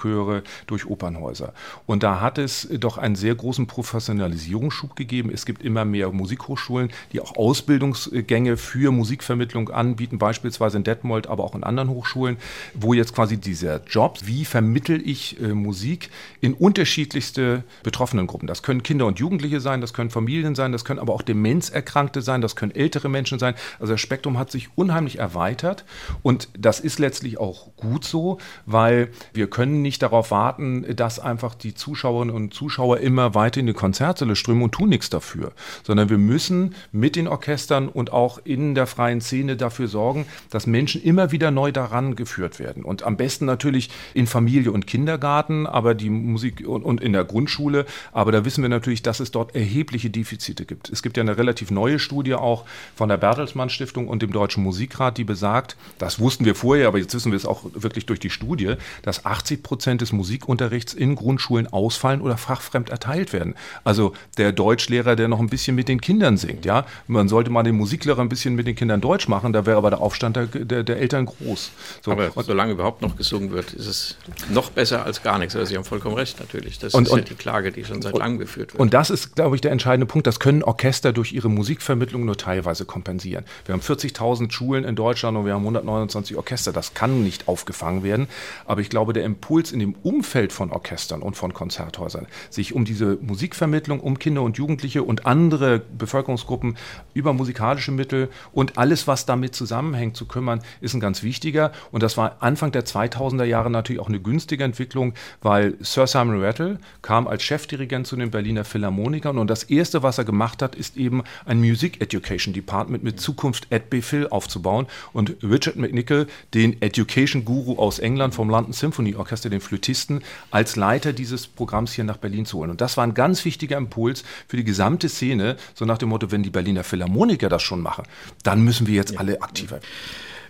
Rundfunkchöre, 0.00 0.42
durch 0.66 0.86
Opernhäuser. 0.86 1.52
Und 1.86 2.02
da 2.02 2.20
hat 2.20 2.38
es 2.38 2.68
doch 2.78 2.98
einen 2.98 3.16
sehr 3.16 3.34
großen 3.34 3.66
Professionalisierungsschub 3.66 4.96
gegeben. 4.96 5.30
Es 5.32 5.46
gibt 5.46 5.62
immer 5.62 5.84
mehr 5.84 6.10
Musikhochschulen, 6.10 6.90
die 7.12 7.20
auch 7.20 7.36
Ausbildungsgänge 7.36 8.56
für 8.56 8.92
Musikvermittlung 8.92 9.70
anbieten, 9.70 10.18
beispielsweise 10.18 10.78
in 10.78 10.84
Detmold, 10.84 11.26
aber 11.26 11.44
auch 11.44 11.54
in 11.54 11.64
anderen 11.64 11.90
Hochschulen, 11.90 12.36
wo 12.74 12.94
jetzt 12.94 13.14
quasi 13.14 13.36
dieser 13.36 13.82
Job, 13.84 14.18
wie 14.24 14.44
vermittel 14.44 15.00
ich 15.06 15.40
äh, 15.40 15.48
Musik 15.48 16.10
in 16.40 16.54
unterschiedlichste 16.54 17.64
betroffenen 17.82 18.26
Gruppen. 18.26 18.46
Das 18.46 18.62
können 18.62 18.82
Kinder 18.82 19.06
und 19.06 19.18
Jugendliche 19.18 19.60
sein, 19.60 19.80
das 19.80 19.92
können 19.92 20.10
Familien 20.10 20.54
sein, 20.54 20.72
das 20.72 20.84
können 20.84 20.98
aber 20.98 21.14
auch 21.14 21.22
Demenzerkrankte 21.22 22.22
sein, 22.22 22.40
das 22.40 22.56
können 22.56 22.74
ältere 22.74 23.08
Menschen 23.08 23.38
sein. 23.38 23.54
Also 23.78 23.94
das 23.94 24.00
Spektrum 24.00 24.38
hat 24.38 24.50
sich 24.50 24.68
unheimlich 24.76 25.18
erweitert 25.18 25.84
und 26.22 26.48
das 26.58 26.80
ist 26.80 26.98
letztlich 26.98 27.38
auch 27.38 27.74
gut 27.76 28.04
so, 28.04 28.38
weil 28.66 29.10
wir 29.32 29.48
können 29.48 29.82
nicht 29.82 29.89
darauf 29.98 30.30
warten, 30.30 30.84
dass 30.96 31.18
einfach 31.18 31.54
die 31.54 31.74
Zuschauerinnen 31.74 32.34
und 32.34 32.54
Zuschauer 32.54 32.98
immer 32.98 33.34
weiter 33.34 33.60
in 33.60 33.66
die 33.66 33.72
Konzertsäle 33.72 34.36
strömen 34.36 34.62
und 34.62 34.72
tun 34.72 34.88
nichts 34.88 35.10
dafür, 35.10 35.52
sondern 35.82 36.08
wir 36.08 36.18
müssen 36.18 36.74
mit 36.92 37.16
den 37.16 37.28
Orchestern 37.28 37.88
und 37.88 38.12
auch 38.12 38.38
in 38.44 38.74
der 38.74 38.86
freien 38.86 39.20
Szene 39.20 39.56
dafür 39.56 39.88
sorgen, 39.88 40.26
dass 40.50 40.66
Menschen 40.66 41.02
immer 41.02 41.32
wieder 41.32 41.50
neu 41.50 41.72
daran 41.72 42.16
geführt 42.16 42.58
werden. 42.58 42.84
Und 42.84 43.02
am 43.02 43.16
besten 43.16 43.44
natürlich 43.44 43.90
in 44.14 44.26
Familie 44.26 44.72
und 44.72 44.86
Kindergarten, 44.86 45.66
aber 45.66 45.94
die 45.94 46.10
Musik 46.10 46.66
und, 46.66 46.82
und 46.82 47.00
in 47.00 47.12
der 47.12 47.24
Grundschule. 47.24 47.86
Aber 48.12 48.32
da 48.32 48.44
wissen 48.44 48.62
wir 48.62 48.68
natürlich, 48.68 49.02
dass 49.02 49.20
es 49.20 49.30
dort 49.30 49.54
erhebliche 49.54 50.10
Defizite 50.10 50.64
gibt. 50.64 50.90
Es 50.90 51.02
gibt 51.02 51.16
ja 51.16 51.22
eine 51.22 51.36
relativ 51.36 51.70
neue 51.70 51.98
Studie 51.98 52.34
auch 52.34 52.64
von 52.94 53.08
der 53.08 53.16
Bertelsmann 53.16 53.70
Stiftung 53.70 54.08
und 54.08 54.22
dem 54.22 54.32
Deutschen 54.32 54.62
Musikrat, 54.62 55.18
die 55.18 55.24
besagt, 55.24 55.76
das 55.98 56.18
wussten 56.20 56.44
wir 56.44 56.54
vorher, 56.54 56.88
aber 56.88 56.98
jetzt 56.98 57.14
wissen 57.14 57.32
wir 57.32 57.36
es 57.36 57.46
auch 57.46 57.64
wirklich 57.74 58.06
durch 58.06 58.20
die 58.20 58.30
Studie, 58.30 58.74
dass 59.02 59.24
80 59.24 59.62
Prozent 59.62 59.79
des 59.80 60.12
Musikunterrichts 60.12 60.94
in 60.94 61.14
Grundschulen 61.14 61.66
ausfallen 61.72 62.20
oder 62.20 62.36
fachfremd 62.36 62.90
erteilt 62.90 63.32
werden. 63.32 63.54
Also 63.84 64.12
der 64.38 64.52
Deutschlehrer, 64.52 65.16
der 65.16 65.28
noch 65.28 65.40
ein 65.40 65.48
bisschen 65.48 65.74
mit 65.74 65.88
den 65.88 66.00
Kindern 66.00 66.36
singt, 66.36 66.64
ja, 66.64 66.86
man 67.06 67.28
sollte 67.28 67.50
mal 67.50 67.62
den 67.62 67.76
Musiklehrer 67.76 68.20
ein 68.20 68.28
bisschen 68.28 68.54
mit 68.54 68.66
den 68.66 68.76
Kindern 68.76 69.00
Deutsch 69.00 69.28
machen, 69.28 69.52
da 69.52 69.66
wäre 69.66 69.76
aber 69.76 69.90
der 69.90 70.00
Aufstand 70.00 70.36
der, 70.36 70.46
der, 70.46 70.82
der 70.82 70.98
Eltern 70.98 71.26
groß. 71.26 71.70
So, 72.02 72.12
aber 72.12 72.30
solange 72.42 72.72
überhaupt 72.72 73.02
noch 73.02 73.16
gesungen 73.16 73.50
wird, 73.50 73.72
ist 73.72 73.86
es 73.86 74.16
noch 74.50 74.70
besser 74.70 75.04
als 75.04 75.22
gar 75.22 75.38
nichts. 75.38 75.56
Also 75.56 75.66
Sie 75.66 75.76
haben 75.76 75.84
vollkommen 75.84 76.16
recht 76.16 76.38
natürlich. 76.40 76.78
Das 76.78 76.94
und, 76.94 77.04
ist 77.06 77.12
und, 77.12 77.18
ja 77.20 77.24
die 77.24 77.34
Klage, 77.34 77.72
die 77.72 77.84
schon 77.84 78.02
seit 78.02 78.16
langem 78.16 78.38
geführt 78.38 78.72
wird. 78.72 78.80
Und 78.80 78.94
das 78.94 79.10
ist, 79.10 79.34
glaube 79.34 79.56
ich, 79.56 79.60
der 79.60 79.72
entscheidende 79.72 80.06
Punkt. 80.06 80.26
Das 80.26 80.40
können 80.40 80.62
Orchester 80.62 81.12
durch 81.12 81.32
ihre 81.32 81.48
Musikvermittlung 81.48 82.24
nur 82.24 82.36
teilweise 82.36 82.84
kompensieren. 82.84 83.44
Wir 83.64 83.72
haben 83.72 83.82
40.000 83.82 84.50
Schulen 84.50 84.84
in 84.84 84.96
Deutschland 84.96 85.36
und 85.36 85.46
wir 85.46 85.54
haben 85.54 85.62
129 85.62 86.36
Orchester. 86.36 86.72
Das 86.72 86.94
kann 86.94 87.22
nicht 87.22 87.48
aufgefangen 87.48 88.02
werden. 88.02 88.28
Aber 88.66 88.80
ich 88.80 88.90
glaube, 88.90 89.12
der 89.12 89.24
Impuls 89.24 89.69
in 89.72 89.78
dem 89.78 89.94
Umfeld 90.02 90.52
von 90.52 90.70
Orchestern 90.70 91.22
und 91.22 91.36
von 91.36 91.54
Konzerthäusern, 91.54 92.26
sich 92.50 92.74
um 92.74 92.84
diese 92.84 93.18
Musikvermittlung, 93.20 94.00
um 94.00 94.18
Kinder 94.18 94.42
und 94.42 94.56
Jugendliche 94.56 95.02
und 95.02 95.26
andere 95.26 95.80
Bevölkerungsgruppen 95.80 96.76
über 97.14 97.32
musikalische 97.32 97.92
Mittel 97.92 98.28
und 98.52 98.78
alles, 98.78 99.06
was 99.06 99.26
damit 99.26 99.54
zusammenhängt, 99.54 100.16
zu 100.16 100.26
kümmern, 100.26 100.62
ist 100.80 100.94
ein 100.94 101.00
ganz 101.00 101.22
wichtiger. 101.22 101.72
Und 101.92 102.02
das 102.02 102.16
war 102.16 102.36
Anfang 102.40 102.72
der 102.72 102.84
2000er 102.84 103.44
Jahre 103.44 103.70
natürlich 103.70 104.00
auch 104.00 104.08
eine 104.08 104.20
günstige 104.20 104.64
Entwicklung, 104.64 105.14
weil 105.42 105.74
Sir 105.80 106.06
Simon 106.06 106.42
Rattle 106.42 106.78
kam 107.02 107.28
als 107.28 107.42
Chefdirigent 107.42 108.06
zu 108.06 108.16
den 108.16 108.30
Berliner 108.30 108.64
Philharmonikern 108.64 109.38
und 109.38 109.48
das 109.48 109.64
erste, 109.64 110.02
was 110.02 110.18
er 110.18 110.24
gemacht 110.24 110.62
hat, 110.62 110.74
ist 110.74 110.96
eben 110.96 111.22
ein 111.44 111.60
Music 111.60 112.00
Education 112.00 112.54
Department 112.54 113.04
mit 113.04 113.20
Zukunft 113.20 113.68
at 113.70 113.90
Phil 114.02 114.28
aufzubauen 114.28 114.86
und 115.12 115.36
Richard 115.42 115.76
McNichol, 115.76 116.26
den 116.54 116.80
Education 116.80 117.44
Guru 117.44 117.78
aus 117.78 117.98
England 117.98 118.34
vom 118.34 118.48
London 118.48 118.72
Symphony 118.72 119.14
Orchester, 119.14 119.50
den 119.50 119.59
Flötisten, 119.60 120.22
als 120.50 120.76
Leiter 120.76 121.12
dieses 121.12 121.46
Programms 121.46 121.92
hier 121.92 122.04
nach 122.04 122.16
Berlin 122.16 122.46
zu 122.46 122.58
holen. 122.58 122.70
Und 122.70 122.80
das 122.80 122.96
war 122.96 123.04
ein 123.04 123.14
ganz 123.14 123.44
wichtiger 123.44 123.76
Impuls 123.76 124.24
für 124.48 124.56
die 124.56 124.64
gesamte 124.64 125.08
Szene, 125.08 125.56
so 125.74 125.84
nach 125.84 125.98
dem 125.98 126.08
Motto, 126.08 126.30
wenn 126.30 126.42
die 126.42 126.50
Berliner 126.50 126.84
Philharmoniker 126.84 127.48
das 127.48 127.62
schon 127.62 127.80
machen, 127.80 128.04
dann 128.42 128.62
müssen 128.62 128.86
wir 128.86 128.94
jetzt 128.94 129.12
ja. 129.12 129.20
alle 129.20 129.42
aktiver 129.42 129.72
werden. 129.72 129.84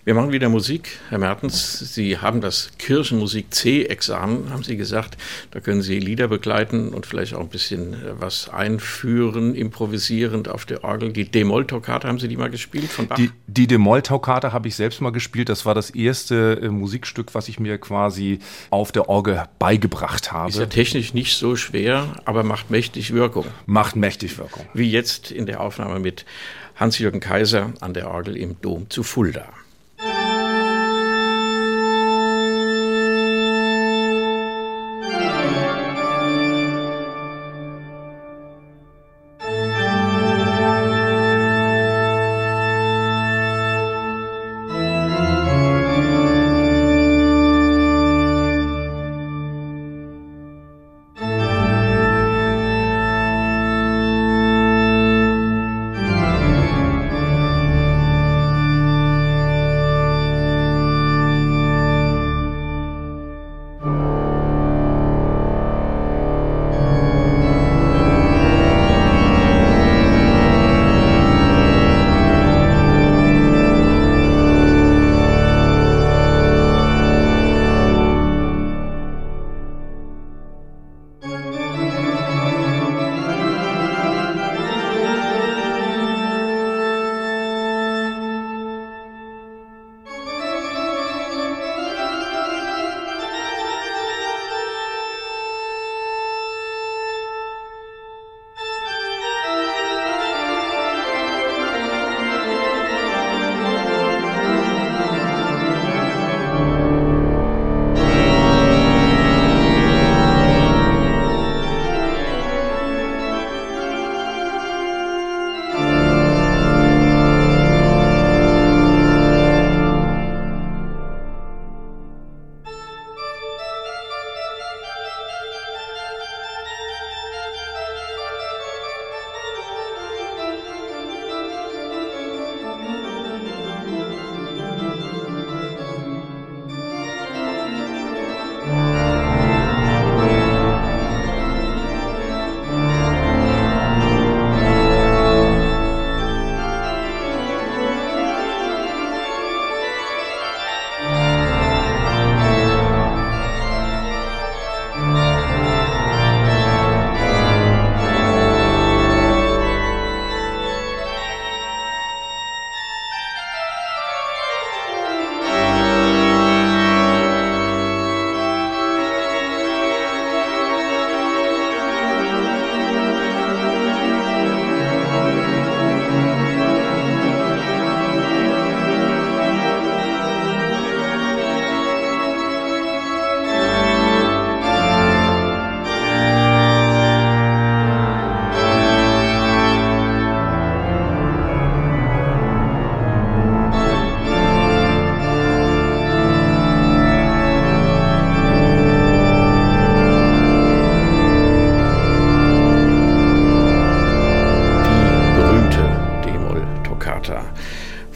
Wir 0.02 0.14
machen 0.14 0.32
wieder 0.32 0.48
Musik. 0.48 0.98
Herr 1.10 1.18
Mertens, 1.18 1.94
Sie 1.94 2.16
haben 2.16 2.40
das 2.40 2.70
Kirchenmusik 2.78 3.52
C-Examen, 3.52 4.48
haben 4.50 4.62
Sie 4.62 4.78
gesagt. 4.78 5.18
Da 5.50 5.60
können 5.60 5.82
Sie 5.82 5.98
Lieder 5.98 6.26
begleiten 6.26 6.94
und 6.94 7.04
vielleicht 7.04 7.34
auch 7.34 7.40
ein 7.40 7.50
bisschen 7.50 7.92
äh, 7.92 8.18
was 8.18 8.48
einführen, 8.48 9.54
improvisierend 9.54 10.48
auf 10.48 10.64
der 10.64 10.84
Orgel. 10.84 11.12
Die 11.12 11.30
D-Moll-Toccata, 11.30 12.08
haben 12.08 12.18
Sie 12.18 12.28
die 12.28 12.38
mal 12.38 12.48
gespielt 12.48 12.90
von 12.90 13.08
Bach? 13.08 13.16
Die, 13.16 13.30
die 13.46 13.66
D-Moll-Toccata 13.66 14.54
habe 14.54 14.68
ich 14.68 14.74
selbst 14.74 15.02
mal 15.02 15.10
gespielt. 15.10 15.50
Das 15.50 15.66
war 15.66 15.74
das 15.74 15.90
erste 15.90 16.58
äh, 16.62 16.68
Musikstück, 16.70 17.34
was 17.34 17.48
ich 17.48 17.60
mir 17.60 17.76
quasi 17.76 18.38
auf 18.70 18.92
der 18.92 19.10
Orgel 19.10 19.44
beigebracht 19.58 20.32
habe. 20.32 20.48
Ist 20.48 20.58
ja 20.58 20.64
technisch 20.64 21.12
nicht 21.12 21.36
so 21.36 21.56
schwer, 21.56 22.16
aber 22.24 22.42
macht 22.42 22.70
mächtig 22.70 23.12
Wirkung. 23.12 23.44
Macht 23.66 23.96
mächtig 23.96 24.38
Wirkung. 24.38 24.64
Wie 24.72 24.90
jetzt 24.90 25.30
in 25.30 25.44
der 25.44 25.60
Aufnahme 25.60 26.00
mit 26.00 26.24
Hans-Jürgen 26.76 27.20
Kaiser 27.20 27.74
an 27.80 27.92
der 27.92 28.10
Orgel 28.10 28.38
im 28.38 28.58
Dom 28.62 28.88
zu 28.88 29.02
Fulda. 29.02 29.46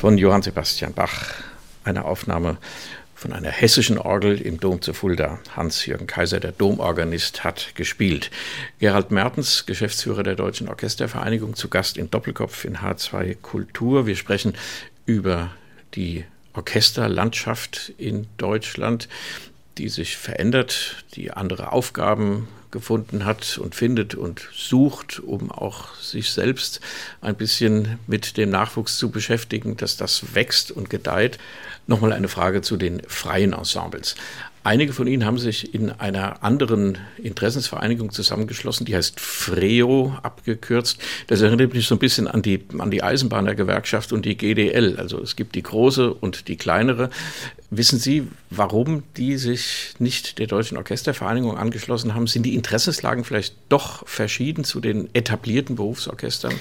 Von 0.04 0.18
Johann 0.18 0.42
Sebastian 0.42 0.92
Bach, 0.92 1.32
eine 1.82 2.04
Aufnahme 2.04 2.58
von 3.14 3.32
einer 3.32 3.48
hessischen 3.48 3.96
Orgel 3.96 4.38
im 4.38 4.60
Dom 4.60 4.82
zu 4.82 4.92
Fulda. 4.92 5.38
Hans-Jürgen 5.56 6.06
Kaiser, 6.06 6.40
der 6.40 6.52
Domorganist, 6.52 7.42
hat 7.42 7.74
gespielt. 7.74 8.30
Gerald 8.80 9.10
Mertens, 9.12 9.64
Geschäftsführer 9.64 10.22
der 10.22 10.34
Deutschen 10.34 10.68
Orchestervereinigung, 10.68 11.56
zu 11.56 11.70
Gast 11.70 11.96
in 11.96 12.10
Doppelkopf 12.10 12.66
in 12.66 12.76
H2 12.80 13.36
Kultur. 13.40 14.04
Wir 14.04 14.16
sprechen 14.16 14.52
über 15.06 15.52
die 15.94 16.26
Orchesterlandschaft 16.52 17.94
in 17.96 18.26
Deutschland, 18.36 19.08
die 19.78 19.88
sich 19.88 20.18
verändert, 20.18 21.06
die 21.14 21.30
andere 21.30 21.72
Aufgaben 21.72 22.46
gefunden 22.74 23.24
hat 23.24 23.56
und 23.56 23.74
findet 23.74 24.14
und 24.16 24.48
sucht, 24.52 25.20
um 25.20 25.50
auch 25.50 25.94
sich 25.94 26.30
selbst 26.30 26.80
ein 27.22 27.36
bisschen 27.36 27.98
mit 28.06 28.36
dem 28.36 28.50
Nachwuchs 28.50 28.98
zu 28.98 29.10
beschäftigen, 29.10 29.76
dass 29.78 29.96
das 29.96 30.34
wächst 30.34 30.72
und 30.72 30.90
gedeiht. 30.90 31.38
Nochmal 31.86 32.12
eine 32.12 32.28
Frage 32.28 32.60
zu 32.60 32.76
den 32.76 33.00
freien 33.06 33.52
Ensembles. 33.52 34.16
Einige 34.66 34.94
von 34.94 35.06
Ihnen 35.06 35.26
haben 35.26 35.36
sich 35.36 35.74
in 35.74 35.90
einer 35.90 36.42
anderen 36.42 36.96
Interessensvereinigung 37.18 38.12
zusammengeschlossen, 38.12 38.86
die 38.86 38.96
heißt 38.96 39.20
FREO 39.20 40.16
abgekürzt. 40.22 40.98
Das 41.26 41.42
erinnert 41.42 41.74
mich 41.74 41.86
so 41.86 41.96
ein 41.96 41.98
bisschen 41.98 42.26
an 42.26 42.40
die, 42.40 42.64
an 42.78 42.90
die 42.90 43.02
Eisenbahnergewerkschaft 43.02 44.14
und 44.14 44.24
die 44.24 44.38
GDL. 44.38 44.96
Also 44.96 45.20
es 45.20 45.36
gibt 45.36 45.54
die 45.54 45.62
große 45.62 46.14
und 46.14 46.48
die 46.48 46.56
kleinere. 46.56 47.10
Wissen 47.68 47.98
Sie, 47.98 48.26
warum 48.48 49.02
die 49.18 49.36
sich 49.36 49.96
nicht 49.98 50.38
der 50.38 50.46
Deutschen 50.46 50.78
Orchestervereinigung 50.78 51.58
angeschlossen 51.58 52.14
haben? 52.14 52.26
Sind 52.26 52.46
die 52.46 52.54
Interessenslagen 52.54 53.24
vielleicht 53.24 53.56
doch 53.68 54.08
verschieden 54.08 54.64
zu 54.64 54.80
den 54.80 55.14
etablierten 55.14 55.76
Berufsorchestern? 55.76 56.54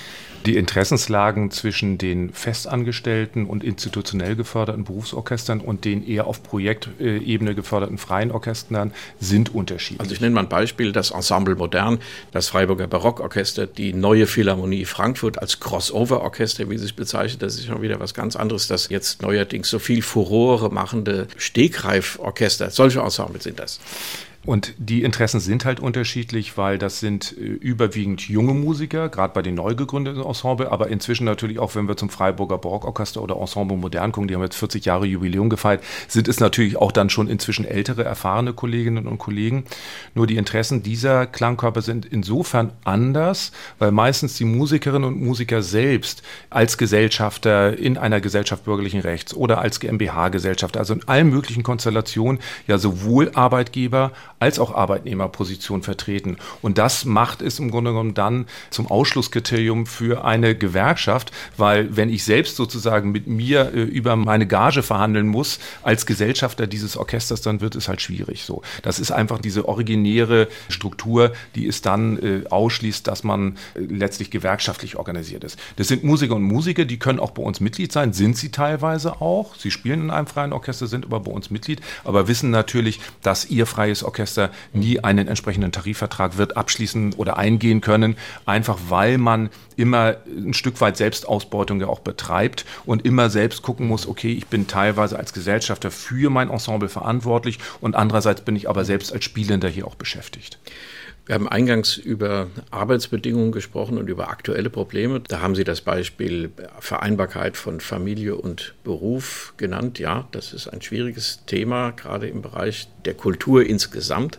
Die 0.46 0.58
Interessenslagen 0.58 1.52
zwischen 1.52 1.98
den 1.98 2.34
festangestellten 2.34 3.46
und 3.46 3.64
institutionell 3.64 4.36
geförderten 4.36 4.84
Berufsorchestern 4.84 5.62
und 5.62 5.86
den 5.86 6.06
eher 6.06 6.28
auf 6.28 6.44
Projektebene 6.44 7.56
geförderten 7.56 7.98
freien 7.98 8.32
Orchestern 8.32 8.94
sind 9.22 9.56
unterschiedlich. 9.56 10.02
Also 10.02 10.14
ich 10.14 10.20
nenne 10.20 10.36
mal 10.36 10.42
ein 10.42 10.50
Beispiel, 10.50 10.92
das 10.92 11.12
Ensemble 11.12 11.56
Modern, 11.56 12.00
das 12.32 12.50
Freiburger 12.50 12.88
Barockorchester, 12.88 13.68
die 13.68 13.94
Neue 13.94 14.28
Philharmonie 14.28 14.84
Frankfurt 14.84 15.40
als 15.40 15.62
Crossover-Orchester, 15.62 16.70
wie 16.70 16.78
sich 16.78 16.96
bezeichnet, 16.96 17.42
das 17.42 17.56
ist 17.56 17.68
schon 17.68 17.82
wieder 17.82 18.02
was 18.02 18.14
ganz 18.14 18.36
anderes, 18.36 18.68
das 18.68 18.90
jetzt 18.90 19.22
neuerdings 19.22 19.70
so 19.70 19.80
viel 19.80 20.02
Furore 20.02 20.70
machende 20.70 21.28
Stegreif-Orchester, 21.38 22.70
solche 22.70 23.00
Ensembles 23.00 23.44
sind 23.44 23.60
das. 23.60 23.80
Und 24.46 24.74
die 24.78 25.04
Interessen 25.04 25.40
sind 25.40 25.64
halt 25.64 25.80
unterschiedlich, 25.80 26.58
weil 26.58 26.78
das 26.78 27.00
sind 27.00 27.34
äh, 27.38 27.42
überwiegend 27.42 28.28
junge 28.28 28.54
Musiker, 28.54 29.08
gerade 29.08 29.34
bei 29.34 29.42
den 29.42 29.56
neu 29.56 29.74
gegründeten 29.74 30.22
Ensemble, 30.22 30.70
aber 30.70 30.90
inzwischen 30.90 31.24
natürlich 31.24 31.60
auch, 31.60 31.76
wenn 31.76 31.88
wir 31.88 31.96
zum 31.96 32.10
Freiburger 32.10 32.58
Barockorchester 32.58 33.22
oder 33.22 33.38
Ensemble 33.38 33.78
Modern 33.78 34.12
gucken, 34.12 34.28
die 34.28 34.36
haben 34.36 34.42
jetzt 34.44 34.58
40 34.58 34.84
Jahre 34.84 35.06
Jubiläum 35.06 35.50
gefeiert, 35.50 35.82
sind 36.10 36.28
es 36.28 36.42
natürlich 36.42 36.76
auch 36.76 36.92
dann 36.92 37.10
schon 37.10 37.30
inzwischen 37.30 37.64
ältere, 37.64 38.04
erfahrene 38.04 38.52
Kolleginnen 38.52 39.08
und 39.08 39.18
Kollegen. 39.18 39.64
Nur 40.14 40.28
die 40.28 40.36
Interessen 40.36 40.84
dieser 40.84 41.26
Klangkörper 41.26 41.82
sind 41.82 42.06
insofern 42.06 42.74
anders, 42.84 43.54
weil 43.80 43.92
meistens 43.92 44.36
die 44.36 44.46
Musikerinnen 44.46 45.08
und 45.08 45.22
Musiker 45.22 45.62
selbst 45.62 46.22
als 46.50 46.78
Gesellschafter 46.78 47.78
in 47.78 47.98
einer 47.98 48.20
Gesellschaft 48.20 48.66
bürgerlichen 48.66 49.00
Rechts 49.00 49.34
oder 49.34 49.60
als 49.60 49.80
GmbH-Gesellschafter, 49.80 50.80
also 50.80 50.96
in 50.96 51.08
allen 51.08 51.30
möglichen 51.30 51.64
Konstellationen, 51.64 52.42
ja 52.68 52.78
sowohl 52.78 53.32
Arbeitgeber 53.36 54.12
als 54.44 54.60
auch 54.60 54.76
Arbeitnehmerposition 54.76 55.84
vertreten. 55.84 56.36
Und 56.62 56.78
das 56.78 57.06
macht 57.06 57.42
es 57.42 57.60
im 57.60 57.72
Grunde 57.72 57.92
genommen 57.92 58.14
dann 58.14 58.46
zum 58.72 58.92
Ausschlusskriterium 58.92 59.86
für 59.86 60.26
eine 60.26 60.54
Gewerkschaft, 60.54 61.32
weil 61.56 61.96
wenn 61.96 62.10
ich 62.10 62.26
selbst 62.26 62.58
sozusagen 62.58 63.14
mit 63.14 63.26
mir 63.26 63.74
äh, 63.74 63.84
über 63.84 64.18
meine 64.18 64.46
Gage 64.46 64.84
verhandeln 64.84 65.28
muss 65.28 65.60
als 65.82 66.06
Gesellschafter 66.06 66.68
dieses 66.68 66.98
Orchesters, 66.98 67.42
dann 67.42 67.62
wird 67.62 67.76
es 67.76 67.88
halt 67.88 68.02
schwierig. 68.02 68.44
So, 68.44 68.64
das 68.82 69.00
ist 69.00 69.12
einfach 69.12 69.40
diese 69.40 69.66
originäre 69.66 70.50
Struktur, 70.68 71.32
die 71.56 71.66
es 71.66 71.82
dann 71.82 72.18
äh, 72.18 72.44
ausschließt, 72.50 73.08
dass 73.08 73.24
man 73.24 73.54
äh, 73.76 73.80
letztlich 73.80 74.30
gewerkschaftlich 74.30 74.98
organisiert 74.98 75.46
ist. 75.46 75.58
Das 75.78 75.88
sind 75.88 76.04
Musiker 76.04 76.36
und 76.36 76.44
Musiker, 76.44 76.84
die 76.84 77.00
können 77.00 77.20
auch 77.20 77.32
bei 77.32 77.44
uns 77.44 77.62
Mitglied 77.62 77.94
sein, 77.94 78.12
sind 78.12 78.36
sie 78.36 78.52
teilweise 78.52 79.22
auch. 79.22 79.56
Sie 79.56 79.72
spielen 79.72 80.02
in 80.02 80.12
einem 80.12 80.28
freien 80.28 80.52
Orchester, 80.52 80.88
sind 80.88 81.06
aber 81.06 81.22
bei 81.22 81.32
uns 81.32 81.50
Mitglied, 81.50 81.80
aber 82.04 82.28
wissen 82.28 82.50
natürlich, 82.50 83.00
dass 83.22 83.46
ihr 83.50 83.66
freies 83.66 84.04
Orchester 84.04 84.33
Orchester 84.34 84.50
nie 84.74 85.00
einen 85.00 85.28
entsprechenden 85.28 85.72
Tarifvertrag 85.72 86.38
wird 86.38 86.58
abschließen 86.58 87.14
oder 87.14 87.38
eingehen 87.38 87.82
können, 87.82 88.16
einfach 88.46 88.78
weil 88.90 89.18
man 89.18 89.50
immer 89.76 90.18
ein 90.28 90.54
Stück 90.54 90.82
weit 90.82 90.98
Selbstausbeutung 90.98 91.80
ja 91.80 91.88
auch 91.88 92.00
betreibt 92.00 92.66
und 92.86 93.06
immer 93.06 93.30
selbst 93.30 93.62
gucken 93.62 93.88
muss, 93.88 94.08
okay, 94.08 94.34
ich 94.34 94.48
bin 94.48 94.68
teilweise 94.68 95.18
als 95.18 95.34
Gesellschafter 95.34 95.92
für 95.92 96.30
mein 96.30 96.50
Ensemble 96.50 96.90
verantwortlich 96.90 97.60
und 97.82 97.96
andererseits 97.96 98.42
bin 98.42 98.56
ich 98.56 98.70
aber 98.70 98.86
selbst 98.86 99.14
als 99.14 99.24
Spielender 99.24 99.70
hier 99.70 99.88
auch 99.88 99.96
beschäftigt. 99.96 100.60
Wir 101.26 101.36
haben 101.36 101.48
eingangs 101.48 101.96
über 101.96 102.50
Arbeitsbedingungen 102.70 103.54
gesprochen 103.54 103.98
und 103.98 104.10
über 104.10 104.28
aktuelle 104.28 104.70
Probleme. 104.70 105.22
Da 105.22 105.40
haben 105.40 105.56
Sie 105.56 105.64
das 105.64 105.80
Beispiel 105.80 106.52
Vereinbarkeit 106.80 107.56
von 107.56 107.80
Familie 107.80 108.36
und 108.36 108.76
Beruf 108.84 109.54
genannt. 109.56 110.00
Ja, 110.00 110.28
das 110.32 110.52
ist 110.52 110.68
ein 110.68 110.82
schwieriges 110.82 111.46
Thema, 111.46 111.92
gerade 111.92 112.28
im 112.28 112.42
Bereich 112.42 112.90
der 113.06 113.14
Kultur 113.14 113.66
insgesamt. 113.66 114.38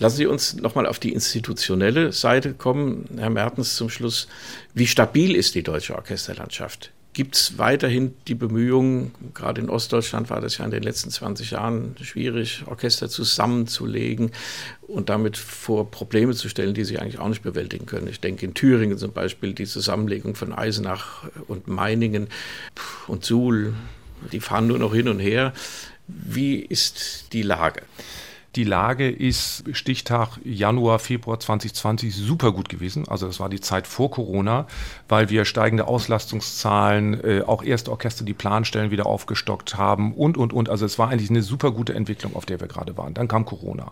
Lassen 0.00 0.16
Sie 0.16 0.26
uns 0.26 0.54
nochmal 0.54 0.86
auf 0.86 0.98
die 0.98 1.12
institutionelle 1.12 2.10
Seite 2.10 2.52
kommen, 2.52 3.08
Herr 3.16 3.30
Mertens, 3.30 3.76
zum 3.76 3.88
Schluss. 3.88 4.26
Wie 4.74 4.88
stabil 4.88 5.36
ist 5.36 5.54
die 5.54 5.62
deutsche 5.62 5.94
Orchesterlandschaft? 5.94 6.93
Gibt 7.14 7.36
es 7.36 7.58
weiterhin 7.58 8.14
die 8.26 8.34
Bemühungen, 8.34 9.12
gerade 9.32 9.60
in 9.60 9.70
Ostdeutschland 9.70 10.30
war 10.30 10.40
das 10.40 10.58
ja 10.58 10.64
in 10.64 10.72
den 10.72 10.82
letzten 10.82 11.10
20 11.10 11.52
Jahren 11.52 11.94
schwierig, 12.02 12.64
Orchester 12.66 13.08
zusammenzulegen 13.08 14.32
und 14.82 15.08
damit 15.08 15.36
vor 15.36 15.90
Probleme 15.90 16.34
zu 16.34 16.48
stellen, 16.48 16.74
die 16.74 16.84
sie 16.84 16.98
eigentlich 16.98 17.20
auch 17.20 17.28
nicht 17.28 17.42
bewältigen 17.42 17.86
können. 17.86 18.08
Ich 18.08 18.20
denke 18.20 18.44
in 18.44 18.54
Thüringen 18.54 18.98
zum 18.98 19.12
Beispiel 19.12 19.54
die 19.54 19.64
Zusammenlegung 19.64 20.34
von 20.34 20.52
Eisenach 20.52 21.24
und 21.46 21.68
Meiningen 21.68 22.28
und 23.06 23.24
Suhl, 23.24 23.74
die 24.32 24.40
fahren 24.40 24.66
nur 24.66 24.78
noch 24.78 24.92
hin 24.92 25.08
und 25.08 25.20
her. 25.20 25.52
Wie 26.08 26.56
ist 26.56 27.32
die 27.32 27.42
Lage? 27.42 27.82
Die 28.56 28.64
Lage 28.64 29.10
ist 29.10 29.64
Stichtag 29.72 30.38
Januar, 30.44 31.00
Februar 31.00 31.40
2020 31.40 32.14
super 32.14 32.52
gut 32.52 32.68
gewesen. 32.68 33.08
Also 33.08 33.26
das 33.26 33.40
war 33.40 33.48
die 33.48 33.60
Zeit 33.60 33.88
vor 33.88 34.12
Corona, 34.12 34.68
weil 35.08 35.28
wir 35.28 35.44
steigende 35.44 35.88
Auslastungszahlen, 35.88 37.24
äh, 37.24 37.42
auch 37.44 37.64
erste 37.64 37.90
Orchester, 37.90 38.24
die 38.24 38.32
Planstellen 38.32 38.92
wieder 38.92 39.06
aufgestockt 39.06 39.76
haben 39.76 40.14
und, 40.14 40.36
und, 40.36 40.52
und. 40.52 40.68
Also 40.68 40.86
es 40.86 41.00
war 41.00 41.08
eigentlich 41.08 41.30
eine 41.30 41.42
super 41.42 41.72
gute 41.72 41.94
Entwicklung, 41.94 42.36
auf 42.36 42.46
der 42.46 42.60
wir 42.60 42.68
gerade 42.68 42.96
waren. 42.96 43.12
Dann 43.12 43.26
kam 43.26 43.44
Corona. 43.44 43.90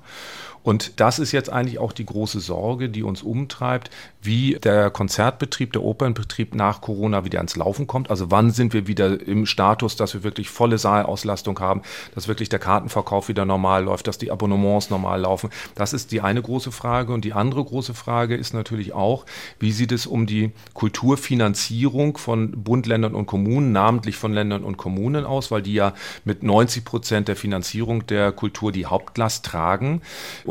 Und 0.62 1.00
das 1.00 1.18
ist 1.18 1.32
jetzt 1.32 1.50
eigentlich 1.50 1.78
auch 1.78 1.92
die 1.92 2.06
große 2.06 2.40
Sorge, 2.40 2.88
die 2.88 3.02
uns 3.02 3.22
umtreibt, 3.22 3.90
wie 4.20 4.58
der 4.62 4.90
Konzertbetrieb, 4.90 5.72
der 5.72 5.82
Opernbetrieb 5.82 6.54
nach 6.54 6.80
Corona 6.80 7.24
wieder 7.24 7.38
ans 7.38 7.56
Laufen 7.56 7.86
kommt. 7.86 8.10
Also 8.10 8.30
wann 8.30 8.50
sind 8.50 8.72
wir 8.72 8.86
wieder 8.86 9.20
im 9.26 9.46
Status, 9.46 9.96
dass 9.96 10.14
wir 10.14 10.22
wirklich 10.22 10.50
volle 10.50 10.78
Saalauslastung 10.78 11.58
haben, 11.58 11.82
dass 12.14 12.28
wirklich 12.28 12.48
der 12.48 12.60
Kartenverkauf 12.60 13.28
wieder 13.28 13.44
normal 13.44 13.84
läuft, 13.84 14.06
dass 14.06 14.18
die 14.18 14.30
Abonnements 14.30 14.90
normal 14.90 15.22
laufen. 15.22 15.50
Das 15.74 15.92
ist 15.92 16.12
die 16.12 16.20
eine 16.20 16.42
große 16.42 16.70
Frage. 16.70 17.12
Und 17.12 17.24
die 17.24 17.32
andere 17.32 17.64
große 17.64 17.94
Frage 17.94 18.36
ist 18.36 18.54
natürlich 18.54 18.92
auch, 18.92 19.26
wie 19.58 19.72
sieht 19.72 19.92
es 19.92 20.06
um 20.06 20.26
die 20.26 20.52
Kulturfinanzierung 20.74 22.16
von 22.16 22.52
Bund, 22.62 22.86
Ländern 22.86 23.14
und 23.14 23.26
Kommunen, 23.26 23.72
namentlich 23.72 24.16
von 24.16 24.32
Ländern 24.32 24.62
und 24.62 24.76
Kommunen 24.76 25.24
aus, 25.24 25.50
weil 25.50 25.62
die 25.62 25.74
ja 25.74 25.94
mit 26.24 26.42
90 26.42 26.84
Prozent 26.84 27.28
der 27.28 27.36
Finanzierung 27.36 28.06
der 28.06 28.30
Kultur 28.32 28.70
die 28.70 28.86
Hauptlast 28.86 29.44
tragen. 29.44 30.02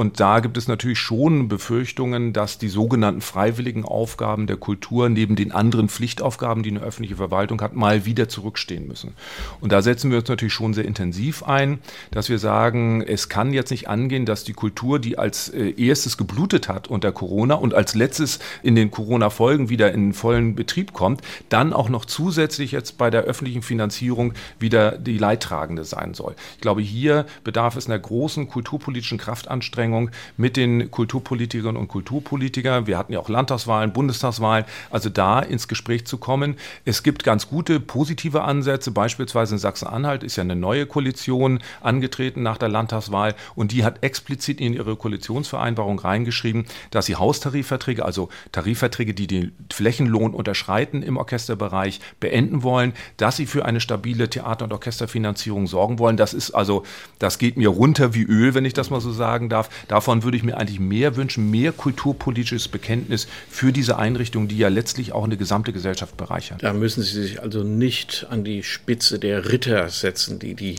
Da 0.10 0.40
gibt 0.40 0.58
es 0.58 0.68
natürlich 0.68 1.00
schon 1.00 1.48
Befürchtungen, 1.48 2.34
dass 2.34 2.58
die 2.58 2.70
sogenannten 2.70 3.22
freiwilligen 3.22 3.86
Aufgaben 3.86 4.48
der 4.48 4.58
Kultur 4.58 5.10
neben 5.10 5.36
den 5.36 5.52
anderen 5.52 5.90
Pflichtaufgaben, 5.90 6.64
die 6.64 6.72
eine 6.72 6.80
öffentliche 6.80 7.18
Verwaltung 7.18 7.62
hat, 7.62 7.76
mal 7.76 8.06
wieder 8.06 8.28
zurückstehen 8.28 8.88
müssen. 8.88 9.14
Und 9.60 9.72
da 9.72 9.82
setzen 9.82 10.10
wir 10.10 10.20
uns 10.20 10.28
natürlich 10.28 10.54
schon 10.54 10.74
sehr 10.74 10.86
intensiv 10.86 11.44
ein, 11.44 11.80
dass 12.10 12.30
wir 12.30 12.40
sagen, 12.40 13.02
es 13.02 13.30
kann 13.30 13.54
jetzt 13.54 13.70
nicht 13.70 13.90
angehen, 13.90 14.26
dass 14.26 14.44
die 14.44 14.54
Kultur, 14.54 15.00
die 15.00 15.18
als 15.18 15.50
äh, 15.50 15.70
erstes 15.78 16.18
geblutet 16.18 16.68
hat 16.68 16.88
unter 16.88 17.12
Corona 17.12 17.56
und 17.56 17.74
als 17.74 17.94
letztes 17.94 18.40
in 18.64 18.76
den 18.76 18.92
Corona-Folgen 18.92 19.70
wieder 19.70 19.92
in 19.92 20.14
vollen 20.14 20.56
Betrieb 20.56 20.94
kommt, 20.94 21.22
dann 21.50 21.74
auch 21.74 21.90
noch 21.90 22.06
zusätzlich 22.06 22.72
jetzt 22.72 22.98
bei 22.98 23.10
der 23.10 23.22
öffentlichen 23.22 23.62
Finanzierung 23.62 24.34
wieder 24.58 24.98
die 24.98 25.18
Leidtragende 25.18 25.84
sein 25.84 26.14
soll. 26.14 26.36
Ich 26.56 26.62
glaube, 26.62 26.82
hier 26.82 27.26
bedarf 27.44 27.76
es 27.76 27.88
einer 27.88 28.00
großen 28.00 28.48
kulturpolitischen 28.48 29.18
Kraftanstrengung 29.18 29.91
Anstrengung 29.92 30.12
mit 30.38 30.58
den 30.58 30.92
Kulturpolitikerinnen 30.92 31.80
und 31.80 31.88
Kulturpolitikern. 31.88 32.88
Wir 32.88 32.98
hatten 32.98 33.14
ja 33.14 33.20
auch 33.20 33.30
Landtagswahlen, 33.30 33.94
Bundestagswahlen, 33.94 34.66
also 34.90 35.10
da 35.10 35.40
ins 35.40 35.68
Gespräch 35.68 36.06
zu 36.06 36.18
kommen. 36.18 36.56
Es 36.86 37.04
gibt 37.04 37.24
ganz 37.24 37.50
gute 37.50 37.80
positive 37.80 38.44
Ansätze, 38.44 38.92
beispielsweise 38.92 39.56
in 39.56 39.60
Sachsen-Anhalt 39.60 40.24
ist 40.24 40.38
ja 40.38 40.44
eine 40.44 40.56
neue 40.56 40.86
Koalition 40.86 41.60
angetreten 41.82 42.44
nach 42.44 42.58
der 42.58 42.70
Landtagswahl 42.70 43.36
und 43.56 43.72
die 43.72 43.84
hat 43.84 44.04
explizit 44.04 44.62
in 44.62 44.74
ihre 44.74 44.96
Koalitionsvereinbarung 44.96 46.00
reingeschrieben, 46.00 46.66
dass 46.92 47.06
sie 47.06 47.16
Haustarifverträge, 47.16 48.06
also 48.06 48.30
Tarifverträge, 48.52 49.14
die 49.14 49.28
den 49.28 49.52
Flächenlohn 49.72 50.34
unterschreiten 50.34 51.04
im 51.04 51.18
Orchesterbereich, 51.18 52.00
beenden 52.20 52.64
wollen, 52.64 52.94
dass 53.18 53.38
sie 53.38 53.46
für 53.46 53.66
eine 53.66 53.80
stabile 53.80 54.30
Theater- 54.30 54.66
und 54.66 54.74
Orchesterfinanzierung 54.74 55.68
sorgen 55.68 56.00
wollen. 56.00 56.18
Das 56.18 56.34
ist 56.34 56.52
also, 56.52 56.84
das 57.20 57.38
geht 57.38 57.58
mir 57.58 57.70
runter 57.70 58.14
wie 58.14 58.24
Öl, 58.24 58.54
wenn 58.54 58.66
ich 58.66 58.74
das 58.74 58.90
mal 58.90 59.02
so 59.02 59.12
sagen 59.12 59.50
darf. 59.50 59.70
Davon 59.88 60.24
würde 60.24 60.38
ich 60.38 60.44
mir 60.44 60.58
eigentlich 60.58 60.80
mehr 60.80 61.16
wünschen, 61.16 61.50
mehr 61.50 61.72
kulturpolitisches 61.72 62.68
Bekenntnis 62.68 63.28
für 63.50 63.72
diese 63.72 63.98
Einrichtung, 63.98 64.48
die 64.48 64.58
ja 64.58 64.68
letztlich 64.68 65.14
auch 65.14 65.24
eine 65.24 65.38
gesamte 65.38 65.74
Gesellschaft 65.74 66.18
bereichert. 66.18 66.64
Da 66.64 66.74
müssen 66.74 67.04
Sie 67.04 67.22
sich 67.22 67.42
also 67.42 67.64
nicht 67.64 68.28
an 68.30 68.44
die 68.44 68.64
Spitze 68.64 69.20
der 69.20 69.52
Ritter 69.52 69.90
setzen, 69.90 70.40
die 70.40 70.56
die 70.56 70.76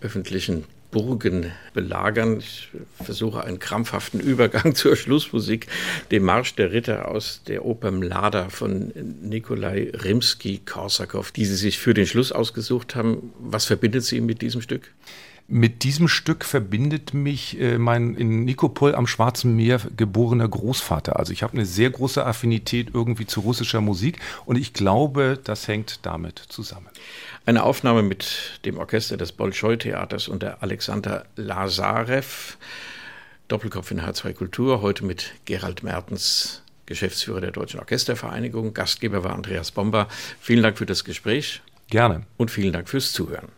öffentlichen 0.00 0.64
Burgen 0.92 1.50
belagern. 1.74 2.38
Ich 2.38 2.68
versuche 3.02 3.42
einen 3.42 3.58
krampfhaften 3.58 4.20
Übergang 4.20 4.74
zur 4.76 4.94
Schlussmusik, 4.94 5.66
dem 6.12 6.22
Marsch 6.22 6.54
der 6.54 6.70
Ritter 6.70 7.08
aus 7.08 7.40
der 7.48 7.64
Oper 7.64 7.90
Mlada 7.90 8.50
von 8.50 8.92
Nikolai 9.22 9.90
Rimsky-Korsakow, 9.92 11.32
die 11.32 11.46
Sie 11.46 11.56
sich 11.56 11.78
für 11.78 11.94
den 11.94 12.06
Schluss 12.06 12.30
ausgesucht 12.30 12.94
haben. 12.94 13.32
Was 13.40 13.64
verbindet 13.64 14.04
Sie 14.04 14.20
mit 14.20 14.42
diesem 14.42 14.62
Stück? 14.62 14.92
Mit 15.54 15.84
diesem 15.84 16.08
Stück 16.08 16.46
verbindet 16.46 17.12
mich 17.12 17.60
äh, 17.60 17.76
mein 17.76 18.14
in 18.14 18.46
Nikopol 18.46 18.94
am 18.94 19.06
Schwarzen 19.06 19.54
Meer 19.54 19.82
geborener 19.94 20.48
Großvater. 20.48 21.18
Also 21.18 21.34
ich 21.34 21.42
habe 21.42 21.52
eine 21.52 21.66
sehr 21.66 21.90
große 21.90 22.24
Affinität 22.24 22.88
irgendwie 22.94 23.26
zu 23.26 23.40
russischer 23.40 23.82
Musik 23.82 24.18
und 24.46 24.56
ich 24.56 24.72
glaube, 24.72 25.38
das 25.44 25.68
hängt 25.68 26.06
damit 26.06 26.38
zusammen. 26.38 26.86
Eine 27.44 27.64
Aufnahme 27.64 28.02
mit 28.02 28.60
dem 28.64 28.78
Orchester 28.78 29.18
des 29.18 29.32
Bolschoi-Theaters 29.32 30.28
unter 30.28 30.62
Alexander 30.62 31.26
Lazarev. 31.36 32.56
Doppelkopf 33.48 33.90
in 33.90 34.00
H2 34.00 34.32
Kultur, 34.32 34.80
heute 34.80 35.04
mit 35.04 35.32
Gerald 35.44 35.82
Mertens, 35.82 36.62
Geschäftsführer 36.86 37.42
der 37.42 37.50
Deutschen 37.50 37.78
Orchestervereinigung. 37.78 38.72
Gastgeber 38.72 39.22
war 39.22 39.34
Andreas 39.34 39.70
Bomber. 39.70 40.08
Vielen 40.40 40.62
Dank 40.62 40.78
für 40.78 40.86
das 40.86 41.04
Gespräch. 41.04 41.60
Gerne. 41.90 42.22
Und 42.38 42.50
vielen 42.50 42.72
Dank 42.72 42.88
fürs 42.88 43.12
Zuhören. 43.12 43.48